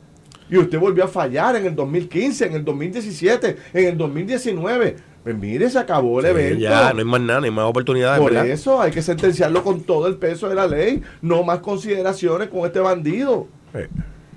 Y 0.48 0.56
usted 0.58 0.78
volvió 0.78 1.04
a 1.04 1.08
fallar 1.08 1.56
en 1.56 1.66
el 1.66 1.74
2015, 1.74 2.46
en 2.46 2.52
el 2.54 2.64
2017, 2.64 3.56
en 3.72 3.84
el 3.88 3.98
2019. 3.98 4.96
Pues 5.24 5.36
mire, 5.36 5.68
se 5.70 5.78
acabó 5.78 6.20
el 6.20 6.26
Sí, 6.26 6.30
evento. 6.30 6.60
ya, 6.60 6.92
no 6.92 6.98
hay 7.00 7.04
más 7.04 7.20
nada, 7.20 7.40
no 7.40 7.44
hay 7.46 7.50
más 7.50 7.64
oportunidades, 7.66 8.20
Por 8.20 8.32
¿verdad? 8.32 8.46
eso 8.48 8.80
hay 8.80 8.90
que 8.90 9.02
sentenciarlo 9.02 9.62
con 9.62 9.80
todo 9.82 10.06
el 10.06 10.16
peso 10.16 10.48
de 10.48 10.54
la 10.54 10.66
ley. 10.66 11.02
No 11.20 11.42
más 11.42 11.58
consideraciones 11.58 12.48
con 12.48 12.60
este 12.64 12.78
bandido. 12.80 13.48
Sí. 13.74 13.80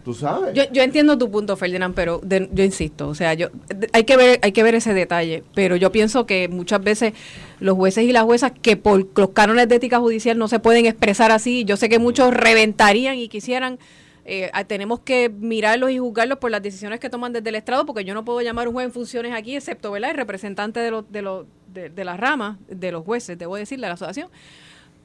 Tú 0.04 0.14
sabes. 0.14 0.54
Yo, 0.54 0.64
yo 0.72 0.84
entiendo 0.84 1.18
tu 1.18 1.32
punto, 1.32 1.56
Ferdinand, 1.56 1.96
pero 1.96 2.20
de- 2.24 2.50
yo 2.52 2.64
insisto, 2.64 3.08
o 3.08 3.16
sea, 3.16 3.34
yo 3.34 3.48
hay 3.94 4.04
que 4.04 4.18
ver 4.18 4.40
hay 4.42 4.52
que 4.52 4.62
ver 4.64 4.76
ese 4.76 4.94
detalle, 4.94 5.44
pero 5.56 5.76
yo 5.78 5.92
pienso 5.92 6.26
que 6.26 6.50
muchas 6.50 6.84
veces 6.84 7.14
los 7.60 7.76
jueces 7.76 8.04
y 8.04 8.12
las 8.12 8.24
juezas 8.24 8.52
que 8.62 8.76
por 8.76 9.08
los 9.18 9.30
cánones 9.30 9.70
de 9.70 9.76
ética 9.76 10.00
judicial 10.00 10.38
no 10.38 10.48
se 10.50 10.60
pueden 10.60 10.86
expresar 10.86 11.32
así, 11.32 11.64
yo 11.64 11.78
sé 11.78 11.88
que 11.88 12.00
muchos 12.00 12.34
reventarían 12.34 13.16
y 13.18 13.30
quisieran 13.30 13.80
eh, 14.26 14.50
tenemos 14.68 15.02
que 15.02 15.30
mirarlos 15.30 15.92
y 15.92 15.98
juzgarlos 16.00 16.38
por 16.38 16.50
las 16.52 16.62
decisiones 16.62 17.00
que 17.00 17.10
toman 17.10 17.34
desde 17.34 17.50
el 17.50 17.56
estrado, 17.56 17.86
porque 17.86 18.06
yo 18.06 18.14
no 18.14 18.24
puedo 18.24 18.40
llamar 18.42 18.66
a 18.68 18.70
un 18.70 18.74
juez 18.76 18.86
en 18.86 18.92
funciones 18.94 19.34
aquí, 19.34 19.56
excepto 19.56 19.92
¿verdad? 19.92 20.12
el 20.12 20.18
representante 20.18 20.80
de, 20.80 20.92
los 20.92 21.12
de, 21.12 21.22
los 21.22 21.46
de, 21.74 21.90
de 21.90 22.06
la 22.06 22.16
rama, 22.16 22.58
de 22.70 22.92
los 22.94 23.04
jueces, 23.04 23.38
debo 23.38 23.58
decir, 23.58 23.80
de 23.80 23.88
la 23.88 23.94
asociación. 23.94 24.30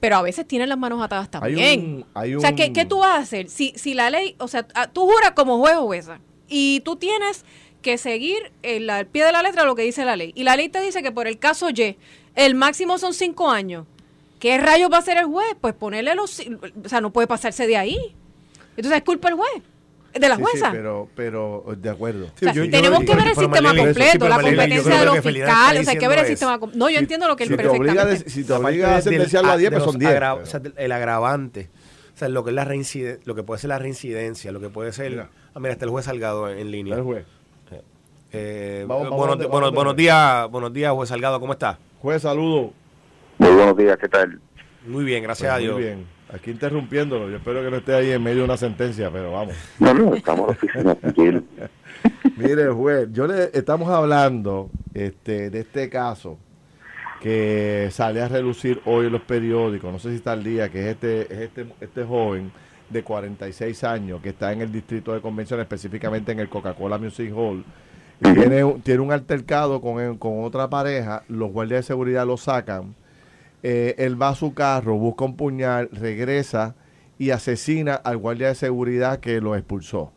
Pero 0.00 0.16
a 0.16 0.22
veces 0.22 0.46
tienen 0.46 0.68
las 0.68 0.78
manos 0.78 1.02
atadas 1.02 1.26
Hay 1.26 1.30
también. 1.54 1.80
un- 1.80 2.06
hay 2.14 2.34
O 2.36 2.40
sea, 2.40 2.54
¿qué, 2.54 2.72
qué 2.72 2.84
tú 2.84 2.98
vas 2.98 3.16
a 3.18 3.20
hacer? 3.20 3.48
Si, 3.48 3.72
si 3.76 3.94
la 3.94 4.10
ley, 4.10 4.36
o 4.38 4.46
sea, 4.48 4.62
tú 4.92 5.06
juras 5.08 5.32
como 5.32 5.58
juez 5.58 5.74
o 5.76 5.86
jueza 5.86 6.20
y 6.48 6.80
tú 6.84 6.96
tienes 6.96 7.44
que 7.82 7.98
seguir 7.98 8.52
el, 8.62 8.88
al 8.90 9.06
pie 9.06 9.24
de 9.24 9.32
la 9.32 9.42
letra 9.42 9.64
lo 9.64 9.74
que 9.74 9.82
dice 9.82 10.04
la 10.04 10.16
ley. 10.16 10.32
Y 10.36 10.44
la 10.44 10.56
ley 10.56 10.68
te 10.68 10.80
dice 10.80 11.02
que 11.02 11.10
por 11.12 11.26
el 11.26 11.38
caso 11.38 11.70
Y, 11.70 11.96
el 12.34 12.54
máximo 12.54 12.98
son 12.98 13.12
cinco 13.14 13.50
años. 13.50 13.86
¿Qué 14.38 14.56
rayos 14.58 14.90
va 14.90 14.96
a 14.96 15.00
hacer 15.00 15.16
el 15.16 15.26
juez? 15.26 15.48
Pues 15.60 15.74
ponerle 15.74 16.14
los... 16.14 16.40
O 16.84 16.88
sea, 16.88 17.00
no 17.00 17.10
puede 17.12 17.26
pasarse 17.26 17.66
de 17.66 17.76
ahí. 17.76 17.98
Entonces 18.76 18.98
es 18.98 19.04
culpa 19.04 19.28
del 19.28 19.36
juez, 19.36 19.62
de 20.14 20.28
la 20.28 20.36
Sí, 20.36 20.42
sí, 20.44 20.50
jueza. 20.50 20.70
pero, 20.72 21.08
pero 21.14 21.64
de 21.76 21.90
acuerdo. 21.90 22.26
O 22.26 22.38
sea, 22.38 22.52
yo- 22.52 22.64
yo- 22.64 22.70
tenemos 22.70 23.00
yo- 23.00 23.06
que 23.06 23.14
ver 23.16 23.26
el 23.28 23.34
sistema 23.34 23.60
Marlene, 23.60 23.84
completo, 23.88 24.28
la 24.28 24.34
competencia 24.40 24.98
de 24.98 25.04
lo 25.04 25.14
los 25.14 25.24
fiscales, 25.24 25.80
o 25.80 25.84
sea, 25.84 25.92
hay 25.92 25.98
que 25.98 26.08
ver 26.08 26.18
el 26.20 26.26
sistema 26.26 26.58
com- 26.58 26.70
No, 26.74 26.88
yo 26.88 26.96
si- 26.96 27.02
entiendo 27.02 27.28
lo 27.28 27.36
que 27.36 27.44
si 27.46 27.52
él 27.52 27.56
te 27.56 27.62
perfectamente. 27.64 28.24
des- 28.24 28.32
si 28.32 28.44
te 28.44 28.52
obliga 28.52 28.96
a 28.96 29.00
sentenciarlo 29.00 29.48
a 29.48 29.52
del- 29.52 29.60
10, 29.60 29.70
de 29.70 29.76
pues 29.76 29.90
son 29.90 29.98
10. 29.98 30.10
agra- 30.10 30.32
pero- 30.34 30.42
o 30.42 30.46
sea, 30.46 30.60
del- 30.60 30.74
el 30.76 30.92
agravante. 30.92 31.68
O 32.14 32.18
sea, 32.18 32.28
lo 32.28 32.42
que 32.42 32.50
es 32.50 32.54
la 32.56 32.64
reincidencia, 32.64 33.22
lo 33.26 33.34
que 33.34 33.42
puede 33.44 33.60
ser 33.60 33.68
la 33.68 33.78
reincidencia, 33.78 34.50
lo 34.50 34.60
que 34.60 34.68
puede 34.70 34.92
ser. 34.92 35.10
Mira. 35.10 35.30
Ah, 35.54 35.60
mira, 35.60 35.72
está 35.72 35.84
el 35.84 35.90
juez 35.92 36.04
Salgado 36.06 36.48
en, 36.50 36.58
en 36.58 36.70
línea. 36.70 36.94
el 36.96 37.02
juez. 37.02 37.24
Eh, 38.30 38.84
Vamos, 38.86 39.08
buenos, 39.08 39.96
días, 39.96 40.50
buenos 40.50 40.72
días, 40.72 40.92
juez 40.92 41.08
Salgado, 41.08 41.40
¿cómo 41.40 41.52
está? 41.54 41.78
Juez, 42.02 42.20
saludo. 42.22 42.72
Muy 43.38 43.50
buenos 43.52 43.76
días, 43.76 43.96
¿qué 43.98 44.08
tal? 44.08 44.38
Muy 44.86 45.04
bien, 45.04 45.22
gracias 45.22 45.48
Pues 45.50 45.56
a 45.56 45.58
Dios. 45.58 45.74
Muy 45.74 45.82
bien. 45.84 46.17
Aquí 46.32 46.50
interrumpiéndolo. 46.50 47.30
Yo 47.30 47.36
espero 47.36 47.62
que 47.62 47.70
no 47.70 47.76
esté 47.78 47.94
ahí 47.94 48.10
en 48.10 48.22
medio 48.22 48.38
de 48.38 48.44
una 48.44 48.56
sentencia, 48.56 49.10
pero 49.10 49.32
vamos. 49.32 49.54
No, 49.78 49.94
no, 49.94 50.14
estamos 50.14 50.56
en. 50.74 51.44
Mire, 52.36 52.68
juez, 52.68 53.08
yo 53.12 53.26
le 53.26 53.50
estamos 53.54 53.88
hablando 53.88 54.70
este, 54.94 55.50
de 55.50 55.60
este 55.60 55.88
caso 55.88 56.38
que 57.20 57.88
sale 57.90 58.20
a 58.22 58.28
relucir 58.28 58.80
hoy 58.84 59.06
en 59.06 59.12
los 59.12 59.22
periódicos, 59.22 59.90
no 59.92 59.98
sé 59.98 60.10
si 60.10 60.16
está 60.16 60.32
al 60.32 60.44
día, 60.44 60.68
que 60.68 60.80
es 60.82 60.86
este, 60.94 61.22
es 61.22 61.38
este, 61.40 61.66
este 61.80 62.04
joven 62.04 62.52
de 62.90 63.02
46 63.02 63.82
años 63.84 64.20
que 64.22 64.28
está 64.28 64.52
en 64.52 64.60
el 64.62 64.70
distrito 64.70 65.12
de 65.12 65.20
convención, 65.20 65.58
específicamente 65.60 66.30
en 66.30 66.38
el 66.38 66.48
Coca-Cola 66.48 66.96
Music 66.98 67.32
Hall. 67.34 67.64
y 68.20 68.32
Tiene, 68.34 68.62
un- 68.62 68.80
tiene 68.82 69.00
un 69.00 69.10
altercado 69.12 69.80
con, 69.80 70.16
con 70.18 70.44
otra 70.44 70.70
pareja, 70.70 71.24
los 71.28 71.50
guardias 71.50 71.80
de 71.80 71.82
seguridad 71.88 72.24
lo 72.24 72.36
sacan, 72.36 72.94
eh, 73.62 73.94
él 73.98 74.20
va 74.20 74.30
a 74.30 74.34
su 74.34 74.54
carro, 74.54 74.96
busca 74.96 75.24
un 75.24 75.36
puñal, 75.36 75.88
regresa 75.92 76.74
y 77.18 77.30
asesina 77.30 77.94
al 77.94 78.16
guardia 78.16 78.48
de 78.48 78.54
seguridad 78.54 79.20
que 79.20 79.40
lo 79.40 79.56
expulsó. 79.56 80.12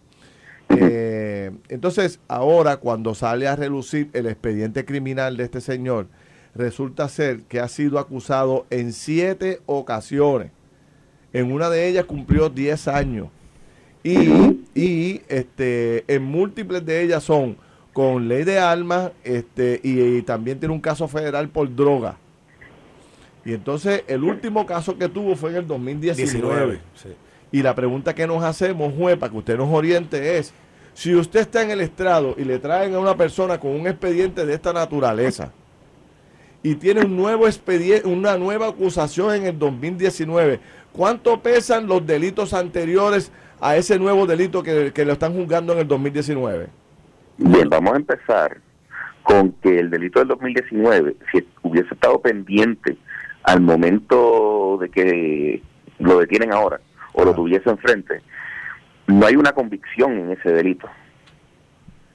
Eh, 0.69 1.51
entonces, 1.67 2.19
ahora 2.27 2.77
cuando 2.77 3.13
sale 3.15 3.47
a 3.47 3.55
relucir 3.55 4.09
el 4.13 4.27
expediente 4.27 4.85
criminal 4.85 5.35
de 5.35 5.43
este 5.43 5.61
señor, 5.61 6.07
resulta 6.55 7.09
ser 7.09 7.41
que 7.43 7.59
ha 7.59 7.67
sido 7.67 7.99
acusado 7.99 8.65
en 8.69 8.93
siete 8.93 9.61
ocasiones. 9.65 10.51
En 11.33 11.51
una 11.51 11.69
de 11.69 11.87
ellas 11.87 12.05
cumplió 12.05 12.49
10 12.49 12.87
años. 12.89 13.27
Y, 14.03 14.61
y, 14.73 15.21
este, 15.27 16.03
en 16.13 16.23
múltiples 16.23 16.85
de 16.85 17.03
ellas 17.03 17.23
son 17.23 17.57
con 17.93 18.27
ley 18.27 18.43
de 18.43 18.57
armas 18.57 19.11
este, 19.23 19.79
y, 19.83 20.01
y 20.01 20.21
también 20.23 20.59
tiene 20.59 20.73
un 20.73 20.81
caso 20.81 21.07
federal 21.07 21.49
por 21.49 21.73
droga. 21.73 22.17
Y 23.43 23.53
entonces 23.53 24.03
el 24.07 24.23
último 24.23 24.65
caso 24.65 24.97
que 24.97 25.09
tuvo 25.09 25.35
fue 25.35 25.51
en 25.51 25.57
el 25.57 25.67
2019. 25.67 26.31
19. 26.31 26.79
sí. 26.95 27.09
Y 27.51 27.61
la 27.61 27.75
pregunta 27.75 28.15
que 28.15 28.25
nos 28.25 28.43
hacemos, 28.43 28.93
juez, 28.93 29.17
para 29.17 29.31
que 29.31 29.37
usted 29.37 29.57
nos 29.57 29.69
oriente 29.71 30.37
es, 30.37 30.53
Si 30.93 31.15
usted 31.15 31.41
está 31.41 31.61
en 31.61 31.71
el 31.71 31.81
estrado 31.81 32.35
y 32.37 32.43
le 32.43 32.59
traen 32.59 32.93
a 32.95 32.99
una 32.99 33.15
persona 33.15 33.59
con 33.59 33.71
un 33.71 33.87
expediente 33.87 34.45
de 34.45 34.53
esta 34.53 34.73
naturaleza 34.73 35.51
y 36.63 36.75
tiene 36.75 37.01
un 37.01 37.15
nuevo 37.15 37.47
expediente, 37.47 38.07
una 38.07 38.37
nueva 38.37 38.67
acusación 38.67 39.33
en 39.35 39.45
el 39.45 39.57
2019, 39.57 40.59
¿cuánto 40.91 41.41
pesan 41.41 41.87
los 41.87 42.05
delitos 42.05 42.53
anteriores 42.53 43.31
a 43.59 43.77
ese 43.77 43.97
nuevo 43.97 44.25
delito 44.25 44.61
que, 44.61 44.91
que 44.93 45.05
lo 45.05 45.13
están 45.13 45.33
juzgando 45.33 45.73
en 45.73 45.79
el 45.79 45.87
2019? 45.87 46.67
Bien, 47.37 47.69
vamos 47.69 47.93
a 47.93 47.97
empezar 47.97 48.57
con 49.23 49.51
que 49.53 49.79
el 49.79 49.89
delito 49.89 50.19
del 50.19 50.27
2019, 50.29 51.15
si 51.31 51.47
hubiese 51.63 51.93
estado 51.93 52.21
pendiente 52.21 52.97
al 53.43 53.61
momento 53.61 54.77
de 54.79 54.89
que 54.89 55.61
lo 55.99 56.19
detienen 56.19 56.53
ahora 56.53 56.79
o 57.13 57.23
lo 57.25 57.33
tuviese 57.33 57.69
enfrente, 57.69 58.21
no 59.07 59.25
hay 59.25 59.35
una 59.35 59.51
convicción 59.51 60.13
en 60.17 60.31
ese 60.31 60.51
delito. 60.51 60.87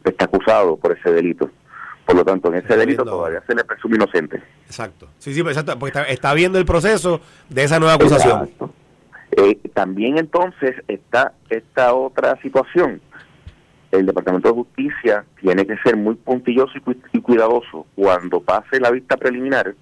Está 0.05 0.27
acusado 0.27 0.77
por 0.77 0.97
ese 0.97 1.13
delito. 1.13 1.51
Por 2.05 2.15
lo 2.17 2.25
tanto, 2.25 2.49
en 2.49 2.55
ese 2.55 2.63
Está 2.67 2.77
delito 2.77 3.03
viendo 3.03 3.19
todavía 3.19 3.43
se 3.47 3.55
le 3.55 3.65
presume 3.65 3.97
inocente. 3.97 4.41
Exacto. 4.67 5.09
Sí, 5.19 5.35
sí, 5.35 5.43
pues, 5.43 5.57
exacto, 5.57 5.79
porque 5.79 5.99
está, 5.99 6.11
está 6.11 6.35
viendo 6.35 6.59
el 6.59 6.65
proceso 6.65 7.21
de 7.49 7.65
esa 7.65 7.79
nueva 7.81 7.95
acusación. 7.95 8.49
Eh, 9.33 9.59
también 9.75 10.17
entonces 10.19 10.77
está 10.87 11.33
esta 11.51 11.93
otra 11.95 12.41
situación. 12.41 13.01
El 13.91 14.07
Departamento 14.07 14.49
de 14.49 14.55
Justicia 14.55 15.25
tiene 15.41 15.67
que 15.67 15.77
ser 15.79 15.97
muy 15.97 16.15
puntilloso 16.15 16.73
y, 16.77 16.81
cu- 16.81 16.97
y 17.13 17.21
cuidadoso 17.21 17.87
cuando 17.97 18.41
pase 18.41 18.79
la 18.81 18.91
vista 18.93 19.17
preliminar 19.17 19.75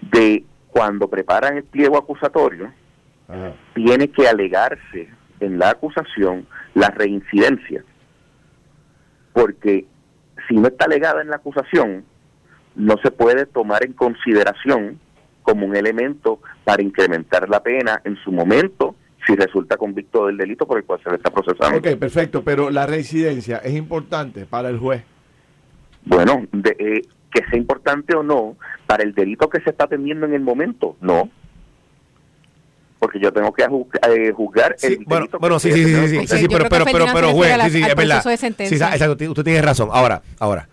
de 0.00 0.44
cuando 0.70 1.08
preparan 1.08 1.56
el 1.56 1.64
pliego 1.64 1.98
acusatorio, 1.98 2.72
Ajá. 3.28 3.54
tiene 3.74 4.08
que 4.08 4.28
alegarse 4.28 5.08
en 5.40 5.58
la 5.58 5.70
acusación 5.70 6.46
la 6.74 6.88
reincidencia. 6.88 7.84
Porque 9.32 9.86
si 10.48 10.54
no 10.54 10.68
está 10.68 10.86
alegada 10.86 11.22
en 11.22 11.28
la 11.28 11.36
acusación, 11.36 12.04
no 12.74 12.96
se 13.02 13.10
puede 13.10 13.46
tomar 13.46 13.84
en 13.84 13.92
consideración 13.92 15.00
como 15.42 15.66
un 15.66 15.76
elemento 15.76 16.40
para 16.64 16.82
incrementar 16.82 17.48
la 17.48 17.62
pena 17.62 18.00
en 18.04 18.16
su 18.16 18.32
momento 18.32 18.96
si 19.26 19.34
resulta 19.34 19.76
convicto 19.76 20.26
del 20.26 20.36
delito 20.36 20.66
por 20.66 20.78
el 20.78 20.84
cual 20.84 21.00
se 21.02 21.10
le 21.10 21.16
está 21.16 21.30
procesando. 21.30 21.78
Ok, 21.78 21.96
perfecto, 21.98 22.44
pero 22.44 22.70
la 22.70 22.86
reincidencia 22.86 23.58
es 23.58 23.74
importante 23.74 24.46
para 24.46 24.68
el 24.68 24.78
juez. 24.78 25.02
Bueno, 26.04 26.46
de, 26.52 26.76
eh, 26.78 27.02
que 27.40 27.48
sea 27.50 27.58
importante 27.58 28.16
o 28.16 28.22
no, 28.22 28.56
para 28.86 29.02
el 29.02 29.14
delito 29.14 29.48
que 29.48 29.60
se 29.60 29.70
está 29.70 29.84
atendiendo 29.84 30.26
en 30.26 30.34
el 30.34 30.40
momento, 30.40 30.96
no. 31.00 31.28
Porque 32.98 33.20
yo 33.20 33.30
tengo 33.32 33.52
que 33.52 33.62
eh, 33.62 34.32
juzgar 34.32 34.74
Sí, 34.78 34.86
el 34.86 35.04
bueno, 35.04 35.20
delito 35.20 35.38
bueno, 35.38 35.58
sí, 35.58 35.70
sí, 35.70 35.84
sí, 35.84 36.26
sí, 36.26 36.46
pero, 36.48 36.68
pero, 36.68 36.84
pero, 36.86 37.06
pero, 37.12 37.32
juez, 37.32 37.52
sí, 37.64 37.70
sí, 37.70 37.82
es 37.82 37.94
verdad. 37.94 38.24
exacto, 38.26 39.24
usted 39.30 39.44
tiene 39.44 39.60
razón. 39.62 39.90
Ahora, 39.92 40.22
ahora, 40.38 40.68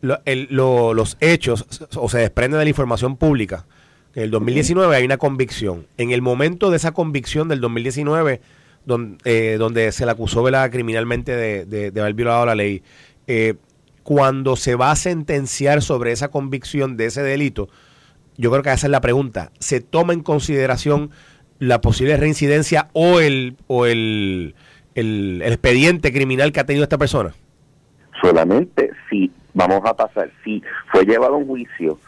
lo- 0.00 0.18
el- 0.24 0.48
lo- 0.50 0.94
los 0.94 1.16
hechos 1.20 1.64
o 1.96 2.08
se 2.08 2.18
desprenden 2.18 2.58
de 2.58 2.64
la 2.64 2.68
información 2.68 3.16
pública. 3.16 3.66
En 4.16 4.24
el 4.24 4.30
2019 4.30 4.94
hay 4.96 5.04
una 5.04 5.16
convicción. 5.16 5.86
En 5.96 6.10
el 6.10 6.22
momento 6.22 6.70
de 6.70 6.76
esa 6.76 6.92
convicción 6.92 7.48
del 7.48 7.60
2019, 7.60 8.40
don- 8.84 9.18
eh, 9.24 9.56
donde 9.58 9.90
se 9.92 10.04
le 10.04 10.10
acusó 10.12 10.42
¿verdad? 10.42 10.70
criminalmente 10.70 11.32
de, 11.36 11.64
de- 11.66 11.90
de 11.92 12.00
haber 12.00 12.14
violado 12.14 12.46
la 12.46 12.54
ley, 12.56 12.82
eh, 13.28 13.54
cuando 14.04 14.54
se 14.54 14.76
va 14.76 14.92
a 14.92 14.96
sentenciar 14.96 15.82
sobre 15.82 16.12
esa 16.12 16.28
convicción 16.28 16.96
de 16.96 17.06
ese 17.06 17.22
delito, 17.22 17.68
yo 18.36 18.50
creo 18.50 18.62
que 18.62 18.70
esa 18.70 18.86
es 18.86 18.90
la 18.90 19.00
pregunta. 19.00 19.50
¿Se 19.58 19.80
toma 19.80 20.12
en 20.12 20.22
consideración 20.22 21.10
la 21.58 21.80
posible 21.80 22.16
reincidencia 22.16 22.88
o 22.92 23.18
el, 23.18 23.56
o 23.66 23.86
el, 23.86 24.54
el, 24.94 25.42
expediente 25.42 26.12
criminal 26.12 26.52
que 26.52 26.60
ha 26.60 26.66
tenido 26.66 26.84
esta 26.84 26.98
persona? 26.98 27.34
solamente 28.24 28.90
si 29.10 29.30
vamos 29.52 29.82
a 29.84 29.94
pasar, 29.94 30.30
si 30.42 30.62
fue 30.90 31.04
llevado 31.04 31.34
a 31.34 31.38
un 31.38 31.46
juicio 31.46 31.98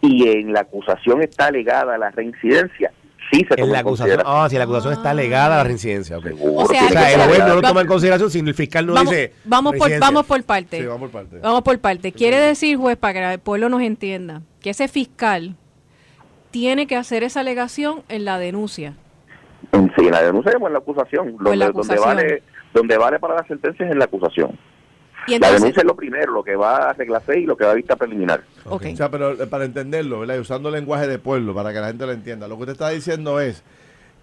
y 0.00 0.28
en 0.28 0.52
la 0.52 0.60
acusación 0.60 1.22
está 1.22 1.46
alegada 1.46 1.96
la 1.96 2.10
reincidencia, 2.10 2.92
sí 3.30 3.38
se 3.48 3.54
En 3.54 3.56
toma 3.60 3.72
la 3.72 3.78
en 3.80 3.86
acusación, 3.86 4.16
consideración. 4.16 4.24
ah, 4.44 4.48
si 4.48 4.56
la 4.56 4.64
acusación 4.64 4.92
está 4.94 5.14
legada 5.14 5.54
a 5.54 5.58
la 5.58 5.64
reincidencia. 5.64 6.18
ok. 6.18 6.24
Seguro, 6.26 6.52
O 6.64 6.66
sea, 6.68 6.82
O 6.84 6.86
el 6.88 7.28
juez 7.28 7.38
no 7.40 7.54
lo 7.56 7.62
toma 7.62 7.80
en 7.82 7.86
consideración 7.86 8.30
si 8.30 8.38
el 8.40 8.54
fiscal 8.54 8.86
no 8.86 8.94
vamos, 8.94 9.10
dice. 9.10 9.32
vamos 9.44 9.72
por 9.72 9.88
reincidencia. 9.88 10.06
vamos 10.06 10.26
por 10.26 10.42
parte. 10.44 10.80
Sí, 10.80 10.86
vamos 10.86 11.00
por 11.10 11.10
parte. 11.22 11.38
Vamos 11.42 11.62
por 11.62 11.78
parte. 11.78 12.12
Quiere 12.12 12.38
decir, 12.38 12.76
juez, 12.76 12.96
para 12.96 13.12
que 13.14 13.32
el 13.34 13.38
pueblo 13.40 13.68
nos 13.68 13.82
entienda, 13.82 14.42
que 14.60 14.70
ese 14.70 14.88
fiscal 14.88 15.54
tiene 16.50 16.86
que 16.86 16.96
hacer 16.96 17.22
esa 17.22 17.40
alegación 17.40 18.02
en 18.08 18.24
la 18.24 18.38
denuncia. 18.38 18.94
En- 19.72 19.92
Sí, 19.98 20.06
en 20.06 20.12
la 20.12 20.22
denuncia 20.22 20.52
o 20.60 20.66
en 20.66 20.72
la 20.72 20.78
acusación. 20.78 21.28
En 21.28 21.36
la 21.36 21.42
donde, 21.42 21.64
donde 21.66 21.70
acusación. 21.94 22.04
vale, 22.06 22.42
donde 22.72 22.98
vale 22.98 23.18
para 23.18 23.34
la 23.36 23.46
sentencia 23.46 23.84
es 23.86 23.92
en 23.92 23.98
la 23.98 24.04
acusación. 24.04 24.58
Y 25.26 25.30
la 25.32 25.36
entonces, 25.36 25.60
denuncia 25.60 25.80
es 25.80 25.86
lo 25.86 25.96
primero, 25.96 26.32
lo 26.32 26.42
que 26.44 26.56
va 26.56 26.90
a 26.90 26.92
regla 26.92 27.20
6 27.24 27.38
y 27.42 27.46
lo 27.46 27.56
que 27.56 27.64
va 27.64 27.72
a 27.72 27.74
vista 27.74 27.96
preliminar. 27.96 28.42
ok. 28.64 28.86
O 28.92 28.96
sea, 28.96 29.10
pero 29.10 29.32
eh, 29.32 29.46
para 29.46 29.64
entenderlo, 29.64 30.20
¿verdad? 30.20 30.38
Usando 30.40 30.70
lenguaje 30.70 31.06
de 31.06 31.18
pueblo, 31.18 31.54
para 31.54 31.72
que 31.72 31.80
la 31.80 31.88
gente 31.88 32.06
lo 32.06 32.12
entienda, 32.12 32.48
lo 32.48 32.56
que 32.56 32.62
usted 32.62 32.72
está 32.72 32.90
diciendo 32.90 33.40
es 33.40 33.62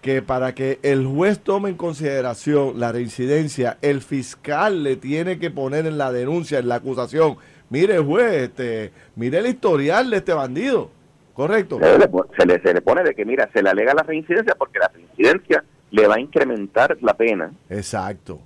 que 0.02 0.20
para 0.20 0.54
que 0.54 0.78
el 0.82 1.06
juez 1.06 1.40
tome 1.40 1.70
en 1.70 1.76
consideración 1.76 2.78
la 2.78 2.92
reincidencia, 2.92 3.78
el 3.80 4.02
fiscal 4.02 4.82
le 4.82 4.96
tiene 4.96 5.38
que 5.38 5.50
poner 5.50 5.86
en 5.86 5.96
la 5.98 6.12
denuncia, 6.12 6.58
en 6.58 6.68
la 6.68 6.74
acusación, 6.76 7.36
mire 7.70 7.98
juez, 7.98 8.34
este, 8.50 8.92
mire 9.16 9.38
el 9.38 9.46
historial 9.46 10.10
de 10.10 10.18
este 10.18 10.34
bandido, 10.34 10.90
¿correcto? 11.32 11.78
Se 11.80 11.98
le, 11.98 12.08
se 12.38 12.46
le- 12.46 12.60
se 12.62 12.74
le 12.74 12.80
pone 12.82 13.02
de 13.02 13.14
que, 13.14 13.24
mira, 13.24 13.48
se 13.52 13.62
le 13.62 13.70
alega 13.70 13.94
la 13.94 14.02
reincidencia 14.02 14.54
porque 14.58 14.78
la 14.78 14.88
reincidencia 14.88 15.64
le 15.90 16.06
va 16.06 16.16
a 16.16 16.20
incrementar 16.20 16.98
la 17.00 17.14
pena. 17.14 17.50
Exacto. 17.70 18.40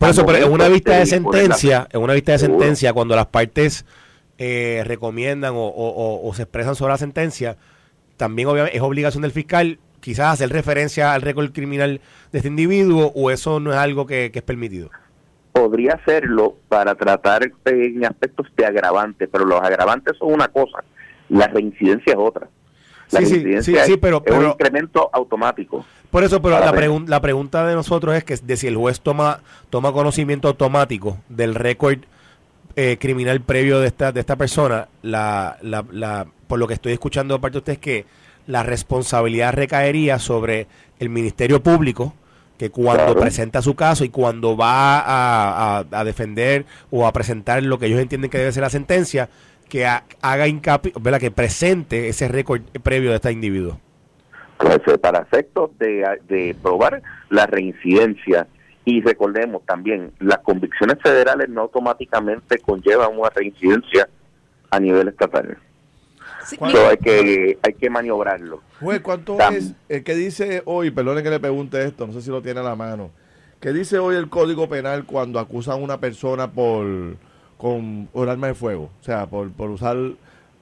Por 0.00 0.08
eso, 0.08 0.24
pero 0.24 0.46
en 0.46 0.50
una 0.50 0.66
vista 0.68 0.96
de 0.98 1.04
sentencia, 1.04 1.86
en 1.92 2.00
una 2.00 2.14
vista 2.14 2.32
de 2.32 2.38
sentencia, 2.38 2.94
cuando 2.94 3.14
las 3.14 3.26
partes 3.26 3.84
eh, 4.38 4.82
recomiendan 4.86 5.52
o, 5.54 5.60
o- 6.24 6.32
se 6.34 6.42
expresan 6.44 6.74
sobre 6.74 6.92
la 6.94 6.96
sentencia, 6.98 7.58
también 8.16 8.48
obviamente 8.48 8.74
es 8.78 8.82
obligación 8.82 9.20
del 9.20 9.30
fiscal 9.32 9.78
quizás 10.00 10.32
hacer 10.32 10.48
referencia 10.48 11.12
al 11.12 11.20
récord 11.20 11.52
criminal 11.52 12.00
de 12.32 12.38
este 12.38 12.48
individuo 12.48 13.12
o 13.14 13.30
eso 13.30 13.60
no 13.60 13.72
es 13.72 13.76
algo 13.76 14.06
que, 14.06 14.30
que 14.32 14.38
es 14.38 14.42
permitido. 14.42 14.88
podría 15.52 15.92
hacerlo 16.02 16.56
para 16.70 16.94
tratar 16.94 17.50
en 17.66 18.02
aspectos 18.06 18.46
de 18.56 18.64
agravante, 18.64 19.28
pero 19.28 19.44
los 19.44 19.60
agravantes 19.60 20.16
son 20.16 20.32
una 20.32 20.48
cosa, 20.48 20.82
la 21.28 21.46
reincidencia 21.48 22.14
es 22.14 22.18
otra. 22.18 22.48
La 23.10 23.20
Sí, 23.20 23.26
sí, 23.26 23.32
reincidencia 23.34 23.80
sí, 23.82 23.86
sí, 23.86 23.92
es- 23.92 23.98
pero- 23.98 24.22
es 24.24 24.32
un 24.32 24.38
pero- 24.38 24.50
incremento 24.52 25.10
automático. 25.12 25.84
Por 26.10 26.24
eso, 26.24 26.42
pero 26.42 26.58
la, 26.58 26.72
pregun- 26.72 27.06
la 27.06 27.20
pregunta 27.20 27.64
de 27.66 27.74
nosotros 27.74 28.14
es 28.16 28.24
que 28.24 28.36
de 28.36 28.56
si 28.56 28.66
el 28.66 28.76
juez 28.76 29.00
toma 29.00 29.40
toma 29.70 29.92
conocimiento 29.92 30.48
automático 30.48 31.18
del 31.28 31.54
récord 31.54 31.98
eh, 32.76 32.96
criminal 33.00 33.40
previo 33.40 33.78
de 33.80 33.86
esta 33.88 34.10
de 34.12 34.20
esta 34.20 34.36
persona, 34.36 34.88
la, 35.02 35.56
la, 35.62 35.84
la- 35.92 36.26
por 36.48 36.58
lo 36.58 36.66
que 36.66 36.74
estoy 36.74 36.92
escuchando 36.92 37.34
de 37.34 37.40
parte 37.40 37.54
de 37.54 37.58
usted 37.58 37.72
es 37.74 37.78
que 37.78 38.06
la 38.46 38.62
responsabilidad 38.64 39.52
recaería 39.54 40.18
sobre 40.18 40.66
el 40.98 41.10
Ministerio 41.10 41.62
Público, 41.62 42.14
que 42.58 42.70
cuando 42.70 43.04
Claro. 43.04 43.20
presenta 43.20 43.62
su 43.62 43.74
caso 43.76 44.02
y 44.04 44.08
cuando 44.08 44.56
va 44.56 44.98
a, 44.98 45.78
a- 45.78 45.84
a 45.92 46.04
defender 46.04 46.66
o 46.90 47.06
a 47.06 47.12
presentar 47.12 47.62
lo 47.62 47.78
que 47.78 47.86
ellos 47.86 48.00
entienden 48.00 48.30
que 48.30 48.38
debe 48.38 48.50
ser 48.52 48.62
la 48.62 48.70
sentencia, 48.70 49.28
que 49.68 49.86
ha- 49.86 50.02
haga 50.20 50.48
hincapié, 50.48 50.92
¿verdad? 51.00 51.20
que 51.20 51.30
presente 51.30 52.08
ese 52.08 52.26
récord 52.26 52.62
previo 52.82 53.10
de 53.10 53.16
este 53.16 53.30
individuo. 53.30 53.78
Eh, 54.62 54.98
para 54.98 55.20
efectos 55.20 55.70
de, 55.78 56.04
de 56.28 56.54
probar 56.62 57.02
la 57.30 57.46
reincidencia 57.46 58.46
y 58.84 59.00
recordemos 59.00 59.64
también, 59.64 60.12
las 60.18 60.38
convicciones 60.40 60.98
federales 61.02 61.48
no 61.48 61.62
automáticamente 61.62 62.58
conllevan 62.58 63.16
una 63.16 63.30
reincidencia 63.30 64.08
a 64.70 64.78
nivel 64.78 65.08
estatal. 65.08 65.56
Sí. 66.44 66.56
Eso 66.60 66.88
hay 66.88 66.96
que, 66.98 67.58
hay 67.62 67.72
que 67.74 67.88
maniobrarlo. 67.90 68.62
Juez, 68.80 69.00
¿cuánto 69.00 69.36
Tam- 69.36 69.54
es 69.54 69.72
el 69.88 70.04
que 70.04 70.14
dice 70.14 70.62
hoy, 70.66 70.90
perdone 70.90 71.22
que 71.22 71.30
le 71.30 71.40
pregunte 71.40 71.82
esto, 71.82 72.06
no 72.06 72.12
sé 72.12 72.20
si 72.20 72.30
lo 72.30 72.42
tiene 72.42 72.60
a 72.60 72.64
la 72.64 72.76
mano, 72.76 73.10
que 73.60 73.72
dice 73.72 73.98
hoy 73.98 74.16
el 74.16 74.28
Código 74.28 74.68
Penal 74.68 75.04
cuando 75.04 75.38
acusan 75.38 75.74
a 75.74 75.76
una 75.76 76.00
persona 76.00 76.50
por 76.50 77.16
con 77.56 78.08
por 78.12 78.28
arma 78.28 78.48
de 78.48 78.54
fuego, 78.54 78.90
o 79.00 79.04
sea, 79.04 79.26
por, 79.26 79.50
por 79.52 79.70
usar 79.70 79.96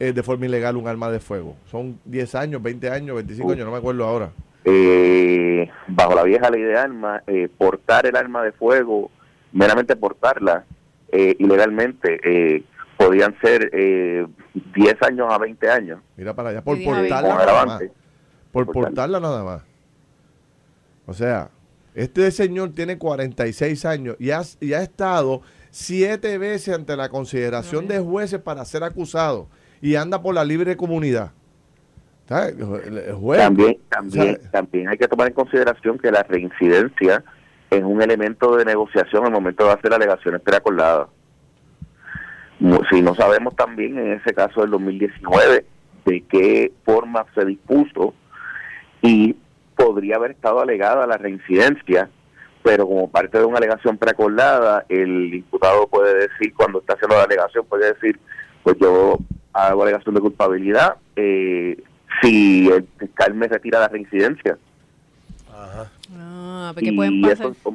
eh, 0.01 0.13
de 0.13 0.23
forma 0.23 0.47
ilegal 0.47 0.77
un 0.77 0.87
arma 0.89 1.11
de 1.11 1.21
fuego? 1.21 1.57
Son 1.71 1.99
10 2.05 2.35
años, 2.35 2.63
20 2.63 2.91
años, 2.91 3.17
25 3.17 3.49
Uh. 3.49 3.53
años, 3.53 3.65
no 3.67 3.73
me 3.73 3.79
acuerdo 3.79 4.05
ahora. 4.05 4.31
eh, 4.65 5.71
bajo 5.87 6.15
la 6.15 6.23
vieja 6.25 6.51
ley 6.51 6.63
de 6.63 6.77
armas, 6.77 7.23
eh, 7.27 7.49
portar 7.57 8.07
el 8.07 8.17
arma 8.17 8.43
de 8.43 8.53
fuego, 8.53 9.11
meramente 9.53 9.97
portarla 9.97 10.65
eh, 11.11 11.35
ilegalmente, 11.39 12.21
eh, 12.23 12.63
podían 12.99 13.35
ser 13.41 13.71
eh, 13.73 14.27
10 14.75 15.03
años 15.03 15.27
a 15.33 15.39
20 15.39 15.71
años. 15.71 16.01
Mira 16.17 16.35
para 16.35 16.51
allá, 16.51 16.63
por 16.63 16.77
Sí, 16.77 16.85
portarla 16.85 17.35
nada 17.35 17.65
más. 17.67 17.83
Por 18.53 18.67
Portarla. 18.67 18.89
portarla 18.89 19.21
nada 19.21 19.45
más. 19.45 19.63
O 21.07 21.15
sea, 21.15 21.49
este 21.95 22.31
señor 22.31 22.75
tiene 22.75 22.99
46 22.99 23.85
años 23.87 24.17
y 24.19 24.31
ha, 24.31 24.43
y 24.61 24.75
ha 24.75 24.83
estado 24.83 25.41
siete 25.71 26.37
veces 26.39 26.75
ante 26.75 26.97
la 26.97 27.09
consideración 27.09 27.89
de 27.89 27.99
jueces 28.01 28.41
para 28.41 28.65
ser 28.65 28.85
acusado 28.85 29.49
y 29.81 29.95
anda 29.97 30.21
por 30.23 30.35
la 30.35 30.45
libre 30.45 30.77
comunidad. 30.77 31.33
También, 32.27 33.79
también, 33.89 34.39
también 34.51 34.89
hay 34.89 34.99
que 34.99 35.09
tomar 35.09 35.29
en 35.29 35.35
consideración 35.35 35.99
que 35.99 36.11
la 36.11 36.23
reincidencia 36.23 37.25
es 37.71 37.83
un 37.83 38.03
elemento 38.03 38.55
de 38.57 38.67
negociación 38.67 39.25
al 39.25 39.33
momento 39.33 39.65
de 39.65 39.73
hacer 39.73 39.95
alegaciones 39.95 40.43
preacordadas. 40.43 41.09
Si 42.91 43.01
no 43.01 43.15
sabemos 43.15 43.57
también 43.57 43.99
en 43.99 44.13
ese 44.13 44.35
caso 44.35 44.61
del 44.61 44.71
2019 44.71 45.65
de 46.05 46.21
qué 46.23 46.73
forma 46.85 47.25
se 47.35 47.45
dispuso 47.45 48.15
y 49.01 49.37
podría 49.77 50.17
haber 50.17 50.33
estado 50.33 50.61
alegada 50.61 51.07
la 51.07 51.17
reincidencia, 51.17 52.11
pero 52.63 52.87
como 52.87 53.11
parte 53.11 53.39
de 53.39 53.45
una 53.45 53.59
alegación 53.59 53.97
preacordada, 53.97 54.85
el 54.89 55.31
diputado 55.31 55.87
puede 55.87 56.29
decir, 56.29 56.53
cuando 56.55 56.81
está 56.81 56.95
haciendo 56.95 57.17
la 57.17 57.23
alegación, 57.23 57.65
puede 57.67 57.95
decir, 57.95 58.19
pues 58.65 58.77
yo 58.81 59.19
hago 59.53 59.83
alegación 59.83 60.15
de 60.15 60.21
culpabilidad, 60.21 60.97
eh, 61.17 61.83
si 62.23 62.69
el 62.69 62.87
fiscal 62.99 63.35
me 63.35 63.49
retira 63.49 63.81
la 63.81 63.89
reincidencia. 63.89 64.57
Ah, 66.17 66.71
porque 66.75 66.91
Y 66.91 66.97
pueden 66.97 67.21
pasar. 67.23 67.49
eso 67.49 67.75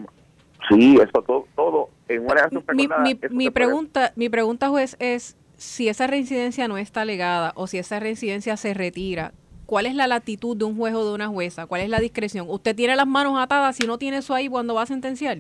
sí, 0.70 0.96
eso 0.96 1.22
todo, 1.22 1.46
todo 1.56 1.90
en 2.08 2.22
una 2.24 2.34
alegación 2.34 2.64
Mi, 2.74 2.88
mi, 2.88 3.14
mi 3.14 3.16
puede- 3.16 3.52
pregunta, 3.52 4.14
mi 4.16 4.30
pregunta, 4.30 4.70
juez, 4.70 4.96
es 5.00 5.36
si 5.58 5.90
esa 5.90 6.08
reincidencia 6.08 6.68
no 6.68 6.78
está 6.78 7.02
alegada 7.02 7.52
o 7.56 7.68
si 7.68 7.78
esa 7.78 8.00
reincidencia 8.00 8.58
se 8.58 8.74
retira, 8.74 9.32
¿cuál 9.66 9.86
es 9.86 9.96
la 9.96 10.08
latitud 10.08 10.58
de 10.58 10.66
un 10.66 10.76
juez 10.78 10.94
o 10.94 11.08
de 11.08 11.14
una 11.14 11.28
jueza? 11.28 11.66
¿Cuál 11.68 11.82
es 11.82 11.90
la 11.90 12.00
discreción? 12.00 12.46
¿Usted 12.50 12.76
tiene 12.76 12.96
las 12.96 13.08
manos 13.08 13.38
atadas 13.40 13.76
si 13.76 13.88
no 13.88 13.98
tiene 13.98 14.18
eso 14.18 14.34
ahí 14.34 14.48
cuando 14.48 14.74
va 14.74 14.84
a 14.84 14.88
sentenciar? 14.88 15.40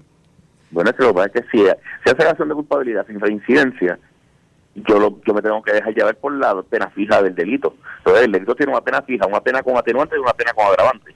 Bueno, 0.71 0.89
es 0.89 0.95
que 0.95 1.03
lo 1.03 1.09
que 1.09 1.13
pasa 1.15 1.27
es 1.27 1.33
que 1.33 1.49
si, 1.51 1.57
si 1.63 2.09
hace 2.09 2.21
alegación 2.21 2.49
de 2.49 2.55
culpabilidad 2.55 3.05
sin 3.07 3.19
reincidencia, 3.19 3.99
yo 4.75 4.99
lo, 4.99 5.19
yo 5.25 5.33
me 5.33 5.41
tengo 5.41 5.61
que 5.61 5.73
dejar 5.73 5.93
llevar 5.93 6.15
por 6.15 6.33
la 6.33 6.61
pena 6.63 6.89
fija 6.89 7.21
del 7.21 7.35
delito. 7.35 7.75
Entonces, 7.99 8.25
el 8.25 8.31
delito 8.31 8.55
tiene 8.55 8.71
una 8.71 8.81
pena 8.81 9.01
fija, 9.01 9.25
una 9.27 9.41
pena 9.41 9.61
con 9.63 9.77
atenuante 9.77 10.15
y 10.15 10.19
una 10.19 10.33
pena 10.33 10.53
con 10.53 10.65
agravante. 10.65 11.13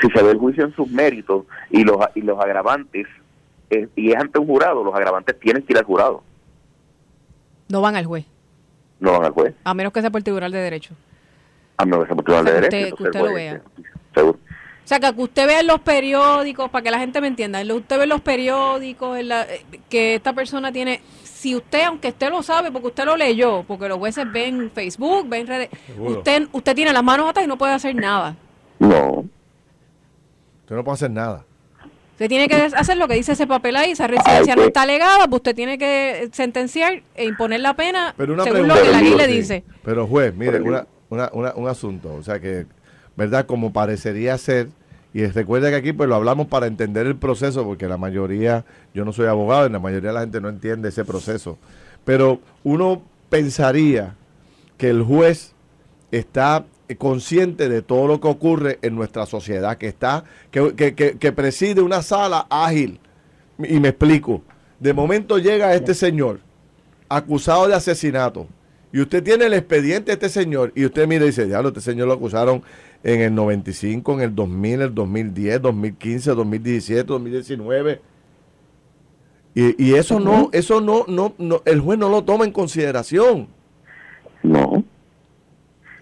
Si 0.00 0.08
se 0.10 0.22
ve 0.22 0.30
el 0.30 0.38
juicio 0.38 0.64
en 0.64 0.74
sus 0.74 0.88
méritos 0.90 1.44
y 1.70 1.82
los, 1.84 1.96
y 2.14 2.20
los 2.20 2.38
agravantes, 2.38 3.06
eh, 3.70 3.88
y 3.96 4.10
es 4.12 4.16
ante 4.16 4.38
un 4.38 4.46
jurado, 4.46 4.84
los 4.84 4.94
agravantes 4.94 5.38
tienen 5.40 5.62
que 5.62 5.72
ir 5.72 5.78
al 5.78 5.84
jurado, 5.84 6.22
No 7.68 7.80
van 7.80 7.96
al 7.96 8.04
juez, 8.06 8.24
no 9.00 9.12
van 9.12 9.24
al 9.24 9.32
juez, 9.32 9.54
a 9.64 9.74
menos 9.74 9.92
que 9.92 10.00
sea 10.00 10.10
por 10.10 10.18
el 10.20 10.24
Tribunal 10.24 10.52
de 10.52 10.58
Derecho. 10.60 10.94
a 11.78 11.84
menos 11.84 12.00
que 12.00 12.06
sea 12.08 12.14
por 12.16 12.24
tribunal 12.24 12.44
O 12.46 12.48
sea, 12.50 12.60
de 12.60 12.68
derecho. 12.68 12.94
usted- 12.94 12.96
que 12.96 13.02
usted 13.04 13.20
lo 13.20 13.34
vea. 13.34 13.60
Seguro. 14.14 14.38
O 14.84 14.88
sea, 14.88 15.00
que 15.00 15.10
usted 15.20 15.46
vea 15.48 15.60
en 15.60 15.66
los 15.66 15.80
periódicos, 15.80 16.70
para 16.70 16.82
que 16.84 16.90
la 16.92 16.98
gente 17.00 17.20
me 17.20 17.26
entienda, 17.26 17.60
usted 17.74 17.96
ve 17.96 18.04
en 18.04 18.08
los 18.10 18.20
periódicos 18.20 19.18
en 19.18 19.28
la- 19.28 19.42
eh, 19.42 19.64
que 19.90 20.14
esta 20.14 20.32
persona 20.32 20.70
tiene, 20.72 21.00
si 21.46 21.54
usted, 21.54 21.84
aunque 21.84 22.08
usted 22.08 22.28
lo 22.28 22.42
sabe, 22.42 22.72
porque 22.72 22.88
usted 22.88 23.04
lo 23.04 23.16
leyó, 23.16 23.62
porque 23.68 23.86
los 23.88 23.98
jueces 23.98 24.24
ven 24.32 24.68
Facebook, 24.74 25.28
ven 25.28 25.46
redes, 25.46 25.68
Seguro. 25.86 26.18
usted, 26.18 26.48
usted 26.50 26.74
tiene 26.74 26.92
las 26.92 27.04
manos 27.04 27.28
atadas 27.30 27.44
y 27.44 27.48
no 27.48 27.56
puede 27.56 27.72
hacer 27.72 27.94
nada. 27.94 28.34
No, 28.80 29.24
Usted 30.62 30.74
no 30.74 30.82
puede 30.82 30.94
hacer 30.94 31.10
nada. 31.12 31.44
Usted 32.14 32.28
tiene 32.28 32.48
que 32.48 32.56
hacer 32.56 32.96
lo 32.96 33.06
que 33.06 33.14
dice 33.14 33.32
ese 33.32 33.46
papel 33.46 33.76
ahí, 33.76 33.92
esa 33.92 34.08
residencia 34.08 34.54
Ay, 34.54 34.60
no 34.60 34.66
está 34.66 34.82
alegada, 34.82 35.28
pues 35.28 35.38
usted 35.38 35.54
tiene 35.54 35.78
que 35.78 36.28
sentenciar 36.32 37.02
e 37.14 37.26
imponer 37.26 37.60
la 37.60 37.74
pena 37.74 38.12
Pero 38.16 38.34
una 38.34 38.42
según 38.42 38.62
pregunta. 38.62 38.80
lo 38.80 38.84
que 38.86 38.90
la 38.92 39.00
ley 39.02 39.14
le 39.14 39.26
dice. 39.28 39.62
Pero 39.84 40.08
juez, 40.08 40.34
mire, 40.34 40.60
una, 40.60 40.84
una, 41.10 41.30
una- 41.32 41.52
un 41.54 41.68
asunto, 41.68 42.12
o 42.14 42.22
sea 42.24 42.40
que, 42.40 42.66
¿verdad? 43.14 43.46
Como 43.46 43.72
parecería 43.72 44.36
ser, 44.38 44.66
y 45.18 45.26
recuerda 45.26 45.70
que 45.70 45.76
aquí 45.76 45.92
pues 45.92 46.08
lo 46.08 46.14
hablamos 46.14 46.46
para 46.48 46.66
entender 46.66 47.06
el 47.06 47.16
proceso, 47.16 47.64
porque 47.64 47.88
la 47.88 47.96
mayoría, 47.96 48.64
yo 48.94 49.04
no 49.04 49.12
soy 49.12 49.26
abogado 49.26 49.66
y 49.66 49.70
la 49.70 49.78
mayoría 49.78 50.10
de 50.10 50.14
la 50.14 50.20
gente 50.20 50.40
no 50.40 50.48
entiende 50.48 50.90
ese 50.90 51.04
proceso, 51.04 51.56
pero 52.04 52.40
uno 52.64 53.02
pensaría 53.30 54.14
que 54.76 54.90
el 54.90 55.02
juez 55.02 55.52
está 56.10 56.66
consciente 56.98 57.68
de 57.68 57.82
todo 57.82 58.06
lo 58.06 58.20
que 58.20 58.28
ocurre 58.28 58.78
en 58.82 58.94
nuestra 58.94 59.26
sociedad, 59.26 59.78
que 59.78 59.88
está, 59.88 60.24
que, 60.50 60.74
que- 60.74 60.94
que- 60.94 61.16
que 61.18 61.32
preside 61.32 61.80
una 61.80 62.02
sala 62.02 62.46
ágil. 62.50 63.00
Y 63.58 63.80
me 63.80 63.88
explico. 63.88 64.42
De 64.78 64.92
momento 64.92 65.38
llega 65.38 65.74
este 65.74 65.94
señor 65.94 66.40
acusado 67.08 67.66
de 67.68 67.74
asesinato. 67.74 68.46
Y 68.92 69.00
usted 69.00 69.22
tiene 69.22 69.46
el 69.46 69.54
expediente 69.54 70.06
de 70.06 70.12
este 70.12 70.28
señor. 70.28 70.72
Y 70.76 70.84
usted 70.84 71.08
mira 71.08 71.24
y 71.24 71.28
dice, 71.28 71.46
diablo, 71.46 71.68
este 71.68 71.80
señor 71.80 72.06
lo 72.06 72.14
acusaron 72.14 72.62
en 73.02 73.20
el 73.20 73.34
95, 73.34 74.14
en 74.14 74.20
el 74.20 74.34
2000, 74.34 74.80
el 74.82 74.94
2010, 74.94 75.62
2015, 75.62 76.30
2017, 76.34 77.04
2019. 77.04 78.00
Y, 79.54 79.82
y 79.84 79.94
eso 79.94 80.20
no, 80.20 80.50
eso 80.52 80.80
no, 80.80 81.04
no, 81.08 81.32
no, 81.38 81.62
el 81.64 81.80
juez 81.80 81.98
no 81.98 82.08
lo 82.08 82.24
toma 82.24 82.44
en 82.44 82.52
consideración. 82.52 83.48
no, 84.42 84.84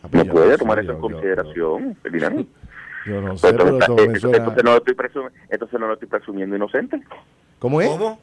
Ah, 0.02 0.08
pues 0.10 0.26
no 0.26 0.32
puede 0.34 0.52
sé, 0.52 0.58
tomar 0.58 0.78
eso 0.80 0.88
yo- 0.88 0.94
en 0.94 1.00
consideración, 1.00 1.96
Ferdinand. 2.02 2.46
Yo, 3.06 3.20
no 3.20 3.36
sé, 3.36 3.48
Entonces, 3.48 3.84
pero 3.86 3.94
entonces, 4.02 4.24
entonces 4.32 4.64
no 4.64 4.70
lo 4.70 4.76
estoy 4.78 4.94
entonces 5.50 5.80
no 5.80 5.86
lo 5.88 5.92
estoy 5.92 6.08
presumiendo 6.08 6.56
inocente. 6.56 7.02
¿Cómo 7.58 7.82
es? 7.82 7.88
¿Cómo? 7.90 8.18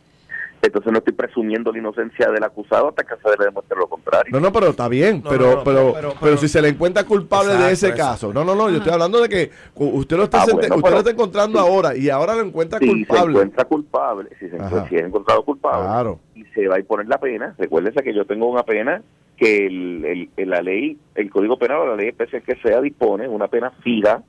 Entonces 0.63 0.91
no 0.91 0.99
estoy 0.99 1.13
presumiendo 1.13 1.71
la 1.71 1.79
inocencia 1.79 2.29
del 2.31 2.43
acusado 2.43 2.89
hasta 2.89 3.03
que 3.03 3.15
se 3.15 3.29
le 3.37 3.45
demuestre 3.45 3.75
lo 3.77 3.87
contrario. 3.87 4.31
No, 4.31 4.39
no, 4.39 4.51
pero 4.53 4.67
está 4.69 4.87
bien, 4.87 5.21
No, 5.23 5.29
pero, 5.31 5.45
no, 5.45 5.55
no, 5.55 5.63
pero, 5.63 5.75
pero- 5.75 5.93
pero, 5.93 6.13
pero- 6.21 6.37
si 6.37 6.47
se 6.47 6.61
le 6.61 6.67
encuentra 6.69 7.03
culpable 7.03 7.53
de 7.55 7.71
ese 7.71 7.87
exacto. 7.89 8.11
caso. 8.29 8.33
No, 8.33 8.43
no, 8.45 8.53
no, 8.53 8.69
yo 8.69 8.77
estoy 8.77 8.93
hablando 8.93 9.19
de 9.21 9.27
que 9.29 9.51
usted 9.75 10.17
lo 10.17 10.23
está, 10.25 10.41
Ah, 10.41 10.45
bueno, 10.45 10.59
usted 10.59 10.75
pero- 10.81 10.91
lo 10.91 10.97
está 10.99 11.11
encontrando 11.11 11.59
ahora 11.59 11.95
y 11.97 12.09
ahora 12.09 12.35
lo 12.35 12.41
encuentra 12.41 12.77
si 12.77 12.85
se 12.85 12.91
culpable. 12.91 13.31
encuentra 13.31 13.65
culpable, 13.65 14.29
si 14.39 14.49
se 14.49 14.55
encuentra, 14.55 14.87
si 14.89 14.95
es 14.97 15.03
encontrado 15.03 15.43
culpable 15.43 15.87
Claro. 15.87 16.19
y 16.35 16.43
se 16.45 16.67
va 16.67 16.75
a 16.75 16.79
imponer 16.79 17.07
la 17.07 17.17
pena, 17.19 17.55
recuérdese 17.57 18.03
que 18.03 18.13
yo 18.13 18.25
tengo 18.25 18.47
una 18.47 18.63
pena 18.63 19.01
que 19.37 19.65
el, 19.65 20.05
el- 20.05 20.29
el- 20.37 20.49
la 20.51 20.61
ley, 20.61 20.95
el 21.15 21.29
Código 21.31 21.57
Penal 21.57 21.79
o 21.79 21.87
la 21.87 21.95
ley 21.95 22.09
especial 22.09 22.43
que 22.43 22.55
sea 22.57 22.79
dispone 22.81 23.27
una 23.27 23.47
pena 23.47 23.71
fija, 23.83 24.21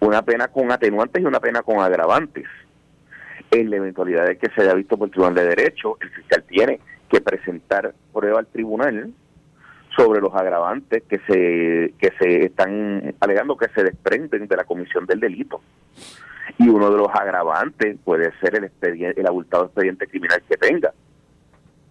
una 0.00 0.20
pena 0.22 0.48
con 0.48 0.70
atenuantes 0.70 1.22
y 1.22 1.24
una 1.24 1.40
pena 1.40 1.62
con 1.62 1.78
agravantes. 1.78 2.44
En 3.54 3.70
la 3.70 3.76
eventualidad 3.76 4.26
de 4.26 4.36
que 4.36 4.48
se 4.50 4.62
haya 4.62 4.74
visto 4.74 4.96
por 4.96 5.06
el 5.08 5.12
Tribunal 5.12 5.34
de 5.36 5.44
Derecho, 5.54 5.96
el 6.00 6.10
fiscal 6.10 6.42
tiene 6.48 6.80
que 7.08 7.20
presentar 7.20 7.94
prueba 8.12 8.40
al 8.40 8.46
tribunal 8.46 9.12
sobre 9.96 10.20
los 10.20 10.34
agravantes 10.34 11.04
que 11.04 11.18
se 11.20 11.94
que 12.00 12.12
se 12.18 12.46
están 12.46 13.14
alegando 13.20 13.56
que 13.56 13.68
se 13.68 13.84
desprenden 13.84 14.48
de 14.48 14.56
la 14.56 14.64
comisión 14.64 15.06
del 15.06 15.20
delito. 15.20 15.60
Y 16.58 16.68
uno 16.68 16.90
de 16.90 16.98
los 16.98 17.08
agravantes 17.14 17.96
puede 18.04 18.32
ser 18.40 18.56
el 18.56 18.64
expediente, 18.64 19.20
el 19.20 19.26
abultado 19.26 19.66
expediente 19.66 20.06
criminal 20.08 20.42
que 20.48 20.56
tenga. 20.56 20.92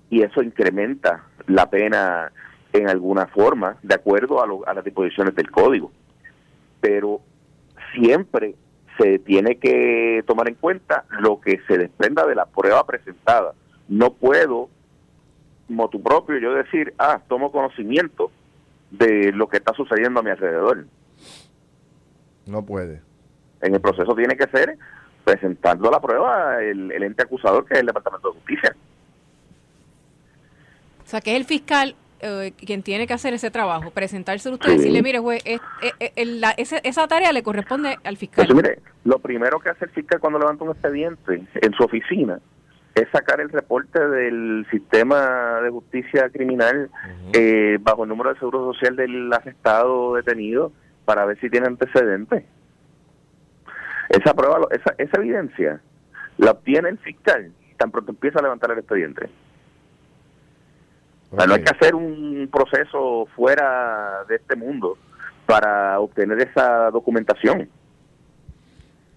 Y 0.09 0.21
eso 0.21 0.41
incrementa 0.43 1.23
la 1.47 1.69
pena 1.69 2.31
en 2.73 2.89
alguna 2.89 3.27
forma, 3.27 3.77
de 3.83 3.95
acuerdo 3.95 4.43
a, 4.43 4.47
lo- 4.47 4.67
a 4.67 4.73
las 4.73 4.83
disposiciones 4.83 5.33
del 5.35 5.49
código. 5.49 5.91
Pero 6.81 7.21
siempre 7.95 8.55
se 8.97 9.19
tiene 9.19 9.57
que 9.57 10.23
tomar 10.27 10.47
en 10.47 10.55
cuenta 10.55 11.05
lo 11.09 11.39
que 11.39 11.59
se 11.67 11.77
desprenda 11.77 12.25
de 12.25 12.35
la 12.35 12.45
prueba 12.45 12.85
presentada. 12.85 13.53
No 13.87 14.13
puedo, 14.13 14.69
motu 15.67 16.01
propio, 16.01 16.37
yo 16.37 16.53
decir, 16.53 16.93
ah, 16.97 17.19
tomo 17.27 17.51
conocimiento 17.51 18.31
de 18.91 19.31
lo 19.31 19.47
que 19.47 19.57
está 19.57 19.73
sucediendo 19.73 20.19
a 20.19 20.23
mi 20.23 20.29
alrededor. 20.29 20.85
No 22.45 22.63
puede. 22.63 23.01
En 23.61 23.73
el 23.73 23.81
proceso 23.81 24.15
tiene 24.15 24.35
que 24.35 24.47
ser 24.47 24.77
presentando 25.23 25.89
la 25.89 26.01
prueba 26.01 26.61
el, 26.61 26.91
el 26.91 27.03
ente 27.03 27.23
acusador, 27.23 27.65
que 27.65 27.75
es 27.75 27.79
el 27.79 27.85
Departamento 27.85 28.29
de 28.29 28.35
Justicia. 28.35 28.75
O 31.05 31.09
sea, 31.09 31.21
que 31.21 31.31
es 31.31 31.37
el 31.37 31.45
fiscal 31.45 31.95
eh, 32.23 32.53
quien 32.57 32.81
tiene 32.83 33.05
que 33.05 33.13
hacer 33.13 33.33
ese 33.33 33.51
trabajo, 33.51 33.91
presentárselo 33.91 34.53
a 34.53 34.55
usted 34.55 34.69
y 34.69 34.71
Sí. 34.71 34.77
decirle, 34.79 35.03
mire, 35.03 35.19
juez, 35.19 35.41
es- 35.45 35.59
es- 35.81 35.93
es- 35.99 36.11
el- 36.15 36.41
la- 36.41 36.51
ese- 36.51 36.81
esa 36.83 37.07
tarea 37.07 37.31
le 37.33 37.43
corresponde 37.43 37.97
al 38.03 38.17
fiscal. 38.17 38.45
Entonces, 38.49 38.77
mire, 38.77 38.89
lo 39.03 39.19
primero 39.19 39.59
que 39.59 39.69
hace 39.69 39.85
el 39.85 39.91
fiscal 39.91 40.19
cuando 40.19 40.39
levanta 40.39 40.63
un 40.63 40.71
expediente 40.71 41.43
en 41.53 41.73
su 41.73 41.83
oficina 41.83 42.39
es 42.95 43.07
sacar 43.11 43.41
el 43.41 43.49
reporte 43.49 43.99
del 44.07 44.65
sistema 44.71 45.59
de 45.61 45.69
justicia 45.69 46.29
criminal 46.29 46.89
eh, 47.33 47.77
bajo 47.81 48.03
el 48.03 48.09
número 48.09 48.33
de 48.33 48.39
seguro 48.39 48.71
social 48.73 48.95
del 48.95 49.31
arrestado 49.33 50.15
detenido 50.15 50.71
para 51.05 51.25
ver 51.25 51.39
si 51.39 51.49
tiene 51.49 51.67
antecedentes. 51.67 52.43
Esa 54.09 54.33
prueba, 54.33 54.59
lo- 54.59 54.71
esa, 54.71 54.93
esa 54.97 55.17
evidencia 55.17 55.81
la 56.37 56.51
obtiene 56.51 56.89
el 56.89 56.97
fiscal 56.99 57.51
tan 57.77 57.91
pronto 57.91 58.11
empieza 58.11 58.39
a 58.39 58.43
levantar 58.43 58.71
el 58.71 58.79
expediente. 58.79 59.27
O 61.33 61.37
sea, 61.37 61.47
no 61.47 61.53
hay 61.55 61.63
que 61.63 61.71
hacer 61.75 61.95
un 61.95 62.47
proceso 62.51 63.27
fuera 63.35 64.23
de 64.29 64.35
este 64.35 64.55
mundo 64.55 64.97
para 65.45 65.99
obtener 65.99 66.39
esa 66.41 66.91
documentación. 66.91 67.67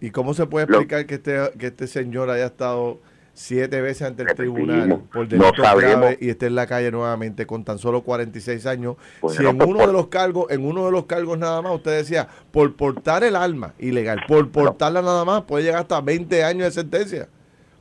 ¿Y 0.00 0.10
cómo 0.10 0.34
se 0.34 0.46
puede 0.46 0.66
Lo- 0.66 0.78
explicar 0.78 1.06
que 1.06 1.14
este, 1.16 1.58
que 1.58 1.66
este 1.68 1.86
señor 1.86 2.30
haya 2.30 2.46
estado 2.46 2.98
siete 3.34 3.82
veces 3.82 4.06
ante 4.08 4.22
el 4.22 4.34
tribunal 4.34 5.02
por 5.12 5.28
sabemos. 5.56 6.00
graves 6.00 6.18
y 6.22 6.30
esté 6.30 6.46
en 6.46 6.54
la 6.54 6.66
calle 6.66 6.90
nuevamente 6.90 7.46
con 7.46 7.64
tan 7.64 7.78
solo 7.78 8.02
46 8.02 8.64
años? 8.66 8.96
Pues 9.20 9.36
si 9.36 9.42
no, 9.42 9.50
en 9.50 9.58
pues, 9.58 9.68
uno 9.68 9.78
por- 9.80 9.86
de 9.88 9.92
los 9.92 10.06
cargos, 10.08 10.50
en 10.50 10.64
uno 10.64 10.86
de 10.86 10.92
los 10.92 11.04
cargos 11.04 11.38
nada 11.38 11.60
más, 11.60 11.72
usted 11.74 11.98
decía, 11.98 12.28
por 12.50 12.74
portar 12.76 13.24
el 13.24 13.36
arma 13.36 13.74
ilegal, 13.78 14.20
por 14.26 14.48
portarla 14.50 15.02
nada 15.02 15.24
más, 15.26 15.42
puede 15.42 15.64
llegar 15.64 15.80
hasta 15.82 16.00
20 16.00 16.44
años 16.44 16.64
de 16.64 16.70
sentencia. 16.80 17.28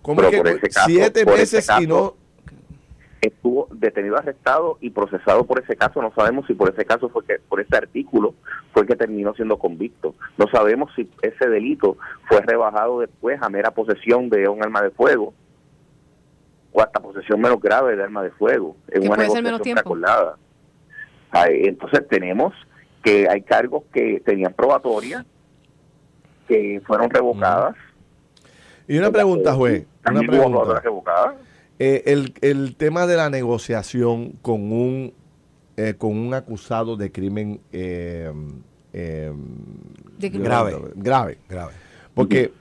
¿Cómo 0.01 0.21
es 0.23 0.29
que 0.29 0.41
caso- 0.69 0.87
siete 0.87 1.23
veces 1.25 1.67
ese 1.69 1.83
y 1.83 1.87
no? 1.87 2.15
Estuvo 3.27 3.67
detenido, 3.71 4.17
arrestado 4.17 4.77
y 4.81 4.89
procesado 4.89 5.45
por 5.45 5.61
ese 5.61 5.75
caso. 5.75 6.01
No 6.01 6.13
sabemos 6.13 6.45
si 6.47 6.53
por 6.53 6.69
ese 6.69 6.85
caso 6.85 7.09
fue 7.09 7.25
que, 7.25 7.39
por 7.39 7.59
ese 7.61 7.75
artículo 7.75 8.33
fue 8.73 8.85
que 8.85 8.95
terminó 8.95 9.33
siendo 9.33 9.57
convicto. 9.57 10.15
No 10.37 10.47
sabemos 10.47 10.91
si 10.95 11.09
ese 11.21 11.47
delito 11.49 11.97
fue 12.27 12.41
rebajado 12.41 12.99
después 12.99 13.41
a 13.41 13.49
mera 13.49 13.71
posesión 13.71 14.29
de 14.29 14.47
un 14.47 14.63
arma 14.63 14.81
de 14.81 14.91
fuego 14.91 15.33
o 16.71 16.81
hasta 16.81 16.99
posesión 16.99 17.39
menos 17.39 17.61
grave 17.61 17.95
de 17.95 18.03
arma 18.03 18.21
de 18.21 18.31
fuego 18.31 18.75
en 18.89 19.07
una 19.07 19.17
negociación 19.17 19.77
acordada. 19.77 20.37
Entonces 21.47 22.07
tenemos 22.07 22.53
que 23.03 23.27
hay 23.29 23.41
cargos 23.41 23.83
que 23.93 24.21
tenían 24.25 24.53
probatoria 24.53 25.25
que 26.47 26.81
fueron 26.85 27.09
revocadas. 27.09 27.75
Y 28.87 28.97
una 28.97 29.11
pregunta, 29.11 29.53
juez. 29.53 29.85
Una 30.09 30.19
pregunta. 30.21 30.81
Eh, 31.77 32.03
el, 32.05 32.33
el 32.41 32.75
tema 32.75 33.05
de 33.05 33.17
la 33.17 33.29
negociación 33.29 34.33
con 34.41 34.71
un 34.71 35.13
eh, 35.77 35.95
con 35.97 36.17
un 36.17 36.33
acusado 36.33 36.95
de 36.95 37.11
crimen 37.11 37.59
eh, 37.73 38.31
grave. 40.17 40.75
grave. 40.95 41.37
Grave. 41.49 41.73
Porque 42.13 42.53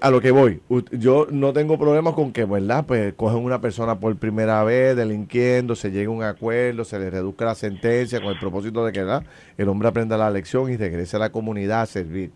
a 0.00 0.10
lo 0.10 0.20
que 0.20 0.30
voy, 0.30 0.60
yo 0.92 1.26
no 1.28 1.52
tengo 1.52 1.76
problemas 1.76 2.14
con 2.14 2.32
que, 2.32 2.44
¿verdad? 2.44 2.84
Pues 2.86 3.14
cogen 3.14 3.38
una 3.38 3.60
persona 3.60 3.98
por 3.98 4.14
primera 4.14 4.62
vez 4.62 4.94
delinquiendo, 4.94 5.74
se 5.74 5.90
llega 5.90 6.08
a 6.08 6.14
un 6.14 6.22
acuerdo, 6.22 6.84
se 6.84 7.00
le 7.00 7.10
reduzca 7.10 7.46
la 7.46 7.56
sentencia 7.56 8.20
con 8.20 8.32
el 8.32 8.38
propósito 8.38 8.84
de 8.84 8.92
que 8.92 9.04
el 9.58 9.68
hombre 9.68 9.88
aprenda 9.88 10.16
la 10.16 10.30
lección 10.30 10.70
y 10.70 10.76
regrese 10.76 11.16
a 11.16 11.18
la 11.18 11.32
comunidad 11.32 11.82
a 11.82 11.86
servir. 11.86 12.30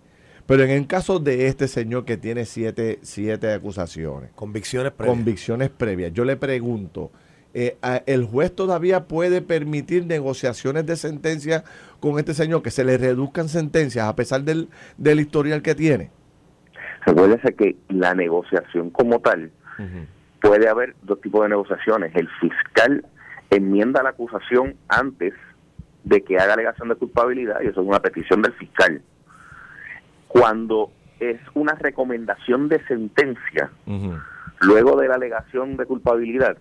Pero 0.47 0.63
en 0.63 0.71
el 0.71 0.87
caso 0.87 1.19
de 1.19 1.49
este 1.49 1.67
señor 1.67 2.05
que 2.05 2.17
tiene 2.17 2.45
siete, 2.45 3.01
siete 3.03 3.53
acusaciones. 3.53 4.31
Convicciones 4.35 4.93
previas. 4.93 5.17
Convicciones 5.17 5.71
previas. 5.71 6.13
Yo 6.13 6.25
le 6.25 6.37
pregunto, 6.37 7.11
eh, 7.53 7.77
¿el 8.07 8.25
juez 8.25 8.55
todavía 8.55 9.05
puede 9.09 9.43
permitir 9.43 10.07
negociaciones 10.07 10.87
de 10.87 10.97
sentencia 10.97 11.65
con 11.99 12.19
este 12.19 12.33
señor 12.33 12.63
que 12.63 12.71
se 12.71 12.85
le 12.85 12.97
reduzcan 12.97 13.49
sentencias 13.49 14.07
a 14.07 14.15
pesar 14.15 14.43
del, 14.43 14.69
del 14.97 15.19
historial 15.19 15.63
que 15.63 15.75
tiene? 15.75 16.11
Recuérdese 17.05 17.55
que 17.55 17.77
la 17.89 18.15
negociación 18.15 18.91
como 18.91 19.21
tal, 19.21 19.51
puede 20.41 20.69
haber 20.69 20.95
dos 21.03 21.21
tipos 21.21 21.43
de 21.43 21.49
negociaciones. 21.49 22.15
El 22.15 22.29
fiscal 22.41 23.05
enmienda 23.51 24.03
la 24.03 24.11
acusación 24.11 24.77
antes 24.89 25.35
de 26.05 26.23
que 26.23 26.39
haga 26.39 26.55
alegación 26.55 26.89
de 26.89 26.95
culpabilidad 26.95 27.61
y 27.63 27.67
eso 27.67 27.81
es 27.81 27.87
una 27.87 28.01
petición 28.01 28.43
del 28.43 28.53
fiscal 28.53 29.03
cuando 30.39 30.91
es 31.19 31.41
una 31.55 31.75
recomendación 31.75 32.69
de 32.69 32.85
sentencia, 32.87 33.71
luego 34.61 34.97
de 34.97 35.09
la 35.09 35.15
alegación 35.15 35.77
de 35.77 35.87
culpabilidad, 35.87 36.59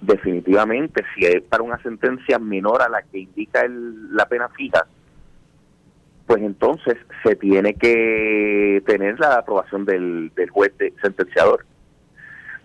definitivamente, 0.00 1.04
si 1.14 1.24
es 1.24 1.42
para 1.42 1.62
una 1.62 1.78
sentencia 1.82 2.38
menor 2.38 2.82
a 2.82 2.88
la 2.88 3.02
que 3.02 3.20
indica 3.20 3.64
la 3.68 4.26
pena 4.26 4.48
fija, 4.48 4.86
pues 6.26 6.42
entonces 6.42 6.96
se 7.22 7.36
tiene 7.36 7.74
que 7.74 8.82
tener 8.86 9.20
la 9.20 9.36
aprobación 9.36 9.84
del, 9.84 10.32
juez 10.50 10.72
sentenciador. 11.00 11.64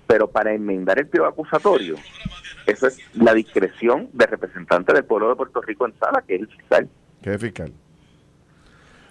Pero 0.08 0.28
para 0.28 0.54
enmendar 0.54 0.98
el 0.98 1.08
pliego 1.08 1.28
acusatorio, 1.28 1.96
eso 2.66 2.88
es 2.88 2.98
la 3.16 3.34
discreción 3.34 4.10
del 4.14 4.28
representante 4.28 4.92
del 4.92 5.04
pueblo 5.04 5.30
de 5.30 5.36
Puerto 5.36 5.62
Rico 5.62 5.86
en 5.86 5.94
sala, 6.00 6.24
que 6.26 6.36
es 6.36 6.42
el 6.42 6.48
fiscal. 6.48 6.90
Que 7.22 7.34
es 7.36 7.42
fiscal. 7.42 7.72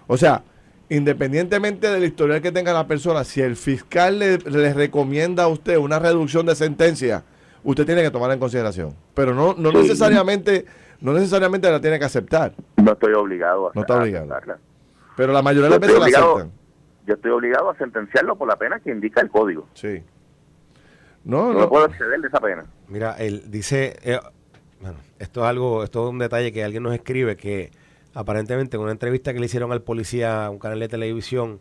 O 0.09 0.17
sea, 0.17 0.43
independientemente 0.89 1.91
del 1.91 2.05
historial 2.05 2.41
que 2.41 2.53
tenga 2.53 2.73
la 2.73 2.87
persona, 2.87 3.25
si 3.25 3.41
el 3.41 3.57
fiscal 3.57 4.19
le, 4.19 4.39
recomienda 4.73 5.45
a 5.45 5.49
usted 5.49 5.77
una 5.77 5.99
reducción 5.99 6.47
de 6.47 6.55
sentencia, 6.55 7.25
usted 7.65 7.87
tiene 7.87 8.03
que 8.03 8.11
tomarla 8.11 8.35
en 8.35 8.41
consideración. 8.41 8.95
Pero 9.15 9.35
no, 9.35 9.55
no 9.55 9.73
necesariamente 9.73 10.65
no 11.01 11.13
necesariamente 11.13 11.71
la 11.71 11.81
tiene 11.81 11.99
que 11.99 12.05
aceptar. 12.05 12.53
No 12.77 12.93
estoy 12.93 13.13
obligado 13.13 13.69
a 13.69 13.73
No 13.75 13.83
está 13.83 14.01
obligado. 14.01 14.29
Pero 15.17 15.33
la 15.33 15.43
mayoría 15.43 15.69
de 15.69 15.71
las 15.71 15.81
veces 15.81 15.99
la 15.99 16.07
aceptan. 16.07 16.53
Yo 17.07 17.15
estoy 17.15 17.31
obligado 17.31 17.71
a 17.71 17.77
sentenciarlo 17.77 18.37
por 18.37 18.49
la 18.49 18.57
pena 18.57 18.81
que 18.81 18.91
indica 18.91 19.21
el 19.21 19.31
código. 19.31 19.67
Sí. 19.75 20.03
No, 21.25 21.53
no, 21.53 21.69
puedo 21.69 21.85
acceder 21.85 22.21
de 22.21 22.29
esa 22.29 22.41
pena. 22.41 22.65
Mira, 22.89 23.17
él 23.19 23.51
dice, 23.51 23.97
eh, 24.03 24.21
bueno, 24.81 24.99
esto 25.19 25.41
es 25.41 25.47
algo, 25.47 25.85
esto 25.85 26.07
es 26.07 26.11
un 26.11 26.19
detalle 26.19 26.53
que 26.53 26.65
alguien 26.65 26.83
nos 26.83 26.95
escribe 26.95 27.37
que 27.37 27.71
aparentemente 28.15 28.77
en 28.77 28.83
una 28.83 28.93
entrevista 28.93 29.33
que 29.33 29.41
le 29.41 29.47
hicieron 29.47 29.73
al 29.73 29.83
policía 29.83 30.47
a 30.47 30.51
un 30.51 30.59
canal 30.59 30.81
de 30.81 30.89
televisión, 30.89 31.61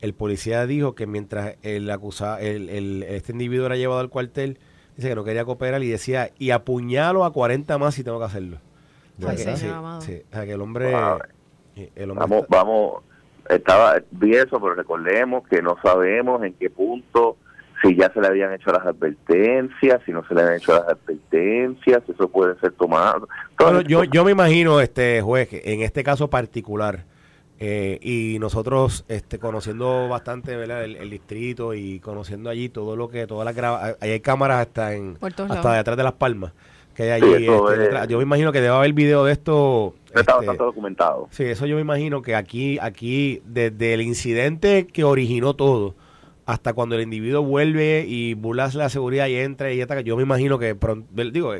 el 0.00 0.14
policía 0.14 0.66
dijo 0.66 0.94
que 0.94 1.06
mientras 1.06 1.56
el 1.62 1.90
acusado, 1.90 2.38
el, 2.38 3.02
este 3.04 3.32
individuo 3.32 3.66
era 3.66 3.76
llevado 3.76 4.00
al 4.00 4.08
cuartel, 4.08 4.58
dice 4.96 5.08
que 5.08 5.14
no 5.14 5.24
quería 5.24 5.44
cooperar 5.44 5.82
y 5.82 5.88
decía, 5.88 6.30
y 6.38 6.50
apuñalo 6.50 7.24
a 7.24 7.32
40 7.32 7.78
más 7.78 7.94
si 7.94 8.04
tengo 8.04 8.18
que 8.18 8.24
hacerlo. 8.24 8.58
sí, 9.18 9.24
o 9.24 10.00
sea, 10.00 10.44
que 10.44 10.52
el 10.52 10.60
hombre... 10.60 10.92
El 11.94 12.10
hombre 12.10 12.26
vamos, 12.28 12.46
vamos, 12.48 13.02
estaba, 13.48 14.02
vi 14.10 14.34
eso, 14.34 14.60
pero 14.60 14.74
recordemos 14.74 15.46
que 15.48 15.62
no 15.62 15.76
sabemos 15.82 16.42
en 16.42 16.52
qué 16.54 16.68
punto 16.68 17.38
si 17.82 17.96
ya 17.96 18.12
se 18.12 18.20
le 18.20 18.28
habían 18.28 18.52
hecho 18.52 18.70
las 18.70 18.86
advertencias, 18.86 20.00
si 20.06 20.12
no 20.12 20.24
se 20.26 20.34
le 20.34 20.42
habían 20.42 20.56
hecho 20.56 20.72
las 20.72 20.88
advertencias, 20.88 22.02
eso 22.08 22.28
puede 22.28 22.58
ser 22.60 22.72
tomado. 22.72 23.28
yo, 23.86 24.04
yo 24.04 24.24
me 24.24 24.32
imagino, 24.32 24.80
este 24.80 25.20
juez, 25.20 25.48
en 25.52 25.82
este 25.82 26.04
caso 26.04 26.30
particular, 26.30 27.04
eh, 27.64 27.98
y 28.02 28.38
nosotros 28.40 29.04
este, 29.06 29.38
conociendo 29.38 30.08
bastante 30.08 30.56
¿verdad? 30.56 30.82
El, 30.82 31.08
distrito 31.10 31.74
y 31.74 32.00
conociendo 32.00 32.50
allí 32.50 32.68
todo 32.68 32.96
lo 32.96 33.08
que, 33.08 33.28
todas 33.28 33.44
las 33.44 33.54
grabaciones, 33.54 33.98
hay 34.00 34.18
cámaras 34.18 34.62
hasta, 34.62 34.94
en, 34.94 35.16
hasta 35.20 35.74
detrás 35.74 35.96
de 35.96 36.02
las 36.02 36.14
palmas 36.14 36.52
que 36.94 37.04
hay 37.04 37.22
allí. 37.22 37.46
Este, 37.46 38.08
yo 38.08 38.18
me 38.18 38.24
imagino 38.24 38.52
que 38.52 38.60
debe 38.60 38.74
haber 38.74 38.92
video 38.92 39.24
de 39.24 39.32
esto. 39.32 39.94
Está 40.14 40.38
este, 40.40 40.56
documentado. 40.56 41.28
Sí, 41.30 41.44
eso 41.44 41.66
yo 41.66 41.76
me 41.76 41.82
imagino 41.82 42.20
que 42.20 42.34
aquí, 42.34 42.78
aquí, 42.80 43.42
desde 43.46 43.94
el 43.94 44.02
incidente 44.02 44.86
que 44.86 45.04
originó 45.04 45.54
todo, 45.54 45.94
hasta 46.46 46.72
cuando 46.72 46.96
el 46.96 47.02
individuo 47.02 47.42
vuelve 47.42 48.04
y 48.06 48.34
burla 48.34 48.70
la 48.74 48.88
seguridad 48.88 49.28
y 49.28 49.36
entra 49.36 49.72
y 49.72 49.80
ataca. 49.80 50.00
Yo 50.00 50.16
me 50.16 50.22
imagino 50.22 50.58
que, 50.58 50.76
digo, 51.32 51.54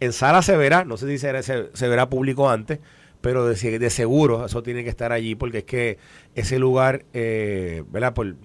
en 0.00 0.12
sala 0.12 0.42
se 0.42 0.56
verá, 0.56 0.84
no 0.84 0.96
sé 0.96 1.08
si 1.08 1.18
se, 1.18 1.88
verá 1.88 2.08
público 2.08 2.48
antes, 2.48 2.78
pero 3.20 3.46
de, 3.46 3.78
de, 3.78 3.90
seguro 3.90 4.46
eso 4.46 4.62
tiene 4.62 4.84
que 4.84 4.90
estar 4.90 5.12
allí 5.12 5.34
porque 5.34 5.58
es 5.58 5.64
que 5.64 5.98
ese 6.34 6.58
lugar, 6.58 7.04
eh, 7.14 7.82
¿verdad? 7.90 8.14
Por, 8.14 8.36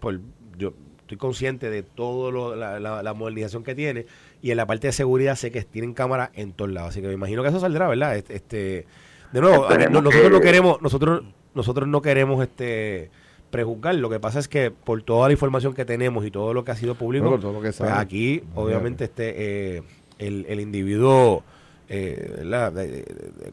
por, 0.00 0.20
yo 0.56 0.74
estoy 1.00 1.18
consciente 1.18 1.70
de 1.70 1.82
todo 1.82 2.54
la, 2.54 2.78
la, 2.78 3.14
modernización 3.14 3.64
que 3.64 3.74
tiene 3.74 4.06
y 4.40 4.52
en 4.52 4.56
la 4.56 4.66
parte 4.66 4.86
de 4.86 4.92
seguridad 4.92 5.34
sé 5.34 5.50
que 5.50 5.62
tienen 5.62 5.92
cámaras 5.92 6.30
en 6.34 6.52
todos 6.52 6.70
lados, 6.70 6.90
así 6.90 7.00
que 7.00 7.08
me 7.08 7.14
imagino 7.14 7.42
que 7.42 7.48
eso 7.48 7.58
saldrá, 7.58 7.88
¿verdad? 7.88 8.16
Este, 8.16 8.86
de 9.32 9.40
nuevo, 9.40 9.68
nosotros 9.90 10.30
no 10.30 10.40
queremos, 10.40 10.80
nosotros, 10.80 11.24
nosotros 11.54 11.88
no 11.88 12.00
queremos 12.00 12.42
este 12.42 13.10
prejuzgar. 13.52 13.94
Lo 13.94 14.10
que 14.10 14.18
pasa 14.18 14.40
es 14.40 14.48
que 14.48 14.72
por 14.72 15.02
toda 15.02 15.28
la 15.28 15.32
información 15.32 15.74
que 15.74 15.84
tenemos 15.84 16.26
y 16.26 16.32
todo 16.32 16.52
lo 16.52 16.64
que 16.64 16.72
ha 16.72 16.76
sido 16.76 16.96
público, 16.96 17.38
pues 17.38 17.80
aquí 17.82 18.42
obviamente 18.56 19.04
este 19.04 19.76
eh, 19.76 19.82
el, 20.18 20.44
el, 20.48 20.58
individuo 20.58 21.44
eh, 21.88 22.42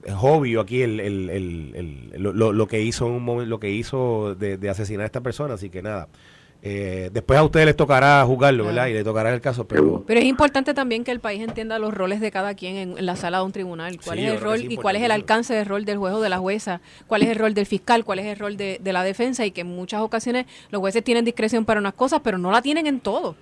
es 0.03 0.15
obvio 0.19 0.61
aquí 0.61 0.81
el, 0.81 0.99
el, 0.99 2.11
lo, 2.17 2.53
lo, 2.53 2.67
que 2.67 2.81
hizo 2.81 3.05
un 3.05 3.23
momento, 3.23 3.49
lo 3.49 3.59
que 3.59 3.69
hizo 3.69 4.33
de, 4.33 4.57
de 4.57 4.69
asesinar 4.69 5.03
a 5.03 5.05
esta 5.05 5.21
persona, 5.21 5.53
así 5.53 5.69
que 5.69 5.83
nada. 5.83 6.07
Eh, 6.61 7.09
después 7.13 7.39
a 7.39 7.43
ustedes 7.43 7.65
les 7.65 7.75
tocará 7.75 8.23
juzgarlo, 8.25 8.65
¿verdad? 8.65 8.87
Y 8.87 8.93
le 8.93 9.03
tocará 9.03 9.33
el 9.33 9.39
caso, 9.39 9.65
pero... 9.65 10.03
Pero 10.05 10.19
es 10.19 10.25
importante 10.25 10.73
también 10.73 11.05
que 11.05 11.11
el 11.11 11.21
país 11.21 11.41
entienda 11.41 11.79
los 11.79 11.93
roles 11.93 12.19
de 12.19 12.31
cada 12.31 12.53
quien 12.53 12.75
en, 12.75 13.05
la 13.05 13.15
sala 13.15 13.37
de 13.37 13.45
un 13.45 13.51
tribunal. 13.53 13.97
¿Cuál 14.03 14.19
es 14.19 14.31
el 14.31 14.41
rol 14.41 14.71
y 14.71 14.75
cuál 14.75 14.97
es 14.97 15.03
el 15.03 15.11
alcance 15.11 15.53
del 15.53 15.65
rol 15.65 15.85
del 15.85 15.97
juez 15.97 16.13
o 16.13 16.21
de 16.21 16.29
la 16.29 16.37
jueza? 16.37 16.81
¿Cuál 17.07 17.23
es 17.23 17.29
el 17.29 17.35
rol 17.35 17.53
del 17.53 17.65
fiscal? 17.65 18.03
¿Cuál 18.03 18.19
es 18.19 18.25
el 18.25 18.37
rol 18.37 18.57
de, 18.57 18.79
de 18.81 18.93
la 18.93 19.03
defensa? 19.03 19.45
Y 19.45 19.51
que 19.51 19.61
en 19.61 19.67
muchas 19.67 20.01
ocasiones 20.01 20.47
los 20.69 20.79
jueces 20.81 21.03
tienen 21.03 21.23
discreción 21.23 21.63
para 21.63 21.79
unas 21.79 21.93
cosas, 21.93 22.19
pero 22.23 22.37
no 22.37 22.51
la 22.51 22.61
tienen 22.61 22.87
en 22.87 22.99
todo. 22.99 23.35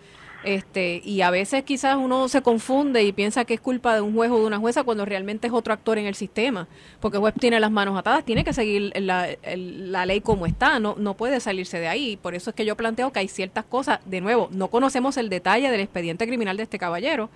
Este, 0.48 1.02
y 1.04 1.24
a 1.24 1.30
veces 1.30 1.64
quizás 1.64 1.98
uno 1.98 2.30
se 2.30 2.42
confunde 2.42 3.04
y 3.04 3.12
piensa 3.12 3.44
que 3.44 3.56
es 3.56 3.60
culpa 3.60 3.94
de 3.96 4.00
un 4.00 4.14
juez 4.14 4.32
o 4.32 4.40
de 4.40 4.46
una 4.46 4.58
jueza 4.58 4.86
cuando 4.86 5.04
realmente 5.04 5.48
es 5.48 5.52
otro 5.52 5.74
actor 5.74 5.98
en 5.98 6.06
el 6.06 6.16
sistema, 6.16 6.70
porque 7.02 7.18
el 7.18 7.20
juez 7.20 7.34
tiene 7.38 7.60
las 7.60 7.70
manos 7.70 8.00
atadas, 8.00 8.24
tiene 8.24 8.46
que 8.46 8.54
seguir 8.54 8.94
la, 8.96 9.28
la 9.44 10.06
ley 10.06 10.22
como 10.22 10.46
está, 10.46 10.80
no, 10.80 10.96
no 10.98 11.16
puede 11.16 11.42
salirse 11.42 11.82
de 11.82 11.90
ahí. 11.90 12.16
Por 12.16 12.34
eso 12.34 12.52
es 12.52 12.56
que 12.56 12.64
yo 12.64 12.78
planteo 12.78 13.12
que 13.12 13.20
hay 13.20 13.28
ciertas 13.28 13.66
cosas, 13.66 14.00
de 14.06 14.22
nuevo, 14.22 14.48
no 14.54 14.70
conocemos 14.70 15.18
el 15.18 15.28
detalle 15.28 15.70
del 15.70 15.82
expediente 15.82 16.26
criminal 16.26 16.56
de 16.56 16.64
este 16.64 16.80
caballero, 16.80 17.30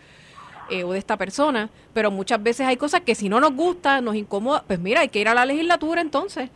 eh, 0.69 0.85
o 0.85 0.93
de 0.93 0.99
esta 0.99 1.17
persona, 1.17 1.69
pero 1.93 2.11
muchas 2.11 2.41
veces 2.41 2.65
hay 2.65 2.77
cosas 2.77 3.01
que 3.01 3.13
si 3.13 3.27
no 3.27 3.41
nos 3.41 3.53
gusta, 3.53 3.99
nos 3.99 4.15
incomoda, 4.15 4.63
pues 4.65 4.79
mira, 4.79 5.01
hay 5.01 5.09
que 5.09 5.19
ir 5.19 5.27
a 5.27 5.33
la 5.33 5.45
legislatura 5.45 5.99
entonces 5.99 6.49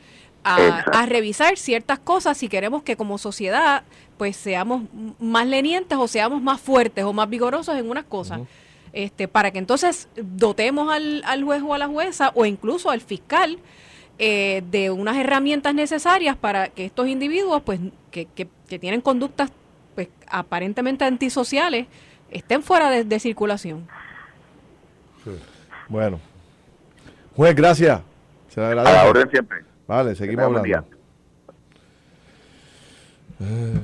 a, 0.46 1.06
revisar 1.08 1.58
ciertas 1.58 2.00
cosas 2.00 2.38
si 2.38 2.48
queremos 2.48 2.84
que 2.84 2.96
como 2.96 3.18
sociedad 3.18 3.84
pues 4.18 4.38
seamos 4.38 4.84
más 5.20 5.48
lenientes 5.48 5.98
o 5.98 6.08
seamos 6.08 6.42
más 6.42 6.62
fuertes 6.62 7.04
o 7.04 7.14
más 7.14 7.30
vigorosos 7.30 7.76
en 7.76 7.90
unas 7.90 8.06
cosas. 8.06 8.42
Este, 8.94 9.28
para 9.28 9.52
que 9.52 9.60
entonces 9.60 10.08
dotemos 10.16 10.90
al, 10.94 11.22
al 11.26 11.44
juez 11.44 11.62
o 11.62 11.74
a 11.74 11.78
la 11.78 11.88
jueza 11.88 12.32
o 12.34 12.46
incluso 12.46 12.90
al 12.90 13.02
fiscal 13.02 13.60
eh, 14.18 14.64
de 14.72 14.92
unas 14.92 15.18
herramientas 15.18 15.74
necesarias 15.74 16.38
para 16.38 16.70
que 16.70 16.86
estos 16.86 17.08
individuos 17.08 17.62
pues 17.64 17.82
que, 18.12 18.26
que, 18.28 18.48
tienen 18.80 19.02
conductas 19.02 19.52
pues 19.94 20.08
aparentemente 20.28 21.04
antisociales 21.04 21.88
estén 22.32 22.64
fuera 22.64 22.90
de, 22.90 23.20
circulación. 23.20 23.86
Bueno. 25.90 26.20
Juez, 27.36 27.54
gracias. 27.54 28.00
Se 28.48 28.62
le 28.62 28.68
A 28.68 28.70
agradece. 28.70 28.96
la 28.96 29.10
orden 29.10 29.30
siempre. 29.30 29.75
Vale, 29.88 30.16
seguimos 30.16 30.46
hablando. 30.46 30.86
Eh, 33.40 33.80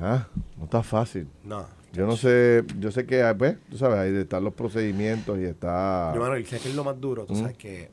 ah, 0.00 0.26
no 0.56 0.64
está 0.64 0.82
fácil. 0.82 1.28
No. 1.44 1.66
Yo 1.92 2.06
no 2.06 2.16
sé, 2.16 2.64
yo 2.78 2.90
sé 2.90 3.06
que, 3.06 3.24
pues, 3.38 3.56
tú 3.70 3.78
sabes, 3.78 3.98
ahí 3.98 4.14
están 4.14 4.44
los 4.44 4.52
procedimientos 4.54 5.38
y 5.38 5.44
está... 5.44 6.12
Yo, 6.14 6.20
Manuel, 6.20 6.44
sé 6.46 6.58
que 6.58 6.68
es 6.68 6.74
lo 6.74 6.84
más 6.84 7.00
duro. 7.00 7.24
Tú 7.24 7.34
Mm. 7.34 7.38
sabes 7.38 7.56
que 7.56 7.90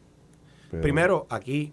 pero- 0.69 0.81
Primero, 0.83 1.27
aquí, 1.29 1.71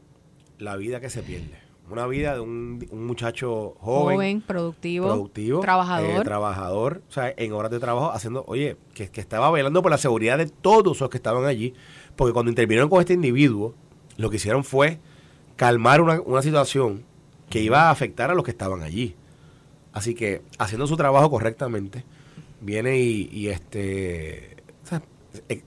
la 0.58 0.76
vida 0.76 1.00
que 1.00 1.10
se 1.10 1.22
pierde. 1.22 1.60
Una 1.90 2.06
vida 2.06 2.34
de 2.34 2.40
un, 2.40 2.86
un 2.90 3.06
muchacho 3.06 3.74
joven, 3.80 4.16
Joven, 4.16 4.40
productivo, 4.40 5.06
productivo, 5.08 5.60
trabajador. 5.60 6.20
eh, 6.20 6.24
trabajador, 6.24 7.02
o 7.08 7.12
sea, 7.12 7.34
en 7.36 7.52
horas 7.52 7.70
de 7.72 7.80
trabajo, 7.80 8.12
haciendo, 8.12 8.44
oye, 8.46 8.76
que, 8.94 9.08
que 9.10 9.20
estaba 9.20 9.50
velando 9.50 9.82
por 9.82 9.90
la 9.90 9.98
seguridad 9.98 10.38
de 10.38 10.46
todos 10.46 11.00
los 11.00 11.10
que 11.10 11.16
estaban 11.18 11.44
allí, 11.44 11.74
porque 12.16 12.32
cuando 12.32 12.50
intervinieron 12.50 12.88
con 12.88 13.00
este 13.00 13.12
individuo, 13.14 13.74
lo 14.16 14.30
que 14.30 14.36
hicieron 14.36 14.62
fue 14.64 15.00
calmar 15.56 16.00
una, 16.00 16.20
una 16.20 16.42
situación 16.42 17.04
que 17.50 17.60
iba 17.60 17.82
a 17.82 17.90
afectar 17.90 18.30
a 18.30 18.34
los 18.34 18.44
que 18.44 18.50
estaban 18.50 18.82
allí. 18.82 19.14
Así 19.92 20.14
que, 20.14 20.42
haciendo 20.58 20.86
su 20.86 20.96
trabajo 20.96 21.30
correctamente, 21.30 22.04
viene 22.60 22.98
y, 22.98 23.28
y 23.32 23.48
este, 23.48 24.56
o 24.84 24.86
sea, 24.88 25.02
eh, 25.48 25.62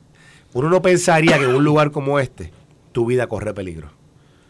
uno 0.54 0.70
no 0.70 0.82
pensaría 0.82 1.38
que 1.38 1.44
en 1.46 1.56
un 1.56 1.64
lugar 1.64 1.92
como 1.92 2.20
este, 2.20 2.52
tu 2.92 3.06
vida 3.06 3.28
corre 3.28 3.54
peligro. 3.54 3.90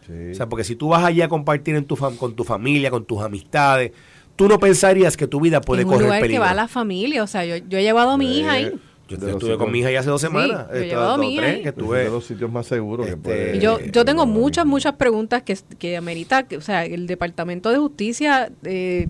Sí. 0.06 0.30
O 0.30 0.34
sea, 0.34 0.48
porque 0.48 0.64
si 0.64 0.76
tú 0.76 0.88
vas 0.88 1.04
allí 1.04 1.20
a 1.20 1.28
compartir 1.28 1.74
en 1.74 1.84
tu 1.84 1.96
fam- 1.96 2.16
con 2.16 2.34
tu 2.34 2.44
familia, 2.44 2.90
con 2.90 3.04
tus 3.04 3.20
amistades, 3.20 3.92
tú 4.36 4.48
no 4.48 4.58
pensarías 4.58 5.16
que 5.16 5.26
tu 5.26 5.40
vida 5.40 5.60
puede 5.60 5.82
en 5.82 5.88
un 5.88 5.94
correr 5.94 6.06
lugar 6.06 6.20
peligro. 6.20 6.42
que 6.42 6.48
va 6.48 6.54
la 6.54 6.68
familia. 6.68 7.22
O 7.22 7.26
sea, 7.26 7.44
yo, 7.44 7.56
yo 7.56 7.78
he 7.78 7.82
llevado 7.82 8.10
a 8.12 8.16
mi 8.16 8.38
hija 8.38 8.52
ahí. 8.52 8.72
Yo, 9.08 9.16
yo 9.18 9.28
estuve 9.28 9.56
con 9.56 9.70
mi 9.70 9.78
hija 9.80 9.90
ya 9.90 10.00
hace 10.00 10.10
dos 10.10 10.20
Sí, 10.20 10.26
semanas. 10.26 10.66
yo 10.68 10.74
he 10.76 10.90
eh, 10.90 10.94
dos, 10.94 11.16
tres, 11.20 11.34
que 11.36 11.58
Es 11.58 11.62
de 11.62 11.68
estuve. 11.70 12.04
los 12.10 12.24
sitios 12.26 12.50
más 12.50 12.66
seguros 12.66 13.06
que 13.06 13.12
Este, 13.12 13.22
puede... 13.22 13.60
Yo, 13.60 13.78
yo 13.80 14.04
tengo 14.04 14.24
Eh, 14.24 14.26
muchas, 14.26 14.66
muchas 14.66 14.94
preguntas 14.94 15.42
que, 15.42 15.56
que 15.78 15.96
amerita, 15.96 16.42
que, 16.44 16.56
o 16.56 16.60
sea, 16.60 16.84
el 16.84 17.06
Departamento 17.06 17.70
de 17.70 17.78
Justicia 17.78 18.50
eh, 18.64 19.06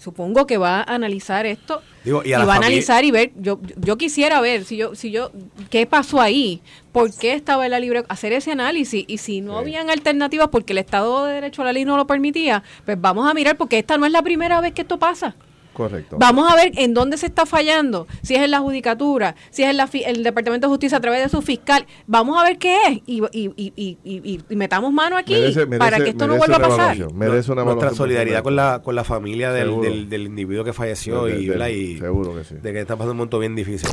supongo 0.00 0.46
que 0.46 0.56
va 0.56 0.80
a 0.80 0.94
analizar 0.94 1.44
esto 1.44 1.82
Digo, 2.04 2.22
y 2.24 2.32
a 2.32 2.42
va 2.44 2.54
a 2.54 2.56
analizar 2.56 3.04
y 3.04 3.10
ver, 3.10 3.32
yo, 3.36 3.60
yo 3.76 3.98
quisiera 3.98 4.40
ver 4.40 4.64
si 4.64 4.76
yo, 4.78 4.94
si 4.94 5.10
yo, 5.10 5.30
qué 5.68 5.84
pasó 5.86 6.20
ahí, 6.22 6.62
por 6.92 7.12
qué 7.12 7.34
estaba 7.34 7.66
en 7.66 7.72
la 7.72 7.80
libre, 7.80 8.04
hacer 8.08 8.32
ese 8.32 8.52
análisis 8.52 9.04
y 9.08 9.18
si 9.18 9.40
no 9.42 9.54
Sí. 9.54 9.58
habían 9.58 9.90
alternativas 9.90 10.48
porque 10.48 10.72
el 10.72 10.78
Estado 10.78 11.26
de 11.26 11.34
Derecho 11.34 11.60
a 11.62 11.64
la 11.66 11.72
Ley 11.74 11.84
no 11.84 11.96
lo 11.98 12.06
permitía, 12.06 12.62
pues 12.86 12.98
vamos 12.98 13.28
a 13.28 13.34
mirar 13.34 13.56
porque 13.58 13.78
esta 13.78 13.98
no 13.98 14.06
es 14.06 14.12
la 14.12 14.22
primera 14.22 14.60
vez 14.62 14.72
que 14.72 14.82
esto 14.82 14.98
pasa. 14.98 15.34
Correcto. 15.78 16.16
Vamos 16.18 16.50
a 16.52 16.56
ver 16.56 16.72
en 16.74 16.92
dónde 16.92 17.16
se 17.16 17.26
está 17.26 17.46
fallando, 17.46 18.06
si 18.22 18.34
es 18.34 18.42
en 18.42 18.50
la 18.50 18.58
judicatura, 18.58 19.34
si 19.50 19.62
es 19.62 19.70
en 19.70 19.76
la 19.76 19.86
fi- 19.86 20.02
el 20.04 20.22
Departamento 20.24 20.66
de 20.66 20.70
Justicia 20.72 20.98
a 20.98 21.00
través 21.00 21.22
de 21.22 21.28
su 21.30 21.40
fiscal. 21.40 21.86
Vamos 22.06 22.36
a 22.38 22.42
ver 22.44 22.58
qué 22.58 22.76
es 22.88 22.98
y, 23.06 23.22
y, 23.32 23.50
y, 23.56 23.72
y, 23.76 23.96
y- 24.04 24.40
y 24.50 24.56
metamos 24.56 24.92
mano 24.92 25.16
aquí 25.16 25.34
Merece- 25.34 25.66
merece- 25.66 25.78
para 25.78 25.98
que 26.04 26.10
esto 26.10 26.26
no 26.26 26.36
vuelva 26.36 26.56
a 26.56 26.60
pasar. 26.60 27.12
Merece 27.14 27.52
una 27.52 27.62
Nuestra 27.64 27.94
solidaridad 27.94 28.42
con 28.42 28.56
la, 28.56 28.82
con 28.82 28.94
la 28.96 29.04
familia 29.04 29.52
del, 29.52 29.80
del, 29.80 30.08
del 30.10 30.22
individuo 30.26 30.64
que 30.64 30.72
falleció 30.72 31.24
De- 31.24 31.34
de- 31.38 31.72
y, 31.72 31.92
y 31.92 31.98
seguro 31.98 32.34
que 32.34 32.42
sí. 32.44 32.56
de 32.56 32.72
que 32.72 32.80
está 32.80 32.96
pasando 32.96 33.12
un 33.12 33.16
momento 33.18 33.38
bien 33.38 33.54
difícil. 33.54 33.88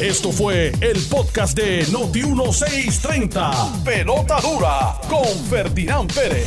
Esto 0.00 0.30
fue 0.32 0.72
el 0.80 0.98
podcast 1.10 1.56
de 1.58 1.84
Noti1630. 1.86 3.82
Pelota 3.84 4.40
dura 4.40 4.94
con 5.08 5.24
Ferdinand 5.48 6.12
Pérez. 6.12 6.46